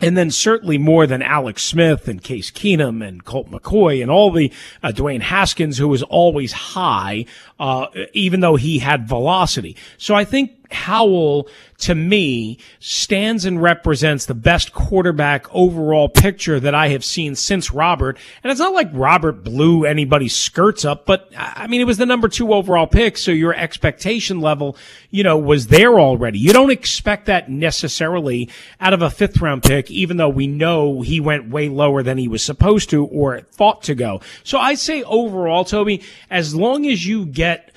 and 0.00 0.16
then 0.16 0.30
certainly 0.30 0.78
more 0.78 1.06
than 1.06 1.22
Alex 1.22 1.62
Smith 1.62 2.08
and 2.08 2.22
Case 2.22 2.50
Keenum 2.50 3.06
and 3.06 3.24
Colt 3.24 3.50
McCoy 3.50 4.02
and 4.02 4.10
all 4.10 4.30
the 4.30 4.52
uh, 4.82 4.88
Dwayne 4.88 5.22
Haskins, 5.22 5.78
who 5.78 5.88
was 5.88 6.02
always 6.02 6.52
high, 6.52 7.24
uh, 7.58 7.86
even 8.12 8.40
though 8.40 8.56
he 8.56 8.78
had 8.78 9.08
velocity. 9.08 9.76
So 9.96 10.14
I 10.14 10.24
think 10.24 10.52
Howell, 10.70 11.48
to 11.78 11.94
me, 11.94 12.58
stands 12.80 13.44
and 13.44 13.62
represents 13.62 14.26
the 14.26 14.34
best 14.34 14.72
quarterback 14.72 15.46
overall 15.54 16.08
picture 16.08 16.58
that 16.60 16.74
I 16.74 16.88
have 16.88 17.04
seen 17.04 17.34
since 17.34 17.72
Robert. 17.72 18.18
And 18.42 18.50
it's 18.50 18.60
not 18.60 18.72
like 18.72 18.88
Robert 18.92 19.44
blew 19.44 19.84
anybody's 19.84 20.34
skirts 20.34 20.84
up, 20.84 21.06
but 21.06 21.30
I 21.36 21.66
mean, 21.66 21.80
it 21.80 21.84
was 21.84 21.98
the 21.98 22.06
number 22.06 22.28
two 22.28 22.52
overall 22.52 22.86
pick. 22.86 23.16
So 23.16 23.30
your 23.30 23.54
expectation 23.54 24.40
level, 24.40 24.76
you 25.10 25.22
know, 25.22 25.36
was 25.36 25.68
there 25.68 25.98
already. 25.98 26.38
You 26.38 26.52
don't 26.52 26.70
expect 26.70 27.26
that 27.26 27.50
necessarily 27.50 28.48
out 28.80 28.92
of 28.92 29.02
a 29.02 29.10
fifth 29.10 29.40
round 29.40 29.62
pick, 29.62 29.90
even 29.90 30.16
though 30.16 30.28
we 30.28 30.46
know 30.46 31.02
he 31.02 31.20
went 31.20 31.50
way 31.50 31.68
lower 31.68 32.02
than 32.02 32.18
he 32.18 32.28
was 32.28 32.42
supposed 32.42 32.90
to 32.90 33.04
or 33.06 33.40
thought 33.40 33.82
to 33.84 33.94
go. 33.94 34.20
So 34.44 34.58
I 34.58 34.74
say 34.74 35.02
overall, 35.02 35.64
Tobi, 35.64 36.02
as 36.30 36.54
long 36.54 36.86
as 36.86 37.06
you 37.06 37.26
get 37.26 37.70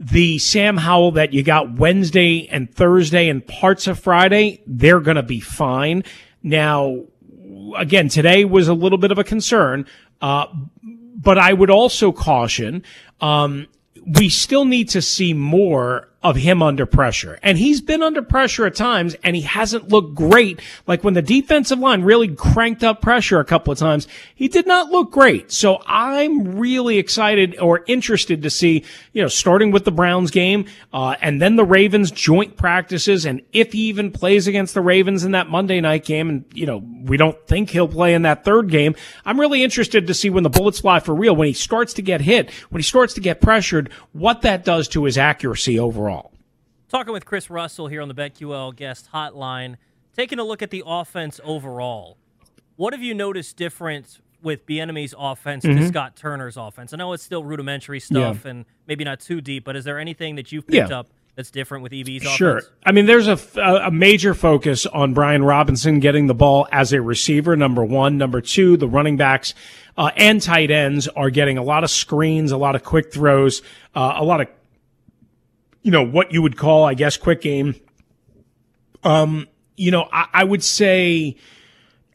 the 0.00 0.38
Sam 0.38 0.76
Howell 0.76 1.12
that 1.12 1.32
you 1.32 1.42
got 1.42 1.78
Wednesday 1.78 2.48
and 2.48 2.72
Thursday 2.72 3.28
and 3.28 3.46
parts 3.46 3.86
of 3.86 3.98
Friday, 3.98 4.62
they're 4.66 5.00
going 5.00 5.16
to 5.16 5.22
be 5.22 5.40
fine. 5.40 6.04
Now, 6.42 7.04
again, 7.76 8.08
today 8.08 8.44
was 8.44 8.68
a 8.68 8.74
little 8.74 8.98
bit 8.98 9.10
of 9.12 9.18
a 9.18 9.24
concern, 9.24 9.86
uh, 10.20 10.46
but 11.16 11.38
I 11.38 11.52
would 11.52 11.70
also 11.70 12.12
caution, 12.12 12.82
um, 13.20 13.66
we 14.18 14.28
still 14.28 14.64
need 14.64 14.90
to 14.90 15.00
see 15.00 15.32
more 15.32 16.08
of 16.24 16.36
him 16.36 16.62
under 16.62 16.86
pressure. 16.86 17.38
And 17.42 17.58
he's 17.58 17.82
been 17.82 18.02
under 18.02 18.22
pressure 18.22 18.64
at 18.64 18.74
times 18.74 19.14
and 19.22 19.36
he 19.36 19.42
hasn't 19.42 19.90
looked 19.90 20.14
great. 20.14 20.58
Like 20.86 21.04
when 21.04 21.12
the 21.12 21.20
defensive 21.20 21.78
line 21.78 22.02
really 22.02 22.34
cranked 22.34 22.82
up 22.82 23.02
pressure 23.02 23.38
a 23.38 23.44
couple 23.44 23.72
of 23.72 23.78
times, 23.78 24.08
he 24.34 24.48
did 24.48 24.66
not 24.66 24.90
look 24.90 25.12
great. 25.12 25.52
So 25.52 25.82
I'm 25.86 26.56
really 26.56 26.96
excited 26.96 27.58
or 27.58 27.84
interested 27.86 28.42
to 28.42 28.48
see, 28.48 28.84
you 29.12 29.20
know, 29.20 29.28
starting 29.28 29.70
with 29.70 29.84
the 29.84 29.92
Browns 29.92 30.30
game, 30.30 30.64
uh, 30.94 31.16
and 31.20 31.42
then 31.42 31.56
the 31.56 31.64
Ravens 31.64 32.10
joint 32.10 32.56
practices. 32.56 33.26
And 33.26 33.42
if 33.52 33.74
he 33.74 33.80
even 33.88 34.10
plays 34.10 34.46
against 34.46 34.72
the 34.72 34.80
Ravens 34.80 35.24
in 35.24 35.32
that 35.32 35.50
Monday 35.50 35.82
night 35.82 36.06
game, 36.06 36.30
and, 36.30 36.44
you 36.54 36.64
know, 36.64 36.78
we 36.78 37.18
don't 37.18 37.36
think 37.46 37.68
he'll 37.68 37.86
play 37.86 38.14
in 38.14 38.22
that 38.22 38.44
third 38.44 38.70
game, 38.70 38.94
I'm 39.26 39.38
really 39.38 39.62
interested 39.62 40.06
to 40.06 40.14
see 40.14 40.30
when 40.30 40.42
the 40.42 40.48
bullets 40.48 40.80
fly 40.80 41.00
for 41.00 41.14
real, 41.14 41.36
when 41.36 41.48
he 41.48 41.52
starts 41.52 41.92
to 41.94 42.02
get 42.02 42.22
hit, 42.22 42.50
when 42.70 42.78
he 42.78 42.84
starts 42.84 43.12
to 43.14 43.20
get 43.20 43.42
pressured, 43.42 43.90
what 44.12 44.40
that 44.40 44.64
does 44.64 44.88
to 44.88 45.04
his 45.04 45.18
accuracy 45.18 45.78
overall. 45.78 46.13
Talking 46.88 47.12
with 47.12 47.24
Chris 47.24 47.50
Russell 47.50 47.88
here 47.88 48.02
on 48.02 48.08
the 48.08 48.14
BetQL 48.14 48.74
guest 48.76 49.08
hotline, 49.12 49.76
taking 50.14 50.38
a 50.38 50.44
look 50.44 50.62
at 50.62 50.70
the 50.70 50.82
offense 50.86 51.40
overall. 51.42 52.18
What 52.76 52.92
have 52.92 53.02
you 53.02 53.14
noticed 53.14 53.56
different 53.56 54.20
with 54.42 54.66
Bieniemy's 54.66 55.14
offense 55.16 55.64
mm-hmm. 55.64 55.80
to 55.80 55.88
Scott 55.88 56.16
Turner's 56.16 56.56
offense? 56.56 56.92
I 56.92 56.96
know 56.96 57.12
it's 57.12 57.22
still 57.22 57.42
rudimentary 57.42 58.00
stuff 58.00 58.42
yeah. 58.44 58.50
and 58.50 58.64
maybe 58.86 59.04
not 59.04 59.20
too 59.20 59.40
deep, 59.40 59.64
but 59.64 59.76
is 59.76 59.84
there 59.84 59.98
anything 59.98 60.36
that 60.36 60.52
you've 60.52 60.66
picked 60.66 60.90
yeah. 60.90 60.98
up 60.98 61.08
that's 61.36 61.50
different 61.50 61.82
with 61.82 61.92
EB's 61.92 62.22
offense? 62.22 62.36
Sure. 62.36 62.60
I 62.84 62.92
mean, 62.92 63.06
there's 63.06 63.28
a, 63.28 63.38
a 63.60 63.90
major 63.90 64.34
focus 64.34 64.86
on 64.86 65.14
Brian 65.14 65.42
Robinson 65.42 66.00
getting 66.00 66.26
the 66.26 66.34
ball 66.34 66.68
as 66.70 66.92
a 66.92 67.00
receiver, 67.00 67.56
number 67.56 67.84
one. 67.84 68.18
Number 68.18 68.40
two, 68.40 68.76
the 68.76 68.88
running 68.88 69.16
backs 69.16 69.54
uh, 69.96 70.10
and 70.16 70.42
tight 70.42 70.70
ends 70.70 71.08
are 71.08 71.30
getting 71.30 71.56
a 71.56 71.62
lot 71.62 71.82
of 71.82 71.90
screens, 71.90 72.52
a 72.52 72.56
lot 72.56 72.74
of 72.74 72.84
quick 72.84 73.12
throws, 73.12 73.62
uh, 73.94 74.14
a 74.16 74.24
lot 74.24 74.40
of 74.40 74.48
you 75.84 75.90
know, 75.90 76.02
what 76.02 76.32
you 76.32 76.42
would 76.42 76.56
call, 76.56 76.84
I 76.84 76.94
guess, 76.94 77.16
quick 77.16 77.42
game. 77.42 77.76
Um, 79.04 79.46
you 79.76 79.90
know, 79.90 80.08
I, 80.10 80.26
I 80.32 80.44
would 80.44 80.64
say, 80.64 81.36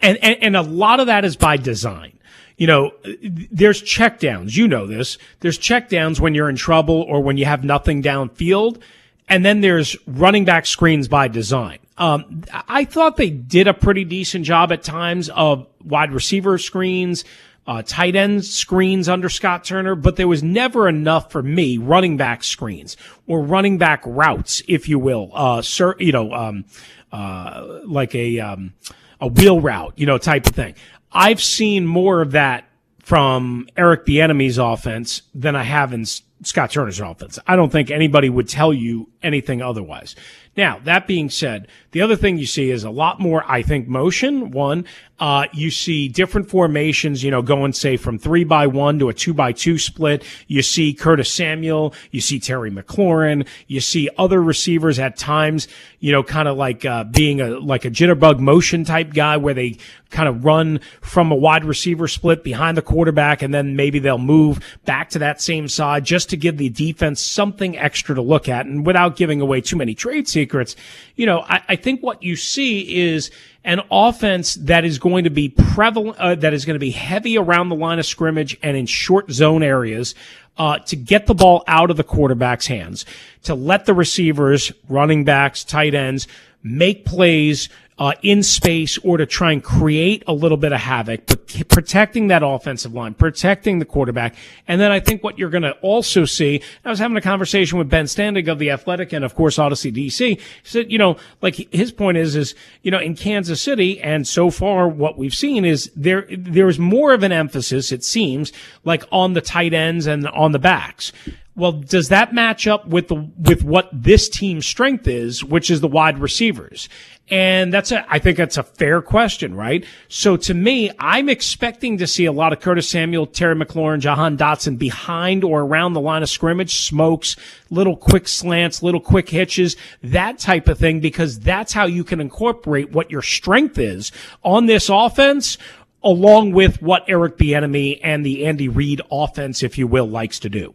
and, 0.02 0.18
and, 0.22 0.38
and 0.42 0.56
a 0.58 0.62
lot 0.62 1.00
of 1.00 1.08
that 1.08 1.24
is 1.24 1.38
by 1.38 1.56
design. 1.56 2.20
You 2.58 2.68
know, 2.68 2.92
there's 3.24 3.82
checkdowns. 3.82 4.58
You 4.58 4.68
know 4.68 4.86
this. 4.86 5.18
There's 5.40 5.58
checkdowns 5.58 6.20
when 6.20 6.34
you're 6.34 6.50
in 6.50 6.58
trouble 6.58 7.04
or 7.04 7.22
when 7.22 7.38
you 7.38 7.46
have 7.46 7.64
nothing 7.64 8.04
downfield. 8.04 8.82
And 9.30 9.46
then 9.46 9.62
there's 9.62 9.96
running 10.08 10.44
back 10.44 10.66
screens 10.66 11.08
by 11.08 11.28
design. 11.28 11.78
Um, 11.98 12.44
I 12.52 12.86
thought 12.86 13.18
they 13.18 13.30
did 13.30 13.68
a 13.68 13.74
pretty 13.74 14.04
decent 14.04 14.46
job 14.46 14.72
at 14.72 14.84
times 14.84 15.30
of 15.30 15.68
wide 15.84 16.12
receiver 16.12 16.58
screens, 16.58 17.24
uh, 17.70 17.84
tight 17.86 18.16
end 18.16 18.44
screens 18.44 19.08
under 19.08 19.30
Scott 19.30 19.64
Turner, 19.64 19.94
but 19.94 20.16
there 20.16 20.28
was 20.28 20.42
never 20.42 20.90
enough 20.90 21.32
for 21.32 21.44
me 21.44 21.78
running 21.78 22.18
back 22.18 22.44
screens 22.44 22.98
or 23.28 23.44
running 23.44 23.78
back 23.78 24.02
routes, 24.08 24.64
if 24.68 24.90
you 24.90 24.98
will. 24.98 25.30
Uh, 25.36 25.62
sir, 25.62 25.94
you 26.00 26.12
know, 26.12 26.34
um, 26.34 26.66
uh, 27.12 27.82
like 27.86 28.16
a, 28.16 28.40
um, 28.40 28.74
a 29.22 29.28
wheel 29.28 29.62
route, 29.62 29.94
you 29.98 30.08
know, 30.08 30.18
type 30.18 30.48
of 30.48 30.56
thing. 30.56 30.74
I've 31.12 31.44
seen 31.44 31.86
more 31.86 32.24
of 32.24 32.32
that 32.32 32.68
from 33.04 33.68
Eric 33.78 34.04
Bieniemy's 34.04 34.58
offense 34.58 35.22
than 35.36 35.56
I 35.56 35.62
have 35.62 35.94
in 35.94 36.06
Scott 36.44 36.72
Turner's 36.72 37.00
offense. 37.00 37.38
I 37.46 37.56
don't 37.56 37.72
think 37.72 37.92
anybody 37.92 38.30
would 38.30 38.50
tell 38.50 38.74
you 38.74 39.10
anything 39.22 39.62
otherwise. 39.62 40.16
Now, 40.58 40.80
that 40.86 41.06
being 41.06 41.30
said, 41.30 41.68
the 41.92 42.02
other 42.02 42.16
thing 42.16 42.38
you 42.38 42.46
see 42.46 42.72
is 42.72 42.84
a 42.84 42.90
lot 42.90 43.20
more, 43.20 43.44
I 43.50 43.62
think, 43.62 43.88
motion. 43.88 44.52
One, 44.52 44.86
uh, 45.20 45.48
you 45.54 45.72
see 45.72 46.08
different 46.08 46.50
formations, 46.50 47.24
you 47.24 47.32
know, 47.32 47.42
going, 47.42 47.74
say, 47.74 47.98
from 47.98 48.18
three 48.18 48.44
by 48.44 48.68
one 48.68 49.00
to 49.00 49.10
a 49.10 49.14
two 49.14 49.34
by 49.34 49.52
two 49.52 49.78
split. 49.78 50.24
You 50.48 50.62
see 50.62 50.94
Curtis 50.94 51.32
Samuel. 51.32 51.94
You 52.12 52.22
see 52.22 52.40
Terry 52.40 52.72
McLaurin. 52.72 53.48
You 53.68 53.82
see 53.82 54.10
other 54.18 54.42
receivers 54.42 55.00
at 55.00 55.18
times, 55.18 55.68
you 56.00 56.12
know, 56.12 56.24
kind 56.24 56.48
of 56.48 56.58
like, 56.58 56.86
uh, 56.86 57.04
being 57.04 57.42
a, 57.42 57.60
like 57.60 57.86
a 57.86 57.92
jitterbug 57.92 58.40
motion 58.40 58.84
type 58.84 59.14
guy 59.14 59.38
where 59.38 59.54
they 59.54 59.78
kind 60.10 60.28
of 60.28 60.44
run 60.44 60.80
from 61.02 61.32
a 61.32 61.36
wide 61.36 61.64
receiver 61.64 62.08
split 62.08 62.44
behind 62.44 62.76
the 62.76 62.82
quarterback 62.82 63.42
and 63.42 63.54
then 63.54 63.76
maybe 63.76 64.00
they'll 64.00 64.18
move 64.18 64.60
back 64.86 65.10
to 65.10 65.20
that 65.20 65.42
same 65.42 65.68
side 65.68 66.04
just 66.04 66.30
to 66.30 66.38
give 66.38 66.58
the 66.58 66.70
defense 66.70 67.22
something 67.22 67.78
extra 67.78 68.16
to 68.16 68.22
look 68.22 68.50
at. 68.50 68.66
And 68.66 68.86
without 68.86 69.16
giving 69.16 69.42
away 69.42 69.62
too 69.62 69.76
many 69.76 69.94
trade 69.94 70.28
secrets, 70.28 70.76
you 71.16 71.26
know, 71.26 71.42
I, 71.42 71.62
I 71.70 71.76
think 71.76 72.02
what 72.02 72.24
you 72.24 72.36
see 72.36 73.02
is 73.02 73.30
an 73.64 73.82
offense 73.92 74.56
that 74.56 74.86
is 74.86 75.00
going 75.00 75.26
to 75.26 75.30
be 75.30 75.50
prevalent, 75.50 76.18
uh, 76.18 76.36
that 76.36 76.54
is 76.54 76.66
going 76.66 76.76
to 76.76 76.80
be 76.80 76.92
heavy 76.92 77.38
around 77.38 77.70
the 77.70 77.76
line 77.76 78.00
of 78.00 78.06
scrimmage 78.06 78.58
and 78.64 78.78
in 78.78 78.86
short 78.86 79.32
zone 79.32 79.64
areas. 79.64 80.16
Uh, 80.58 80.78
to 80.80 80.98
get 80.98 81.26
the 81.26 81.34
ball 81.34 81.64
out 81.68 81.90
of 81.90 81.96
the 81.96 82.04
quarterback's 82.04 82.68
hands, 82.68 83.06
to 83.44 83.56
let 83.56 83.86
the 83.86 83.94
receivers, 83.94 84.74
running 84.90 85.24
backs, 85.24 85.64
tight 85.64 85.96
ends 85.96 86.28
make 86.64 87.06
plays 87.06 87.70
uh, 88.00 88.14
in 88.24 88.42
space 88.42 88.98
or 89.00 89.18
to 89.18 89.26
try 89.26 89.52
and 89.52 89.62
create 89.62 90.24
a 90.26 90.34
little 90.34 90.58
bit 90.58 90.72
of 90.72 90.80
havoc, 90.80 91.26
but 91.26 91.68
protecting 91.68 92.28
that 92.28 92.42
offensive 92.42 92.94
line, 92.94 93.14
protecting 93.14 93.80
the 93.80 93.86
quarterback. 93.86 94.36
And 94.68 94.80
then 94.80 94.92
I 94.92 95.02
think 95.02 95.22
what 95.22 95.38
you're 95.38 95.50
going 95.50 95.64
to 95.64 95.74
also 95.82 96.24
see, 96.24 96.62
I 96.86 96.90
was 96.90 97.00
having 97.00 97.18
a 97.18 97.22
conversation 97.22 97.78
with 97.78 97.90
Ben 97.90 98.06
Standig 98.06 98.50
of 98.50 98.58
the 98.58 98.72
Athletic 98.72 99.12
and 99.12 99.26
of 99.26 99.36
course 99.36 99.58
Audacy 99.58 99.94
DC. 99.94 100.40
Said, 100.64 100.90
you 100.90 100.98
know, 100.98 101.18
like 101.42 101.56
his 101.74 101.92
point 101.92 102.18
is, 102.18 102.38
is, 102.38 102.56
you 102.84 102.92
know, 102.92 103.00
in 103.00 103.16
Kansas 103.16 103.62
City 103.62 104.00
and 104.00 104.26
so 104.26 104.50
far 104.50 104.88
what 104.88 105.18
we've 105.18 105.36
seen 105.36 105.66
is 105.66 105.92
there, 105.94 106.26
there's 106.30 106.80
more 106.80 107.14
of 107.14 107.24
an 107.24 107.34
emphasis, 107.34 107.92
it 107.92 108.06
seems, 108.06 108.54
like 108.86 109.04
on 109.12 109.34
the 109.34 109.42
tight 109.42 109.74
ends 109.74 110.08
and 110.08 110.26
on 110.30 110.54
the 110.54 110.60
backs. 110.60 111.12
Well, 111.60 111.74
does 111.74 112.08
that 112.08 112.34
match 112.34 112.68
up 112.68 112.88
with 112.88 113.10
the 113.10 113.16
with 113.38 113.66
what 113.66 113.90
this 113.92 114.30
team's 114.30 114.66
strength 114.66 115.10
is, 115.10 115.44
which 115.44 115.70
is 115.70 115.82
the 115.82 115.90
wide 115.90 116.18
receivers? 116.18 116.88
And 117.30 117.74
that's 117.74 117.92
a, 117.92 118.06
I 118.12 118.18
think 118.18 118.38
that's 118.38 118.58
a 118.58 118.64
fair 118.64 119.02
question, 119.02 119.54
right? 119.54 119.86
So 120.08 120.38
to 120.38 120.54
me, 120.54 120.90
I'm 120.98 121.28
expecting 121.28 121.98
to 121.98 122.08
see 122.08 122.24
a 122.24 122.32
lot 122.32 122.54
of 122.54 122.62
Curtis 122.62 122.88
Samuel, 122.88 123.28
Terry 123.28 123.56
McLaurin, 123.56 124.00
Jahan 124.00 124.38
Dotson 124.38 124.80
behind 124.80 125.44
or 125.44 125.62
around 125.62 125.94
the 125.94 126.02
line 126.02 126.24
of 126.24 126.30
scrimmage, 126.30 126.76
smokes, 126.76 127.36
little 127.70 127.98
quick 127.98 128.30
slants, 128.30 128.82
little 128.82 129.02
quick 129.02 129.30
hitches, 129.30 129.76
that 130.02 130.40
type 130.40 130.70
of 130.70 130.80
thing, 130.80 131.02
because 131.02 131.40
that's 131.42 131.74
how 131.74 131.86
you 131.86 132.06
can 132.06 132.22
incorporate 132.22 132.94
what 132.94 133.12
your 133.12 133.22
strength 133.22 133.78
is 133.78 134.14
on 134.44 134.66
this 134.66 134.90
offense 134.90 135.58
along 136.02 136.54
with 136.54 136.82
what 136.82 137.04
Eric 137.10 137.38
Bieniemy 137.38 138.00
and 138.02 138.26
the 138.26 138.46
Andy 138.46 138.70
Reid 138.70 139.02
offense, 139.12 139.62
if 139.62 139.78
you 139.78 139.86
will, 139.86 140.08
likes 140.08 140.40
to 140.40 140.50
do. 140.50 140.74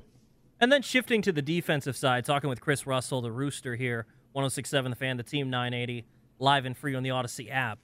And 0.64 0.72
then 0.72 0.80
shifting 0.80 1.20
to 1.20 1.30
the 1.30 1.42
defensive 1.42 1.94
side, 1.94 2.24
talking 2.24 2.48
with 2.48 2.62
Chris 2.62 2.86
Russell, 2.86 3.20
the 3.20 3.30
Rooster 3.30 3.76
here, 3.76 4.06
1067 4.32 4.92
The 4.92 4.96
Fan, 4.96 5.18
the 5.18 5.22
Team 5.22 5.50
980, 5.50 6.06
live 6.38 6.64
and 6.64 6.74
free 6.74 6.94
on 6.94 7.02
the 7.02 7.10
Audacy 7.10 7.52
app. 7.52 7.80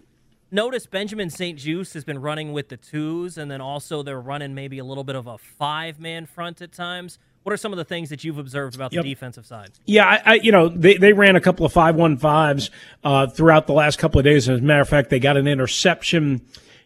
Notice 0.51 0.87
Benjamin 0.87 1.29
St-Juste 1.29 1.93
has 1.93 2.05
been 2.05 2.23
running 2.23 2.55
with 2.55 2.71
the 2.71 2.79
twos, 2.79 3.37
and 3.37 3.51
then 3.51 3.61
also 3.61 4.03
they're 4.03 4.19
running 4.19 4.55
maybe 4.55 4.79
a 4.79 4.85
little 4.85 5.05
bit 5.05 5.15
of 5.15 5.27
a 5.27 5.37
five 5.37 6.01
man 6.01 6.25
front 6.25 6.63
at 6.63 6.73
times. 6.73 7.19
What 7.43 7.53
are 7.53 7.59
some 7.59 7.71
of 7.71 7.77
the 7.77 7.85
things 7.85 8.09
that 8.09 8.25
you've 8.25 8.39
observed 8.39 8.77
about 8.77 8.95
yep. 8.95 9.03
the 9.03 9.11
defensive 9.11 9.45
side? 9.45 9.73
Yeah, 9.85 10.07
I, 10.07 10.23
I, 10.25 10.35
you 10.37 10.51
know 10.51 10.71
they, 10.71 10.97
they 10.97 11.13
ran 11.13 11.37
a 11.37 11.41
couple 11.43 11.67
of 11.67 11.75
five 11.75 11.97
one 11.97 12.17
fives 12.17 12.71
uh, 13.05 13.27
throughout 13.27 13.67
the 13.67 13.75
last 13.75 13.99
couple 13.99 14.19
of 14.21 14.25
days. 14.25 14.49
As 14.49 14.61
a 14.61 14.63
matter 14.63 14.81
of 14.81 14.89
fact, 14.89 15.11
they 15.11 15.21
got 15.21 15.37
an 15.37 15.47
interception 15.47 16.41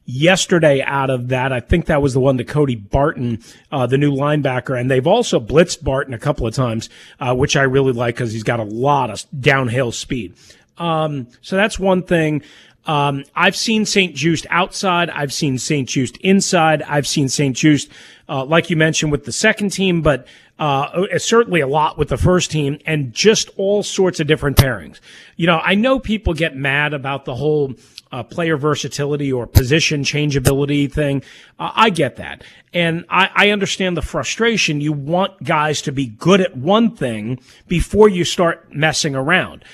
yesterday 0.07 0.83
out 0.83 1.11
of 1.11 1.29
that. 1.29 1.53
I 1.53 1.61
think 1.61 1.87
that 1.87 2.03
was 2.03 2.15
the 2.15 2.21
one 2.21 2.39
to 2.39 2.45
Cody 2.45 2.77
Barton, 2.77 3.43
uh, 3.73 3.87
the 3.87 3.99
new 3.99 4.13
linebacker. 4.13 4.79
And 4.79 4.91
they've 4.91 5.07
also 5.07 5.41
blitzed 5.41 5.83
Barton 5.83 6.13
a 6.15 6.19
couple 6.19 6.47
of 6.47 6.55
times, 6.55 6.91
uh, 7.21 7.35
which 7.35 7.57
I 7.57 7.63
really 7.63 7.93
like 7.93 8.17
because 8.17 8.33
he's 8.33 8.43
got 8.43 8.61
a 8.61 8.65
lot 8.65 9.11
of 9.11 9.25
downhill 9.41 9.93
speed. 9.93 10.35
Um, 10.77 11.29
so 11.41 11.57
that's 11.57 11.79
one 11.79 12.03
thing. 12.03 12.43
Um, 12.87 13.25
I've 13.35 13.57
seen 13.57 13.87
St-Juste 13.87 14.47
outside. 14.51 15.09
I've 15.09 15.33
seen 15.33 15.57
St-Juste 15.57 16.19
inside. 16.19 16.83
I've 16.83 17.07
seen 17.07 17.31
St-Juste, 17.31 17.89
uh, 18.29 18.45
like 18.45 18.69
you 18.69 18.77
mentioned 18.77 19.11
with 19.11 19.25
the 19.25 19.33
second 19.33 19.71
team, 19.71 20.03
but, 20.03 20.27
uh, 20.59 21.07
certainly 21.17 21.61
a 21.61 21.67
lot 21.67 21.97
with 21.97 22.11
the 22.11 22.19
first 22.19 22.51
team 22.51 22.79
and 22.85 23.15
just 23.15 23.49
all 23.57 23.83
sorts 23.83 24.21
of 24.21 24.27
different 24.27 24.59
pairings. 24.59 25.01
You 25.37 25.47
know, 25.47 25.61
I 25.65 25.75
know 25.77 25.99
people 25.99 26.35
get 26.35 26.55
mad 26.55 26.93
about 26.93 27.25
the 27.25 27.35
whole, 27.35 27.73
uh, 28.15 28.23
player 28.23 28.57
versatility 28.57 29.33
or 29.33 29.45
position 29.45 30.05
changeability 30.05 30.87
thing. 30.87 31.21
Uh, 31.59 31.73
I 31.75 31.91
get 31.91 32.17
that. 32.17 32.45
And 32.73 33.05
I, 33.11 33.29
I 33.35 33.51
understand 33.51 33.97
the 33.97 34.03
frustration. 34.03 34.81
You 34.81 34.93
want 34.93 35.43
guys 35.43 35.83
to 35.83 35.93
be 35.93 36.07
good 36.07 36.41
at 36.41 36.57
one 36.57 36.95
thing 36.95 37.41
before 37.67 38.09
you 38.09 38.25
start 38.25 38.73
messing 38.73 39.17
around. 39.17 39.65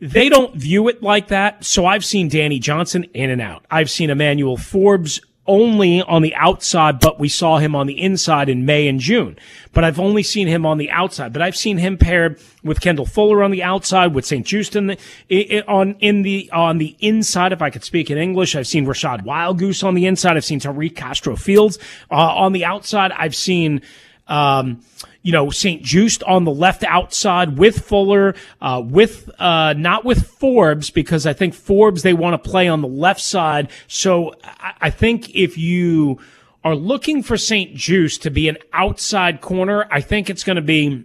They 0.00 0.28
don't 0.28 0.56
view 0.56 0.88
it 0.88 1.04
like 1.04 1.28
that. 1.28 1.64
So 1.64 1.86
I've 1.86 2.04
seen 2.04 2.28
Danny 2.28 2.58
Johnson 2.58 3.04
in 3.14 3.30
and 3.30 3.40
out. 3.40 3.64
I've 3.70 3.90
seen 3.90 4.10
Emmanuel 4.10 4.56
Forbes 4.56 5.20
only 5.48 6.02
on 6.02 6.22
the 6.22 6.34
outside, 6.36 7.00
but 7.00 7.18
we 7.18 7.28
saw 7.28 7.58
him 7.58 7.74
on 7.74 7.88
the 7.88 8.00
inside 8.00 8.48
in 8.48 8.64
May 8.64 8.86
and 8.86 9.00
June. 9.00 9.36
But 9.72 9.82
I've 9.82 9.98
only 9.98 10.22
seen 10.22 10.46
him 10.46 10.64
on 10.64 10.78
the 10.78 10.90
outside. 10.90 11.32
But 11.32 11.42
I've 11.42 11.56
seen 11.56 11.78
him 11.78 11.96
paired 11.96 12.40
with 12.62 12.80
Kendall 12.80 13.06
Fuller 13.06 13.42
on 13.42 13.50
the 13.50 13.62
outside, 13.62 14.14
with 14.14 14.26
St-Juste 14.26 14.76
in 14.76 14.86
the, 14.86 15.62
on 15.66 15.96
in 16.00 16.22
the 16.22 16.50
on 16.52 16.78
the 16.78 16.96
inside. 17.00 17.52
If 17.52 17.62
I 17.62 17.70
could 17.70 17.82
speak 17.82 18.10
in 18.10 18.18
English, 18.18 18.54
I've 18.54 18.68
seen 18.68 18.86
Rachad 18.86 19.24
Wildgoose 19.24 19.82
on 19.82 19.94
the 19.94 20.06
inside. 20.06 20.36
I've 20.36 20.44
seen 20.44 20.60
Tariq 20.60 20.94
Castro 20.94 21.34
Fields 21.34 21.78
uh, 22.10 22.14
on 22.14 22.52
the 22.52 22.64
outside. 22.64 23.10
I've 23.12 23.34
seen. 23.34 23.82
Um, 24.26 24.82
you 25.28 25.32
know, 25.32 25.50
St-Juste 25.50 26.22
on 26.22 26.44
the 26.44 26.50
left 26.50 26.82
outside 26.84 27.58
with 27.58 27.84
Fuller, 27.84 28.34
uh, 28.62 28.80
with, 28.82 29.28
uh, 29.38 29.74
not 29.74 30.02
with 30.02 30.26
Forbes, 30.26 30.88
because 30.88 31.26
I 31.26 31.34
think 31.34 31.52
Forbes, 31.52 32.02
they 32.02 32.14
want 32.14 32.42
to 32.42 32.50
play 32.50 32.66
on 32.66 32.80
the 32.80 32.88
left 32.88 33.20
side. 33.20 33.70
So 33.88 34.32
I, 34.42 34.72
I 34.80 34.90
think 34.90 35.28
if 35.36 35.58
you 35.58 36.18
are 36.64 36.74
looking 36.74 37.22
for 37.22 37.36
St-Juste 37.36 38.22
to 38.22 38.30
be 38.30 38.48
an 38.48 38.56
outside 38.72 39.42
corner, 39.42 39.86
I 39.90 40.00
think 40.00 40.30
it's 40.30 40.44
going 40.44 40.56
to 40.56 40.62
be 40.62 41.04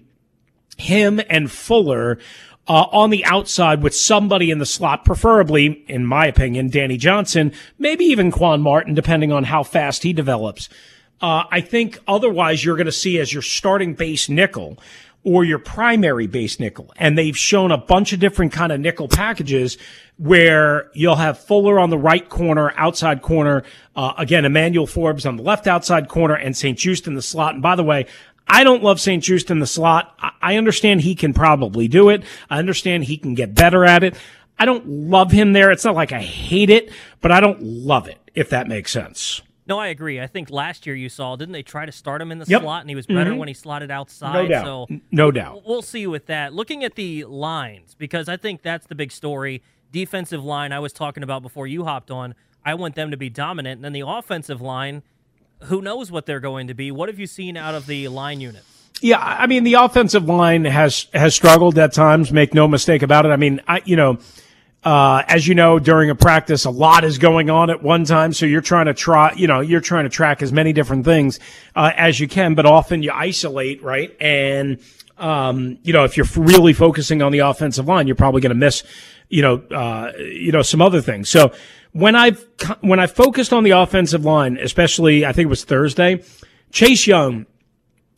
him 0.78 1.19
and 1.30 1.51
Fuller 1.51 2.17
uh, 2.65 2.86
on 2.93 3.09
the 3.09 3.26
outside 3.26 3.84
with 3.84 3.93
somebody 3.93 4.51
in 4.51 4.59
the 4.59 4.65
slot, 4.65 5.03
preferably, 5.03 5.84
in 5.89 6.05
my 6.05 6.28
opinion, 6.28 6.69
Danny 6.69 6.95
Johnson, 6.95 7.51
maybe 7.78 8.05
even 8.05 8.32
Quan 8.32 8.61
Martin, 8.61 8.93
depending 8.93 9.34
on 9.34 9.43
how 9.43 9.63
fast 9.63 10.03
he 10.03 10.13
develops. 10.13 10.69
Uh, 11.24 11.45
I 11.49 11.61
think 11.61 11.99
otherwise 12.05 12.65
you're 12.65 12.76
going 12.76 12.86
to 12.86 12.91
see 12.91 13.17
as 13.17 13.32
your 13.32 13.41
starting 13.41 13.93
base 13.93 14.28
nickel 14.28 14.78
or 15.24 15.45
your 15.45 15.57
primary 15.57 16.28
base 16.28 16.59
nickel. 16.59 16.91
And 16.97 17.17
they've 17.17 17.38
shown 17.38 17.71
a 17.71 17.78
bunch 17.78 18.11
of 18.11 18.19
different 18.19 18.51
kind 18.51 18.74
of 18.74 18.82
nickel 18.82 19.07
packages 19.07 19.78
where 20.17 20.91
you'll 20.93 21.15
have 21.15 21.39
Fuller 21.39 21.80
on 21.80 21.89
the 21.89 21.97
right 21.97 22.28
corner, 22.28 22.74
outside 22.76 23.21
corner. 23.21 23.63
Uh, 23.95 24.13
again, 24.17 24.43
Emmanuel 24.43 24.86
Forbes 24.86 25.26
on 25.26 25.38
the 25.38 25.43
left 25.43 25.65
outside 25.65 26.09
corner 26.09 26.36
and 26.36 26.57
St-Juste 26.57 27.07
in 27.07 27.13
the 27.13 27.21
slot. 27.21 27.53
And 27.53 27.63
by 27.63 27.78
the 27.78 27.86
way, 27.86 28.05
I 28.45 28.65
don't 28.65 28.84
love 28.84 28.99
St-Juste 28.99 29.49
in 29.49 29.59
the 29.59 29.65
slot. 29.65 30.13
I 30.41 30.57
understand 30.57 31.01
he 31.01 31.15
can 31.15 31.34
probably 31.34 31.88
do 31.88 32.09
it. 32.09 32.24
I 32.49 32.59
understand 32.59 33.05
he 33.05 33.15
can 33.15 33.34
get 33.34 33.55
better 33.55 33.86
at 33.86 34.03
it. 34.03 34.17
I 34.59 34.65
don't 34.65 34.86
love 34.86 35.32
him 35.32 35.53
there. 35.53 35.71
It's 35.71 35.86
not 35.86 35.95
like 35.95 36.11
I 36.11 36.21
hate 36.21 36.69
it, 36.69 36.91
but 37.21 37.32
I 37.32 37.39
don't 37.39 37.61
love 37.63 38.09
it, 38.09 38.19
if 38.36 38.49
that 38.49 38.67
makes 38.67 38.91
sense. 38.91 39.41
No, 39.66 39.80
I 39.80 39.88
agree. 39.88 40.20
I 40.20 40.28
think 40.28 40.49
last 40.49 40.86
year 40.86 40.95
you 40.95 41.07
saw, 41.09 41.36
didn't 41.36 41.53
they 41.53 41.64
try 41.64 41.86
to 41.86 41.91
start 41.91 42.22
him 42.22 42.32
in 42.32 42.39
the 42.39 42.45
Yep. 42.47 42.61
slot, 42.64 42.82
and 42.82 42.89
he 42.89 42.95
was 42.95 43.05
better 43.07 43.32
Mhm. 43.32 43.38
when 43.38 43.47
he 43.47 43.53
slotted 43.53 43.89
outside. 43.91 44.34
No 44.34 44.47
doubt. 44.47 44.66
So 44.66 44.88
No 45.11 45.32
doubt. 45.32 45.64
we'll 45.66 45.82
see 45.82 46.05
with 46.07 46.26
that. 46.28 46.53
Looking 46.53 46.84
at 46.84 46.95
the 46.95 47.24
lines, 47.26 47.95
because 47.97 48.28
I 48.28 48.36
think 48.38 48.61
that's 48.61 48.88
the 48.88 48.95
big 48.95 49.11
story. 49.11 49.61
Defensive 49.91 50.43
line, 50.43 50.72
I 50.74 50.80
was 50.80 50.91
talking 50.91 51.24
about 51.24 51.41
before 51.43 51.68
you 51.68 51.86
hopped 51.86 52.11
on. 52.11 52.36
I 52.66 52.74
want 52.76 52.95
them 52.95 53.11
to 53.11 53.18
be 53.18 53.30
dominant, 53.30 53.78
and 53.78 53.86
then 53.86 53.93
the 53.93 54.03
offensive 54.05 54.61
line, 54.61 55.01
who 55.64 55.82
knows 55.82 56.11
what 56.11 56.26
they're 56.26 56.39
going 56.39 56.68
to 56.68 56.74
be? 56.74 56.91
What 56.91 57.07
have 57.09 57.20
you 57.20 57.28
seen 57.28 57.55
out 57.55 57.74
of 57.76 57.88
the 57.88 58.07
line 58.09 58.41
units? 58.41 58.66
Yeah, 59.01 59.20
I 59.20 59.47
mean 59.47 59.64
the 59.66 59.74
offensive 59.74 60.26
line 60.30 60.64
has 60.66 61.07
has 61.14 61.36
struggled 61.36 61.78
at 61.78 61.91
times. 61.93 62.32
Make 62.32 62.53
no 62.53 62.68
mistake 62.68 63.01
about 63.01 63.26
it. 63.26 63.30
I 63.30 63.36
mean, 63.38 63.59
I 63.68 63.82
you 63.86 63.95
know, 63.97 64.18
uh, 64.84 65.24
as 65.28 65.48
you 65.48 65.56
know, 65.56 65.80
during 65.80 66.10
a 66.10 66.16
practice, 66.16 66.66
a 66.66 66.70
lot 66.70 67.04
is 67.04 67.18
going 67.18 67.50
on 67.50 67.70
at 67.70 67.82
one 67.82 68.04
time. 68.04 68.34
So 68.34 68.46
you're 68.46 68.62
trying 68.62 68.88
to 68.88 68.94
try, 68.94 69.34
you 69.34 69.48
know, 69.48 69.62
you're 69.62 69.82
trying 69.82 70.04
to 70.04 70.10
track 70.10 70.42
as 70.42 70.52
many 70.52 70.74
different 70.74 71.06
things 71.06 71.40
uh, 71.76 71.92
as 71.96 72.20
you 72.20 72.28
can. 72.28 72.54
But 72.56 72.66
often 72.66 73.02
you 73.02 73.12
isolate, 73.12 73.82
right? 73.82 74.16
And 74.20 74.80
um, 75.18 75.78
you 75.84 75.94
know, 75.94 76.04
if 76.04 76.18
you're 76.18 76.28
really 76.36 76.74
focusing 76.74 77.22
on 77.22 77.32
the 77.32 77.40
offensive 77.40 77.88
line, 77.88 78.08
you're 78.08 78.16
probably 78.16 78.42
going 78.42 78.50
to 78.50 78.56
miss, 78.56 78.84
you 79.30 79.42
know, 79.42 79.56
uh, 79.72 80.12
you 80.18 80.52
know, 80.52 80.62
some 80.62 80.82
other 80.82 81.02
things. 81.02 81.30
So 81.30 81.54
when 81.94 82.16
I've 82.16 82.46
when 82.82 83.00
I 83.00 83.08
focused 83.08 83.54
on 83.54 83.64
the 83.64 83.72
offensive 83.72 84.26
line, 84.26 84.58
especially 84.58 85.26
I 85.26 85.32
think 85.32 85.46
it 85.46 85.50
was 85.50 85.64
Thursday, 85.64 86.24
Chase 86.72 87.08
Young 87.08 87.46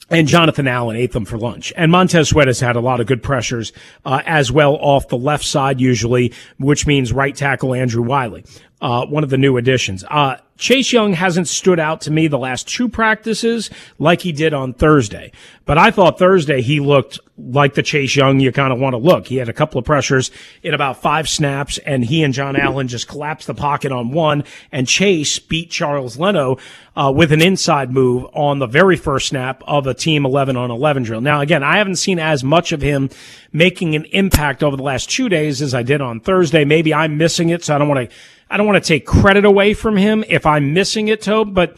and 0.10 0.28
Jonathan 0.28 0.68
Allen 0.68 0.96
ate 0.96 1.12
them 1.12 1.26
for 1.26 1.38
lunch. 1.38 1.74
And 1.76 1.92
Montez 1.92 2.30
Sweat 2.30 2.48
has 2.48 2.60
had 2.60 2.76
a 2.76 2.82
lot 2.82 3.00
of 3.00 3.08
good 3.08 3.24
pressures 3.24 3.74
uh, 4.06 4.22
as 4.26 4.52
well 4.52 4.76
off 4.76 5.08
the 5.08 5.18
left 5.18 5.46
side 5.46 5.82
usually, 5.82 6.34
which 6.58 6.86
means 6.86 7.12
right 7.12 7.36
tackle 7.36 7.74
Andrew 7.74 8.04
Wylie, 8.04 8.46
uh, 8.82 9.06
one 9.06 9.24
of 9.24 9.30
the 9.30 9.38
new 9.38 9.58
additions. 9.58 10.04
Uh, 10.10 10.38
Chase 10.58 10.94
Young 10.94 11.14
hasn't 11.14 11.50
stood 11.50 11.82
out 11.82 12.02
to 12.02 12.12
me 12.12 12.28
the 12.28 12.38
last 12.38 12.68
two 12.68 12.88
practices 12.88 13.70
like 14.00 14.22
he 14.22 14.32
did 14.32 14.54
on 14.54 14.74
Thursday. 14.74 15.34
But 15.66 15.78
I 15.78 15.92
thought 15.92 16.18
Thursday 16.18 16.62
he 16.62 16.80
looked 16.80 17.20
like 17.38 17.74
the 17.74 17.84
Chase 17.84 18.16
Young 18.16 18.40
you 18.40 18.54
kind 18.54 18.72
of 18.72 18.80
want 18.80 18.94
to 18.94 18.98
look. 18.98 19.28
He 19.28 19.36
had 19.36 19.50
a 19.50 19.54
couple 19.54 19.80
of 19.80 19.86
pressures 19.86 20.32
in 20.64 20.74
about 20.74 21.02
five 21.02 21.28
snaps 21.28 21.78
and 21.80 22.06
he 22.06 22.24
and 22.24 22.34
John 22.34 22.56
Allen 22.56 22.88
just 22.88 23.10
collapsed 23.10 23.48
the 23.48 23.54
pocket 23.54 23.92
on 23.92 24.12
one 24.12 24.46
and 24.72 24.88
Chase 24.88 25.40
beat 25.40 25.72
Charles 25.72 26.18
Leno 26.18 26.58
uh, 26.96 27.12
with 27.14 27.34
an 27.34 27.42
inside 27.42 27.92
move 27.92 28.26
on 28.34 28.60
the 28.60 28.68
very 28.68 28.96
first 28.96 29.28
snap 29.28 29.62
of 29.68 29.88
a 29.88 29.94
team 29.94 30.26
11 30.26 30.56
on 30.56 30.72
11 30.72 31.04
drill. 31.04 31.20
Now 31.20 31.42
again, 31.42 31.64
I 31.64 31.78
haven't 31.78 31.98
seen 31.98 32.20
as 32.20 32.46
much 32.46 32.72
of 32.72 32.82
him 32.82 33.10
making 33.52 33.96
an 33.96 34.06
impact 34.06 34.64
over 34.64 34.78
the 34.78 34.84
last 34.84 35.10
two 35.10 35.28
days 35.28 35.62
as 35.62 35.74
I 35.74 35.84
did 35.84 36.00
on 36.00 36.22
Thursday. 36.22 36.64
Maybe 36.64 36.94
I'm 36.94 37.18
missing 37.18 37.50
it, 37.50 37.66
so 37.66 37.76
I 37.76 37.78
don't 37.78 37.90
want 37.90 38.10
to 38.10 38.16
I 38.50 38.58
don't 38.58 38.68
want 38.68 38.84
to 38.84 38.88
take 38.88 39.06
credit 39.06 39.46
away 39.46 39.74
from 39.74 39.98
him 39.98 40.24
if 40.28 40.46
I'm 40.46 40.74
missing 40.74 41.08
it, 41.08 41.22
Tobe, 41.22 41.54
but 41.54 41.78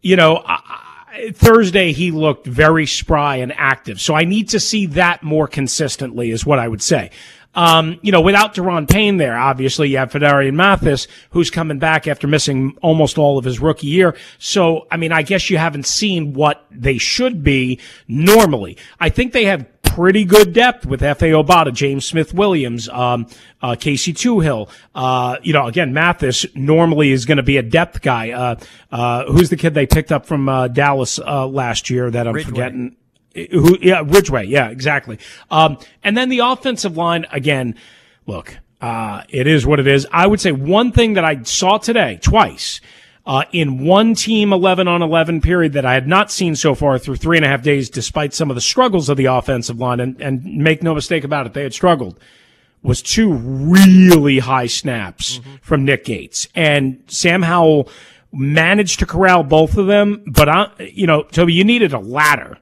you 0.00 0.16
know, 0.16 0.42
I, 0.44 1.32
Thursday 1.32 1.92
he 1.92 2.10
looked 2.10 2.46
very 2.46 2.86
spry 2.86 3.36
and 3.36 3.52
active. 3.56 4.00
So 4.00 4.14
I 4.14 4.24
need 4.24 4.50
to 4.50 4.60
see 4.60 4.86
that 4.86 5.22
more 5.22 5.48
consistently 5.48 6.30
is 6.30 6.46
what 6.46 6.58
I 6.58 6.68
would 6.68 6.82
say. 6.82 7.10
Um, 7.54 7.98
you 8.02 8.12
know, 8.12 8.20
without 8.20 8.54
Daron 8.54 8.88
Payne 8.88 9.16
there, 9.16 9.36
obviously 9.36 9.88
you 9.88 9.96
have 9.96 10.12
Phidarian 10.12 10.54
Mathis, 10.54 11.08
who's 11.30 11.50
coming 11.50 11.78
back 11.78 12.06
after 12.06 12.28
missing 12.28 12.76
almost 12.82 13.18
all 13.18 13.36
of 13.36 13.44
his 13.44 13.58
rookie 13.58 13.88
year. 13.88 14.16
So, 14.38 14.86
I 14.90 14.96
mean, 14.96 15.10
I 15.10 15.22
guess 15.22 15.50
you 15.50 15.58
haven't 15.58 15.86
seen 15.86 16.34
what 16.34 16.64
they 16.70 16.98
should 16.98 17.42
be 17.42 17.80
normally. 18.06 18.76
I 19.00 19.08
think 19.08 19.32
they 19.32 19.46
have 19.46 19.66
pretty 19.88 20.24
good 20.24 20.52
depth 20.52 20.86
with 20.86 21.00
Efe 21.00 21.32
Obada, 21.32 21.72
James 21.72 22.04
Smith 22.06 22.32
Williams, 22.34 22.88
um, 22.88 23.26
uh, 23.62 23.76
Casey 23.78 24.12
Toohill. 24.12 24.68
Uh, 24.94 25.36
you 25.42 25.52
know, 25.52 25.66
again, 25.66 25.92
Mathis 25.92 26.46
normally 26.54 27.10
is 27.10 27.26
going 27.26 27.36
to 27.36 27.42
be 27.42 27.56
a 27.56 27.62
depth 27.62 28.02
guy. 28.02 28.30
Uh, 28.30 28.56
uh, 28.90 29.24
who's 29.24 29.50
the 29.50 29.56
kid 29.56 29.74
they 29.74 29.86
picked 29.86 30.12
up 30.12 30.26
from 30.26 30.48
uh, 30.48 30.68
Dallas 30.68 31.18
uh, 31.18 31.46
last 31.46 31.90
year 31.90 32.10
that 32.10 32.26
I'm 32.26 32.34
Ridgeway. 32.34 32.50
forgetting? 32.50 32.96
Who? 33.50 33.78
Yeah, 33.80 34.02
Ridgeway. 34.04 34.46
Yeah, 34.46 34.68
exactly. 34.68 35.18
Um, 35.50 35.78
and 36.02 36.16
then 36.16 36.28
the 36.28 36.40
offensive 36.40 36.96
line 36.96 37.26
again. 37.30 37.74
Look, 38.26 38.58
uh, 38.80 39.22
it 39.28 39.46
is 39.46 39.66
what 39.66 39.80
it 39.80 39.86
is. 39.86 40.06
I 40.12 40.26
would 40.26 40.40
say 40.40 40.52
one 40.52 40.92
thing 40.92 41.14
that 41.14 41.24
I 41.24 41.42
saw 41.42 41.78
today 41.78 42.18
twice. 42.22 42.80
Uh, 43.28 43.44
in 43.52 43.84
one 43.84 44.14
team 44.14 44.54
11 44.54 44.88
on 44.88 45.02
11 45.02 45.42
period 45.42 45.74
that 45.74 45.84
I 45.84 45.92
had 45.92 46.08
not 46.08 46.30
seen 46.30 46.56
so 46.56 46.74
far 46.74 46.98
through 46.98 47.16
three 47.16 47.36
and 47.36 47.44
a 47.44 47.48
half 47.48 47.62
days, 47.62 47.90
despite 47.90 48.32
some 48.32 48.50
of 48.50 48.54
the 48.54 48.60
struggles 48.62 49.10
of 49.10 49.18
the 49.18 49.26
offensive 49.26 49.78
line. 49.78 50.00
And, 50.00 50.18
and 50.18 50.42
make 50.44 50.82
no 50.82 50.94
mistake 50.94 51.24
about 51.24 51.44
it, 51.44 51.52
they 51.52 51.62
had 51.62 51.74
struggled 51.74 52.18
was 52.82 53.02
two 53.02 53.32
really 53.32 54.38
high 54.38 54.66
snaps 54.66 55.40
from 55.60 55.84
Nick 55.84 56.04
Gates 56.04 56.48
and 56.54 57.02
Sam 57.08 57.42
Howell 57.42 57.88
managed 58.32 59.00
to 59.00 59.06
corral 59.06 59.42
both 59.42 59.76
of 59.76 59.86
them. 59.86 60.22
But 60.26 60.48
I, 60.48 60.70
you 60.78 61.06
know, 61.06 61.24
Tobi, 61.24 61.54
you 61.54 61.64
needed 61.64 61.92
a 61.92 61.98
ladder 61.98 62.58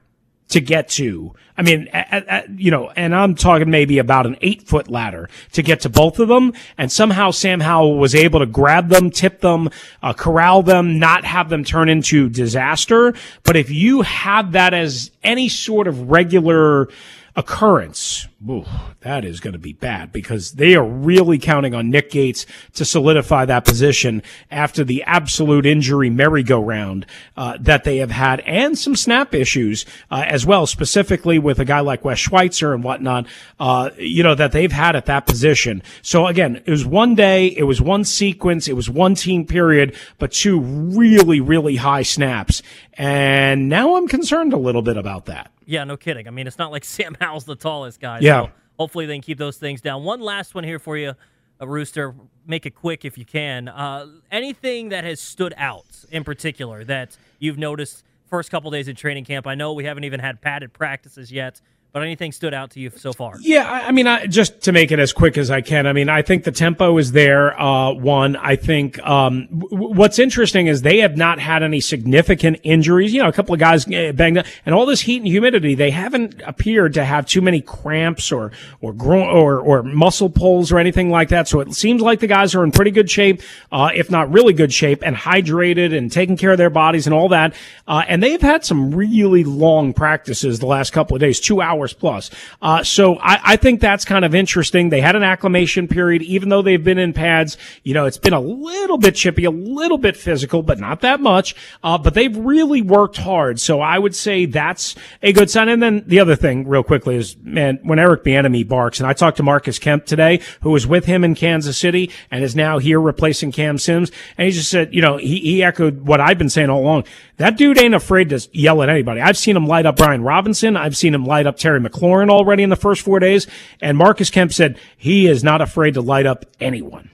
to 0.49 0.61
get 0.61 0.89
to. 0.89 1.33
I 1.57 1.63
mean, 1.63 1.87
at, 1.91 2.27
at, 2.27 2.59
you 2.59 2.69
know, 2.69 2.91
and 2.91 3.15
I'm 3.15 3.33
talking 3.33 3.69
maybe 3.69 3.97
about 3.97 4.27
an 4.27 4.37
eight 4.41 4.61
foot 4.61 4.89
ladder 4.89 5.27
to 5.53 5.63
get 5.63 5.81
to 5.81 5.89
both 5.89 6.19
of 6.19 6.27
them. 6.27 6.53
And 6.77 6.91
somehow 6.91 7.31
Sam 7.31 7.59
Howell 7.59 7.97
was 7.97 8.13
able 8.13 8.39
to 8.39 8.45
grab 8.45 8.89
them, 8.89 9.09
tip 9.09 9.41
them, 9.41 9.69
uh, 10.03 10.13
corral 10.13 10.61
them, 10.61 10.99
not 10.99 11.25
have 11.25 11.49
them 11.49 11.63
turn 11.63 11.89
into 11.89 12.29
disaster. 12.29 13.15
But 13.43 13.55
if 13.55 13.71
you 13.71 14.03
have 14.03 14.51
that 14.51 14.73
as 14.73 15.11
any 15.23 15.49
sort 15.49 15.87
of 15.87 16.11
regular 16.11 16.89
occurrence, 17.37 18.27
ooh, 18.49 18.65
that 19.01 19.23
is 19.23 19.39
going 19.39 19.53
to 19.53 19.59
be 19.59 19.71
bad 19.71 20.11
because 20.11 20.53
they 20.53 20.73
are 20.73 20.83
really 20.83 21.37
counting 21.37 21.75
on 21.75 21.91
Nick 21.91 22.09
Gates 22.09 22.47
to 22.73 22.83
solidify 22.83 23.45
that 23.45 23.63
position 23.63 24.23
after 24.49 24.83
the 24.83 25.03
absolute 25.03 25.63
injury 25.63 26.09
merry-go-round 26.09 27.05
uh, 27.37 27.55
that 27.59 27.83
they 27.83 27.97
have 27.97 28.09
had 28.09 28.39
and 28.39 28.75
some 28.75 28.95
snap 28.95 29.35
issues 29.35 29.85
uh, 30.09 30.25
as 30.25 30.47
well, 30.47 30.65
specifically 30.65 31.37
with 31.37 31.59
a 31.59 31.65
guy 31.65 31.79
like 31.79 32.03
Wes 32.03 32.17
Schweitzer 32.17 32.73
and 32.73 32.83
whatnot, 32.83 33.27
uh, 33.59 33.91
you 33.99 34.23
know, 34.23 34.33
that 34.33 34.51
they've 34.51 34.71
had 34.71 34.95
at 34.95 35.05
that 35.05 35.27
position. 35.27 35.83
So 36.01 36.25
again, 36.25 36.63
it 36.65 36.71
was 36.71 36.87
one 36.87 37.13
day, 37.13 37.47
it 37.47 37.63
was 37.63 37.79
one 37.79 38.03
sequence, 38.03 38.67
it 38.67 38.73
was 38.73 38.89
one 38.89 39.13
team 39.13 39.45
period, 39.45 39.95
but 40.17 40.31
two 40.31 40.59
really, 40.59 41.39
really 41.39 41.75
high 41.75 42.01
snaps. 42.01 42.63
And 42.93 43.69
now 43.69 43.95
I'm 43.95 44.07
concerned 44.07 44.53
a 44.53 44.57
little 44.57 44.81
bit 44.81 44.97
about 44.97 45.27
that. 45.27 45.51
Yeah, 45.67 45.83
no 45.83 45.97
kidding. 45.97 46.27
I 46.27 46.31
mean, 46.31 46.47
it's 46.47 46.57
not 46.57 46.71
like 46.71 46.83
Sam 46.85 47.15
Howell's 47.19 47.45
the 47.45 47.55
tallest 47.55 47.99
guy. 47.99 48.19
Yeah. 48.21 48.45
So 48.45 48.51
hopefully 48.79 49.05
they 49.05 49.13
can 49.13 49.21
keep 49.21 49.37
those 49.37 49.57
things 49.57 49.81
down. 49.81 50.03
One 50.03 50.21
last 50.21 50.55
one 50.55 50.63
here 50.63 50.79
for 50.79 50.97
you, 50.97 51.13
uh, 51.61 51.67
Rooster. 51.67 52.15
Make 52.47 52.65
it 52.65 52.73
quick 52.73 53.05
if 53.05 53.17
you 53.17 53.25
can. 53.25 53.67
Uh, 53.67 54.07
anything 54.31 54.89
that 54.89 55.03
has 55.03 55.19
stood 55.19 55.53
out 55.57 56.05
in 56.09 56.23
particular 56.23 56.83
that 56.85 57.17
you've 57.39 57.57
noticed 57.57 58.03
first 58.25 58.49
couple 58.49 58.71
days 58.71 58.87
of 58.87 58.95
training 58.95 59.25
camp? 59.25 59.45
I 59.45 59.53
know 59.55 59.73
we 59.73 59.83
haven't 59.83 60.05
even 60.05 60.21
had 60.21 60.41
padded 60.41 60.71
practices 60.73 61.31
yet, 61.31 61.61
but 61.99 62.05
anything 62.05 62.31
stood 62.31 62.53
out 62.53 62.71
to 62.71 62.79
you 62.79 62.91
so 62.95 63.13
far? 63.13 63.35
Yeah, 63.39 63.69
I 63.69 63.87
I 63.87 63.91
mean, 63.91 64.07
I, 64.07 64.27
just 64.27 64.61
to 64.61 64.71
make 64.71 64.91
it 64.91 64.99
as 64.99 65.13
quick 65.13 65.37
as 65.37 65.49
I 65.49 65.61
can. 65.61 65.87
I 65.87 65.93
mean, 65.93 66.09
I 66.09 66.21
think 66.21 66.43
the 66.43 66.51
tempo 66.51 66.97
is 66.97 67.11
there. 67.11 67.59
Uh, 67.59 67.93
one, 67.93 68.35
I 68.35 68.55
think 68.55 68.99
um, 68.99 69.47
w- 69.47 69.93
what's 69.93 70.19
interesting 70.19 70.67
is 70.67 70.81
they 70.81 70.99
have 70.99 71.17
not 71.17 71.39
had 71.39 71.63
any 71.63 71.79
significant 71.79 72.59
injuries. 72.63 73.13
You 73.13 73.23
know, 73.23 73.29
a 73.29 73.33
couple 73.33 73.53
of 73.53 73.59
guys 73.59 73.87
eh, 73.91 74.11
banged 74.11 74.39
up, 74.39 74.45
and 74.65 74.75
all 74.75 74.85
this 74.85 75.01
heat 75.01 75.17
and 75.17 75.27
humidity, 75.27 75.73
they 75.73 75.89
haven't 75.89 76.41
appeared 76.45 76.93
to 76.95 77.05
have 77.05 77.25
too 77.25 77.41
many 77.41 77.61
cramps 77.61 78.31
or 78.31 78.51
or 78.81 78.93
or 79.15 79.59
or 79.59 79.83
muscle 79.83 80.29
pulls 80.29 80.71
or 80.71 80.79
anything 80.79 81.09
like 81.09 81.29
that. 81.29 81.47
So 81.47 81.59
it 81.61 81.73
seems 81.73 82.01
like 82.01 82.19
the 82.19 82.27
guys 82.27 82.53
are 82.55 82.63
in 82.63 82.71
pretty 82.71 82.91
good 82.91 83.09
shape, 83.09 83.41
uh, 83.71 83.89
if 83.95 84.11
not 84.11 84.31
really 84.31 84.53
good 84.53 84.73
shape, 84.73 85.01
and 85.03 85.15
hydrated 85.15 85.97
and 85.97 86.11
taking 86.11 86.37
care 86.37 86.51
of 86.51 86.57
their 86.57 86.69
bodies 86.69 87.07
and 87.07 87.13
all 87.13 87.29
that. 87.29 87.55
Uh, 87.87 88.03
and 88.07 88.21
they've 88.21 88.41
had 88.41 88.63
some 88.65 88.93
really 88.93 89.43
long 89.43 89.93
practices 89.93 90.59
the 90.59 90.65
last 90.65 90.91
couple 90.91 91.15
of 91.15 91.21
days, 91.21 91.39
two 91.39 91.61
hours 91.61 91.86
plus. 91.93 92.29
Uh, 92.61 92.83
so 92.83 93.17
I, 93.17 93.39
I 93.43 93.55
think 93.55 93.81
that's 93.81 94.05
kind 94.05 94.25
of 94.25 94.35
interesting. 94.35 94.89
They 94.89 95.01
had 95.01 95.15
an 95.15 95.23
acclimation 95.23 95.87
period, 95.87 96.21
even 96.23 96.49
though 96.49 96.61
they've 96.61 96.83
been 96.83 96.97
in 96.97 97.13
pads. 97.13 97.57
You 97.83 97.93
know, 97.93 98.05
it's 98.05 98.17
been 98.17 98.33
a 98.33 98.39
little 98.39 98.97
bit 98.97 99.15
chippy, 99.15 99.45
a 99.45 99.51
little 99.51 99.97
bit 99.97 100.15
physical, 100.15 100.63
but 100.63 100.79
not 100.79 101.01
that 101.01 101.19
much. 101.19 101.55
Uh, 101.83 101.97
but 101.97 102.13
they've 102.13 102.35
really 102.35 102.81
worked 102.81 103.17
hard. 103.17 103.59
So 103.59 103.81
I 103.81 103.99
would 103.99 104.15
say 104.15 104.45
that's 104.45 104.95
a 105.21 105.33
good 105.33 105.49
sign. 105.49 105.69
And 105.69 105.81
then 105.81 106.03
the 106.07 106.19
other 106.19 106.35
thing, 106.35 106.67
real 106.67 106.83
quickly, 106.83 107.15
is 107.15 107.35
man, 107.41 107.79
when 107.83 107.99
Eric 107.99 108.23
Bieniemy 108.23 108.67
barks, 108.67 108.99
and 108.99 109.07
I 109.07 109.13
talked 109.13 109.37
to 109.37 109.43
Marcus 109.43 109.79
Kemp 109.79 110.05
today, 110.05 110.39
who 110.61 110.71
was 110.71 110.87
with 110.87 111.05
him 111.05 111.23
in 111.23 111.35
Kansas 111.35 111.77
City 111.77 112.11
and 112.31 112.43
is 112.43 112.55
now 112.55 112.79
here 112.79 112.99
replacing 112.99 113.51
Cam 113.51 113.77
Sims, 113.77 114.11
and 114.37 114.45
he 114.45 114.51
just 114.51 114.69
said, 114.69 114.93
you 114.93 115.01
know, 115.01 115.17
he, 115.17 115.39
he 115.39 115.63
echoed 115.63 116.07
what 116.07 116.19
I've 116.19 116.37
been 116.37 116.49
saying 116.49 116.69
all 116.69 116.81
along. 116.81 117.05
That 117.37 117.57
dude 117.57 117.79
ain't 117.79 117.93
afraid 117.93 118.29
to 118.29 118.47
yell 118.51 118.81
at 118.81 118.89
anybody. 118.89 119.21
I've 119.21 119.37
seen 119.37 119.55
him 119.55 119.67
light 119.67 119.85
up 119.85 119.97
Brian 119.97 120.23
Robinson. 120.23 120.75
I've 120.75 120.97
seen 120.97 121.13
him 121.13 121.25
light 121.25 121.45
up 121.45 121.57
Terry 121.57 121.76
McLaurin 121.81 122.29
already 122.29 122.63
in 122.63 122.69
the 122.69 122.75
first 122.75 123.01
four 123.01 123.19
days. 123.19 123.47
And 123.81 123.97
Marcus 123.97 124.29
Kemp 124.29 124.53
said 124.53 124.79
he 124.97 125.27
is 125.27 125.43
not 125.43 125.61
afraid 125.61 125.93
to 125.95 126.01
light 126.01 126.25
up 126.25 126.45
anyone. 126.59 127.09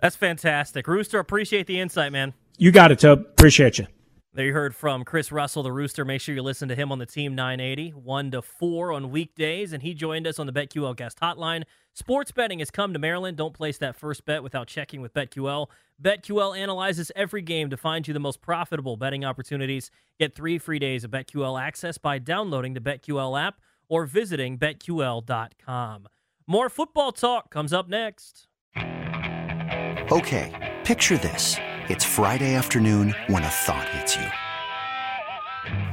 That's 0.00 0.16
fantastic. 0.16 0.86
Rooster, 0.86 1.18
appreciate 1.18 1.66
the 1.66 1.78
insight, 1.78 2.12
man. 2.12 2.34
You 2.56 2.72
got 2.72 2.90
it, 2.90 2.98
Tobe. 2.98 3.20
Appreciate 3.20 3.78
you. 3.78 3.86
There 4.32 4.46
you 4.46 4.52
heard 4.52 4.76
from 4.76 5.02
Chris 5.02 5.32
Russell, 5.32 5.64
the 5.64 5.72
Rooster. 5.72 6.04
Make 6.04 6.20
sure 6.20 6.34
you 6.36 6.42
listen 6.42 6.68
to 6.68 6.76
him 6.76 6.92
on 6.92 7.00
the 7.00 7.06
Team 7.06 7.34
980, 7.34 7.90
1 7.90 8.30
to 8.30 8.42
4 8.42 8.92
on 8.92 9.10
weekdays. 9.10 9.72
And 9.72 9.82
he 9.82 9.92
joined 9.92 10.24
us 10.24 10.38
on 10.38 10.46
the 10.46 10.52
BetQL 10.52 10.94
guest 10.94 11.18
hotline. 11.20 11.64
Sports 11.94 12.30
betting 12.30 12.60
has 12.60 12.70
come 12.70 12.92
to 12.92 13.00
Maryland. 13.00 13.36
Don't 13.36 13.52
place 13.52 13.76
that 13.78 13.96
first 13.96 14.24
bet 14.24 14.44
without 14.44 14.68
checking 14.68 15.00
with 15.00 15.12
BetQL. 15.14 15.66
BetQL 16.00 16.56
analyzes 16.56 17.10
every 17.16 17.42
game 17.42 17.70
to 17.70 17.76
find 17.76 18.06
you 18.06 18.14
the 18.14 18.20
most 18.20 18.40
profitable 18.40 18.96
betting 18.96 19.24
opportunities. 19.24 19.90
Get 20.20 20.36
three 20.36 20.58
free 20.58 20.78
days 20.78 21.02
of 21.02 21.10
BetQL 21.10 21.60
access 21.60 21.98
by 21.98 22.18
downloading 22.18 22.74
the 22.74 22.80
BetQL 22.80 23.40
app 23.40 23.60
or 23.90 24.06
visiting 24.06 24.56
BetQL.com. 24.56 26.08
More 26.46 26.70
football 26.70 27.12
talk 27.12 27.50
comes 27.50 27.74
up 27.74 27.88
next. 27.88 28.46
Okay, 30.10 30.78
picture 30.84 31.18
this. 31.18 31.56
It's 31.88 32.04
Friday 32.04 32.54
afternoon 32.54 33.14
when 33.26 33.44
a 33.44 33.48
thought 33.48 33.88
hits 33.90 34.16
you. 34.16 34.26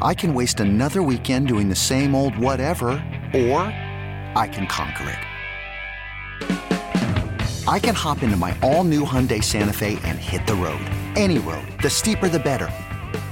I 0.02 0.14
can 0.14 0.34
waste 0.34 0.60
another 0.60 1.04
weekend 1.04 1.48
doing 1.48 1.68
the 1.70 1.76
same 1.76 2.16
old 2.16 2.38
whatever, 2.38 2.88
or 3.34 3.62
I 4.36 4.50
can 4.52 4.66
conquer 4.68 5.10
it. 5.10 5.20
I 7.68 7.80
can 7.80 7.94
hop 7.94 8.24
into 8.24 8.38
my 8.38 8.58
all 8.64 8.86
new 8.86 9.04
Hyundai 9.04 9.44
Santa 9.44 9.74
Fe 9.74 10.00
and 10.04 10.18
hit 10.18 10.48
the 10.48 10.56
road. 10.56 10.80
Any 11.16 11.40
road. 11.40 11.68
The 11.84 11.90
steeper, 11.90 12.30
the 12.30 12.40
better. 12.40 12.70